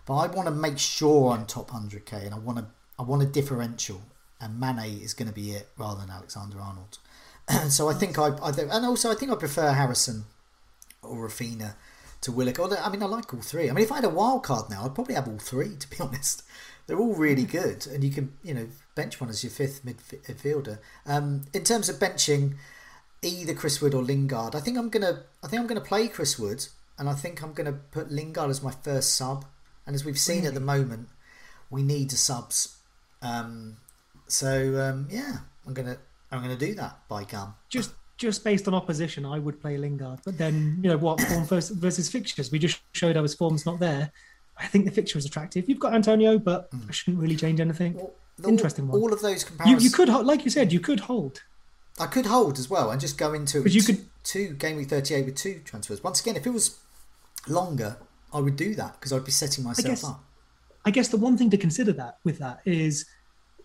[0.07, 2.67] But I want to make sure I'm top hundred k, and I want to
[2.99, 4.03] I want a differential,
[4.41, 6.99] and Mane is going to be it rather than Alexander Arnold.
[7.69, 10.25] so I think I, I and also I think I prefer Harrison
[11.03, 11.75] or Raphinha
[12.23, 12.61] to Willock.
[12.61, 13.71] I mean, I like all three.
[13.71, 15.77] I mean, if I had a wild card now, I'd probably have all three.
[15.77, 16.43] To be honest,
[16.87, 17.51] they're all really hmm.
[17.51, 20.79] good, and you can you know bench one as your fifth midfielder.
[21.07, 22.55] Um, in terms of benching,
[23.23, 26.39] either Chris Wood or Lingard, I think I'm gonna I think I'm gonna play Chris
[26.39, 26.67] Wood,
[26.99, 29.45] and I think I'm gonna put Lingard as my first sub.
[29.87, 30.49] And as we've seen really?
[30.49, 31.09] at the moment,
[31.71, 32.77] we need the subs.
[33.23, 33.79] Um,
[34.27, 35.99] so um, yeah, I'm gonna
[36.31, 37.55] I'm gonna do that by gum.
[37.69, 40.21] Just just based on opposition, I would play Lingard.
[40.25, 42.53] But then, you know, what form versus, versus fixtures?
[42.53, 44.13] We just showed how his form's not there.
[44.59, 45.69] I think the fixture is attractive.
[45.69, 46.87] You've got Antonio, but mm.
[46.87, 47.95] I shouldn't really change anything.
[47.95, 49.01] Well, the, Interesting one.
[49.01, 49.83] All of those comparisons.
[49.83, 51.43] You, you, could, like you said, you could hold.
[51.99, 54.89] I could hold as well and just go into but you could two game week
[54.89, 56.03] thirty eight with two transfers.
[56.03, 56.79] Once again, if it was
[57.47, 57.99] longer,
[58.33, 60.25] I would do that because I'd be setting myself I guess, up.
[60.87, 63.05] I guess the one thing to consider that with that is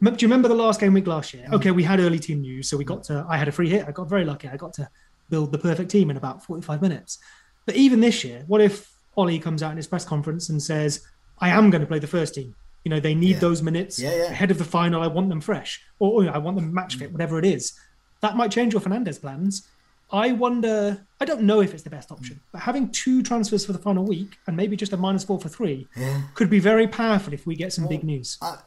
[0.01, 1.47] do you remember the last game week last year?
[1.51, 3.25] Okay, we had early team news, so we got to.
[3.29, 3.85] I had a free hit.
[3.87, 4.47] I got very lucky.
[4.47, 4.89] I got to
[5.29, 7.19] build the perfect team in about 45 minutes.
[7.65, 11.05] But even this year, what if Ole comes out in his press conference and says,
[11.39, 12.55] "I am going to play the first team.
[12.83, 13.39] You know, they need yeah.
[13.39, 14.23] those minutes yeah, yeah.
[14.25, 15.01] ahead of the final.
[15.01, 17.73] I want them fresh, or, or I want them match fit, whatever it is."
[18.21, 19.67] That might change your Fernandes plans.
[20.11, 21.05] I wonder.
[21.19, 24.03] I don't know if it's the best option, but having two transfers for the final
[24.03, 25.87] week and maybe just a minus four for three
[26.35, 28.37] could be very powerful if we get some well, big news.
[28.41, 28.57] Uh,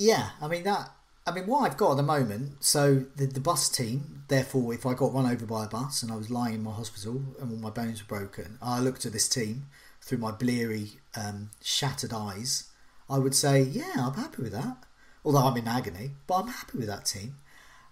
[0.00, 0.90] yeah, I mean that.
[1.26, 2.64] I mean, what I've got at the moment.
[2.64, 4.24] So the the bus team.
[4.28, 6.70] Therefore, if I got run over by a bus and I was lying in my
[6.70, 9.66] hospital and all my bones were broken, I looked at this team
[10.00, 12.70] through my bleary, um, shattered eyes.
[13.10, 14.76] I would say, yeah, I'm happy with that.
[15.24, 17.34] Although I'm in agony, but I'm happy with that team.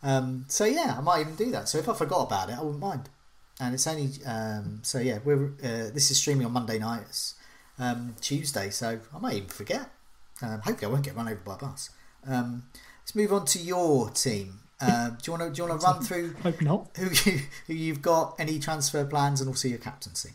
[0.02, 1.68] Um, so yeah, I might even do that.
[1.68, 3.10] So if I forgot about it, I wouldn't mind.
[3.60, 5.18] And it's only um, so yeah.
[5.24, 7.34] We're uh, this is streaming on Monday nights,
[7.78, 8.70] um, Tuesday.
[8.70, 9.90] So I might even forget.
[10.40, 11.90] Um, hopefully, I won't get run over by a bus.
[12.26, 12.64] Um,
[13.02, 14.60] let's move on to your team.
[14.80, 16.88] Uh, do you want to do you want to run through Hope not.
[16.96, 20.30] who you, who you've got, any transfer plans, and also your captaincy?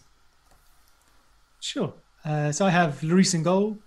[1.59, 1.93] Sure.
[2.25, 3.77] Uh, so I have Lloris in goal,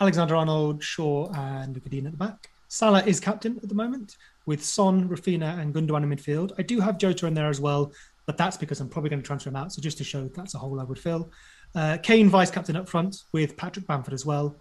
[0.00, 2.50] Alexander Arnold, Shaw, and Lucas at the back.
[2.68, 4.16] Salah is captain at the moment
[4.46, 6.52] with Son, Raphinha, and Gundogan in midfield.
[6.58, 7.92] I do have Jota in there as well,
[8.26, 9.72] but that's because I'm probably going to transfer him out.
[9.72, 11.30] So just to show that's a hole I would fill.
[11.74, 14.56] Uh, Kane vice captain up front with Patrick Bamford as well.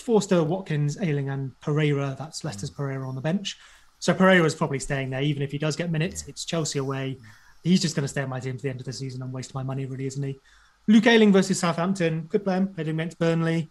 [0.00, 2.16] Forster, Watkins, Ayling, and Pereira.
[2.18, 3.58] That's Leicester's Pereira on the bench.
[3.98, 6.24] So Pereira is probably staying there, even if he does get minutes.
[6.28, 7.18] It's Chelsea away.
[7.64, 9.32] He's just going to stay at my team to the end of the season and
[9.32, 10.38] waste my money, really, isn't he?
[10.86, 12.28] Luke Ayling versus Southampton.
[12.28, 12.68] Could play him.
[12.68, 13.70] Played him against Burnley.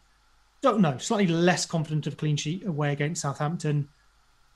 [0.62, 0.98] Don't know.
[0.98, 3.88] Slightly less confident of clean sheet away against Southampton.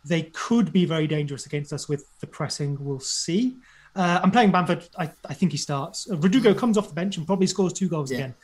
[0.03, 2.77] They could be very dangerous against us with the pressing.
[2.79, 3.57] We'll see.
[3.95, 4.87] Uh, I'm playing Bamford.
[4.97, 6.09] I, I think he starts.
[6.09, 8.17] Uh, Rodrigo comes off the bench and probably scores two goals yeah.
[8.17, 8.35] again.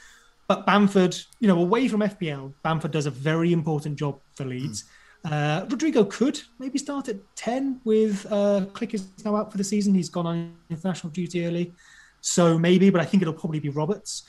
[0.48, 4.84] But Bamford, you know, away from FPL, Bamford does a very important job for Leeds.
[4.84, 4.88] Mm.
[5.32, 9.64] Uh, Rodrigo could maybe start at 10 with uh, Klich is now out for the
[9.64, 9.94] season.
[9.94, 11.74] He's gone on international duty early.
[12.22, 14.24] So maybe, but I think it'll probably be Roberts.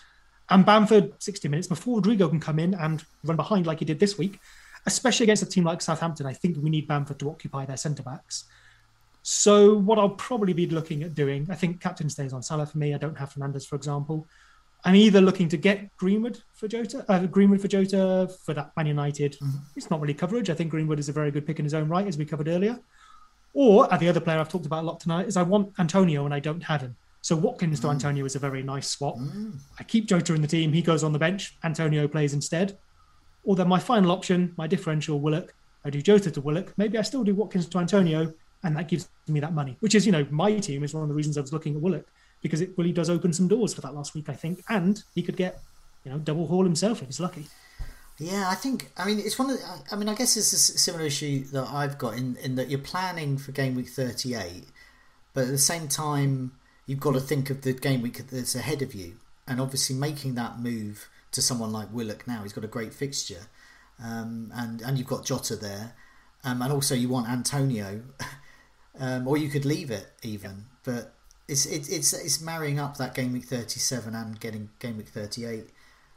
[0.51, 4.01] And Bamford, 60 minutes before Rodrigo can come in and run behind like he did
[4.01, 4.41] this week,
[4.87, 6.27] especially against a team like Southampton.
[6.27, 8.45] I think we need Bamford to occupy their centre backs.
[9.23, 12.79] So what I'll probably be looking at doing, I think captain stays on Salah for
[12.79, 12.95] me.
[12.95, 14.27] I don't have Fernandes, for example.
[14.85, 18.87] I'm either looking to get Greenwood for Jota, uh, Greenwood for Jota for that Man
[18.87, 19.33] United.
[19.33, 19.59] Mm-hmm.
[19.77, 20.51] It's not really coverage.
[20.51, 22.49] I think Greenwood is a very good pick in his own right, as we covered
[22.49, 22.79] earlier.
[23.55, 26.25] Or uh, the other player I've talked about a lot tonight is I want Antonio
[26.25, 26.97] and I don't have him.
[27.23, 27.83] So Watkins mm.
[27.83, 29.17] to Antonio is a very nice swap.
[29.17, 29.59] Mm.
[29.79, 30.73] I keep Jota in the team.
[30.73, 31.57] He goes on the bench.
[31.65, 32.79] Antonio plays instead.
[33.43, 35.55] Or then my final option, my differential Willock.
[35.85, 36.73] I do Jota to Willock.
[36.77, 38.33] Maybe I still do Watkins to Antonio,
[38.63, 39.77] and that gives me that money.
[39.81, 41.81] Which is, you know, my team is one of the reasons I was looking at
[41.81, 42.07] Willock
[42.43, 44.63] because it really does open some doors for that last week, I think.
[44.69, 45.61] And he could get,
[46.05, 47.47] you know, double haul himself if he's lucky.
[48.19, 48.91] Yeah, I think.
[48.97, 49.59] I mean, it's one of.
[49.59, 52.69] The, I mean, I guess it's a similar issue that I've got in in that
[52.69, 54.65] you're planning for game week 38,
[55.35, 56.53] but at the same time,
[56.87, 60.35] you've got to think of the game week that's ahead of you, and obviously making
[60.35, 63.47] that move to someone like Willock now, he's got a great fixture,
[64.03, 65.95] um, and and you've got Jota there,
[66.43, 68.03] um, and also you want Antonio,
[68.99, 71.15] um, or you could leave it even, but
[71.49, 75.71] it's it, it's it's marrying up that game week 37 and getting game week 38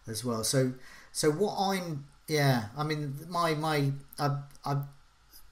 [0.08, 0.44] as well.
[0.44, 0.74] So
[1.12, 4.78] so what I'm Yeah, I mean, my my I I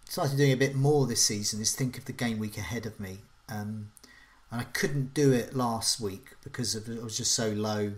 [0.08, 1.62] started doing a bit more this season.
[1.62, 3.92] Is think of the game week ahead of me, um,
[4.52, 7.94] and I couldn't do it last week because of it was just so low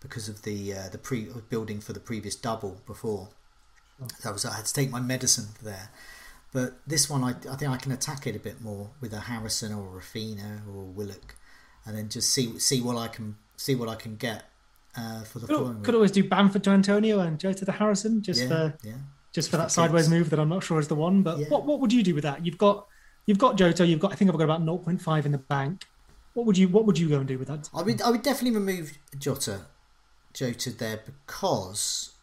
[0.00, 3.28] because of the uh, the pre building for the previous double before.
[4.22, 5.90] That was I had to take my medicine there.
[6.58, 9.20] But this one, I, I think I can attack it a bit more with a
[9.20, 11.36] Harrison or a Raphinha or a Willock,
[11.86, 14.50] and then just see see what I can see what I can get
[14.96, 15.82] uh, for the could, following.
[15.82, 18.94] Could always do Bamford to Antonio and Jota to Harrison just yeah, for yeah.
[19.32, 21.22] just for that sideways move that I'm not sure is the one.
[21.22, 21.46] But Yeah.
[21.46, 22.44] what what would you do with that?
[22.44, 22.88] You've got
[23.26, 23.86] you've got Jota.
[23.86, 25.86] You've got I think I've got about 0.5 in the bank.
[26.34, 27.70] What would you what would you go and do with that?
[27.72, 29.66] I would I would definitely remove Jota,
[30.32, 32.16] Jota there because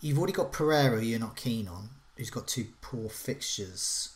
[0.00, 4.10] you've already got Pereira you're not keen on, who's got two poor fixtures,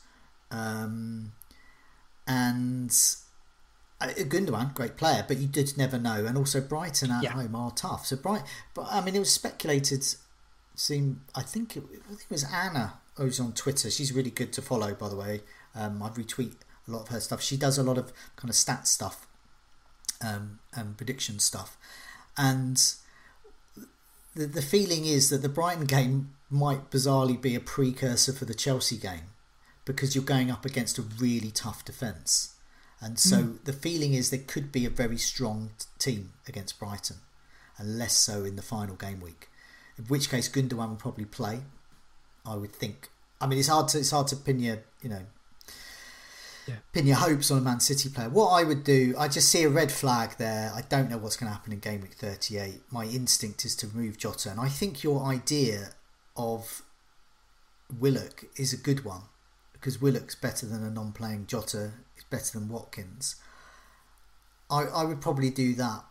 [0.50, 1.32] um,
[2.26, 2.90] and
[4.00, 7.32] uh, Gundogan, great player, but you did never know, and also Brighton at Yeah.
[7.32, 8.06] home are tough.
[8.06, 8.42] So Bright,
[8.74, 10.04] but I mean, it was speculated.
[10.76, 13.90] Seem I think it, I think it was Anna who's on Twitter.
[13.90, 15.40] She's really good to follow, by the way.
[15.74, 16.54] Um, I retweet
[16.88, 17.42] a lot of her stuff.
[17.42, 19.26] She does a lot of kind of stat stuff
[20.24, 21.76] um, and prediction stuff.
[22.38, 22.80] And
[24.34, 28.54] the, the feeling is that the Brighton game might bizarrely be a precursor for the
[28.54, 29.30] Chelsea game
[29.84, 32.54] because you're going up against a really tough defence.
[33.00, 33.56] And so hmm.
[33.64, 37.16] the feeling is there could be a very strong team against Brighton
[37.78, 39.48] and less so in the final game week.
[39.96, 41.60] In which case Gundogan will probably play,
[42.44, 43.08] I would think.
[43.40, 45.22] I mean, it's hard to it's hard to pin your you know
[46.66, 46.76] Yeah.
[46.92, 48.28] pin your hopes on a Man City player.
[48.28, 50.70] What I would do, I just see a red flag there.
[50.74, 52.82] I don't know what's going to happen in game week 38.
[52.90, 55.94] My instinct is to remove Jota, and I think your idea
[56.40, 56.82] of
[57.98, 59.22] Willock is a good one
[59.72, 61.92] because Willock's better than a non-playing Jota.
[62.16, 63.36] Is better than Watkins.
[64.70, 66.04] I I would probably do that.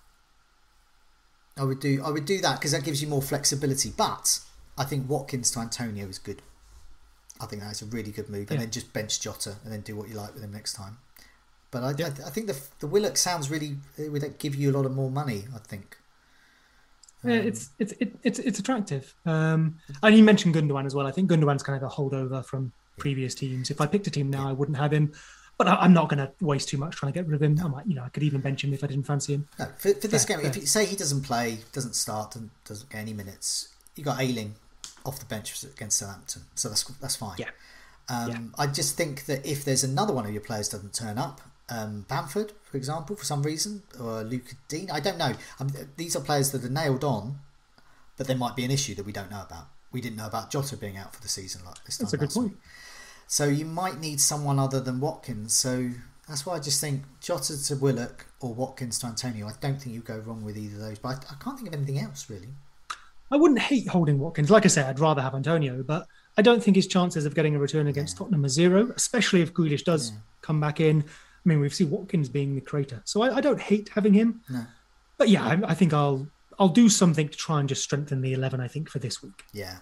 [1.57, 3.91] I would do I would do that because that gives you more flexibility.
[3.95, 4.39] But
[4.77, 6.41] I think Watkins to Antonio is good.
[7.41, 9.95] I think that's a really good move, and then just bench Jota and then do
[9.95, 10.97] what you like with him next time.
[11.72, 12.07] But I, Yeah.
[12.07, 14.93] I, I think the the Willock sounds really it would give you a lot of
[14.93, 15.45] more money.
[15.56, 15.97] I think.
[17.23, 19.13] Yeah, it's it's it, it's it's attractive.
[19.25, 21.05] Um, and you mentioned Gundogan as well.
[21.05, 23.69] I think Gundogan's kind of a holdover from previous teams.
[23.69, 25.11] If I picked a team now, I wouldn't have him.
[25.57, 27.59] But I, I'm not going to waste too much trying to get rid of him.
[27.61, 29.49] I might, you know, I could even bench him if I didn't fancy him.
[29.59, 32.49] No, for, for this Fair, game, if you say he doesn't play, doesn't start, and
[32.63, 33.67] doesn't get any minutes,
[33.97, 34.55] you got Ayling
[35.05, 37.35] off the bench against Southampton, so that's that's fine.
[37.37, 37.49] Yeah.
[38.07, 38.39] Um, Yeah.
[38.57, 42.05] I just think that if there's another one of your players doesn't turn up, um,
[42.07, 45.33] Bamford, for example, for some reason, or Lucas Digne, I don't know.
[45.59, 47.39] Um, these are players that are nailed on,
[48.17, 49.67] but there might be an issue that we don't know about.
[49.91, 52.05] We didn't know about Jota being out for the season like this time.
[52.05, 52.51] That's a good point.
[52.51, 52.59] week.
[53.27, 55.53] So you might need someone other than Watkins.
[55.53, 55.91] So
[56.27, 59.47] that's why I just think Jota to Willock or Watkins to Antonio.
[59.47, 60.99] I don't think you go wrong with either of those.
[60.99, 62.49] But I, I can't think of anything else really.
[63.31, 64.49] I wouldn't hate holding Watkins.
[64.49, 67.55] Like I said, I'd rather have Antonio, but I don't think his chances of getting
[67.55, 71.03] a return against Tottenham are zero, especially if Grealish does come back in.
[71.45, 74.41] I mean, we've seen Watkins being the creator, so I, I don't hate having him.
[74.49, 74.66] No.
[75.18, 78.34] But yeah, I, I think I'll I'll do something to try and just strengthen the
[78.34, 78.60] eleven.
[78.60, 79.44] I think for this week.
[79.53, 79.78] Yeah.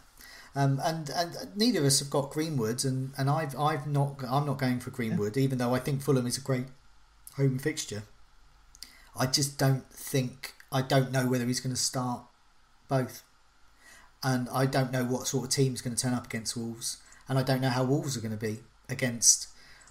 [0.56, 4.46] Um, and and neither of us have got Greenwood, and, and I've I've not I'm
[4.46, 6.66] not going for Greenwood, even though I think Fulham is a great
[7.36, 8.04] home fixture.
[9.16, 12.24] I just don't think I don't know whether he's going to start
[12.88, 13.24] both,
[14.24, 16.98] and I don't know what sort of team's going to turn up against Wolves,
[17.30, 18.60] and I don't know how Wolves are going to be
[18.90, 19.50] against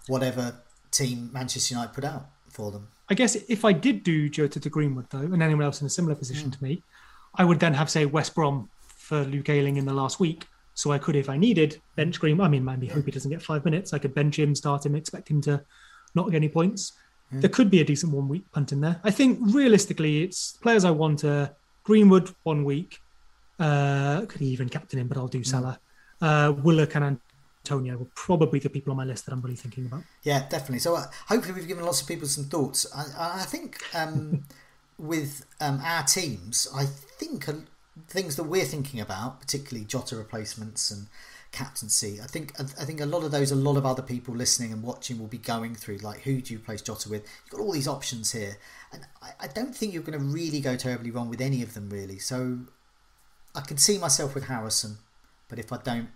[0.08, 0.62] whatever
[0.96, 2.88] team Manchester United put out for them.
[3.08, 5.90] I guess if I did do Jota to Greenwood though, and anyone else in a
[5.90, 6.82] similar position to me,
[7.34, 10.46] I would then have say West Brom for Luke Ayling in the last week.
[10.74, 12.40] So I could, if I needed, bench Green.
[12.40, 13.94] I mean, maybe hope he doesn't get five minutes.
[13.94, 15.64] I could bench him, start him, expect him to
[16.14, 16.92] not get any points.
[17.32, 19.00] There could be a decent one week punt in there.
[19.02, 21.24] I think realistically, it's players I want.
[21.24, 21.50] Uh,
[21.82, 23.00] Greenwood one week.
[23.58, 25.78] Uh, could even captain him, but I'll do Salah.
[26.20, 27.20] Uh, Willock and
[27.66, 30.02] Antonio were probably the people on my list that I'm really thinking about.
[30.22, 30.78] Yeah, definitely.
[30.78, 32.86] So uh, hopefully we've given lots of people some thoughts.
[32.94, 34.44] I, I think um,
[34.98, 37.46] with um, our teams, I think
[38.08, 41.08] things that we're thinking about, particularly Jota replacements and
[41.50, 44.72] captaincy, I think I think a lot of those, a lot of other people listening
[44.72, 45.98] and watching will be going through.
[45.98, 47.22] Like, who do you place Jota with?
[47.44, 48.58] You've got all these options here,
[48.92, 51.74] and I, I don't think you're going to really go terribly wrong with any of
[51.74, 52.18] them, really.
[52.18, 52.58] So
[53.54, 54.98] I can see myself with Harrison,
[55.48, 56.10] but if I don't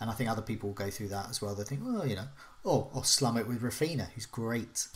[0.00, 1.54] and I think other people will go through that as well.
[1.54, 2.28] They think, well, you know,
[2.64, 4.86] oh, or slum it with Raphinha, who's great,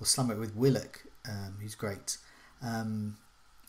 [0.00, 2.18] or slum it with Willock, um, who's great.
[2.62, 3.16] Um,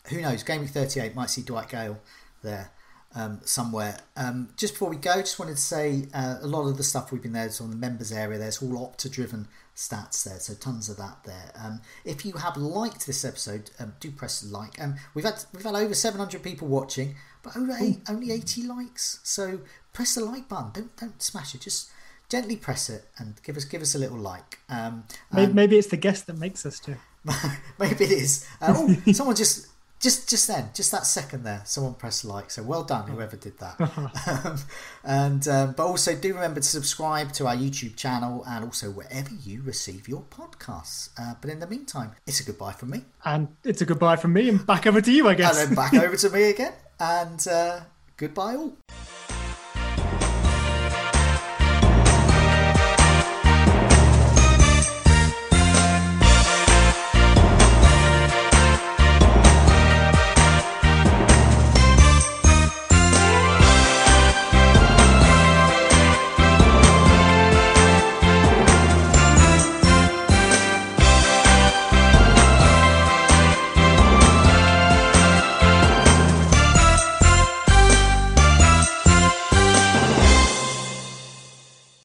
[0.08, 0.42] who knows?
[0.42, 1.98] Game week 38 might see Dwight Gayle
[2.42, 2.70] there
[3.14, 3.98] um, somewhere.
[4.16, 7.12] Um, just before we go, just wanted to say uh, a lot of the stuff
[7.12, 8.38] we've been there is on the members area.
[8.38, 11.52] There's all Opta driven stats there, so tons of that there.
[11.56, 14.78] Um, if you have liked this episode, um, do press like.
[15.14, 17.16] We've had we've had over 700 people watching.
[17.44, 19.20] But only only eighty likes.
[19.22, 19.60] So
[19.92, 20.70] press the like button.
[20.72, 21.60] Don't don't smash it.
[21.60, 21.90] Just
[22.28, 24.58] gently press it and give us give us a little like.
[24.68, 26.96] Um, maybe, maybe it's the guest that makes us to.
[27.78, 28.46] maybe it is.
[28.60, 29.68] Uh, oh, someone just
[30.00, 32.50] just just then, just that second there, someone pressed like.
[32.50, 33.80] So well done, whoever did that.
[34.44, 34.58] um,
[35.02, 39.30] and um, but also do remember to subscribe to our YouTube channel and also wherever
[39.42, 41.08] you receive your podcasts.
[41.18, 44.34] Uh, but in the meantime, it's a goodbye from me, and it's a goodbye from
[44.34, 45.58] me, and back over to you, I guess.
[45.58, 46.74] and then back over to me again,
[47.04, 47.80] and uh,
[48.16, 48.72] goodbye all.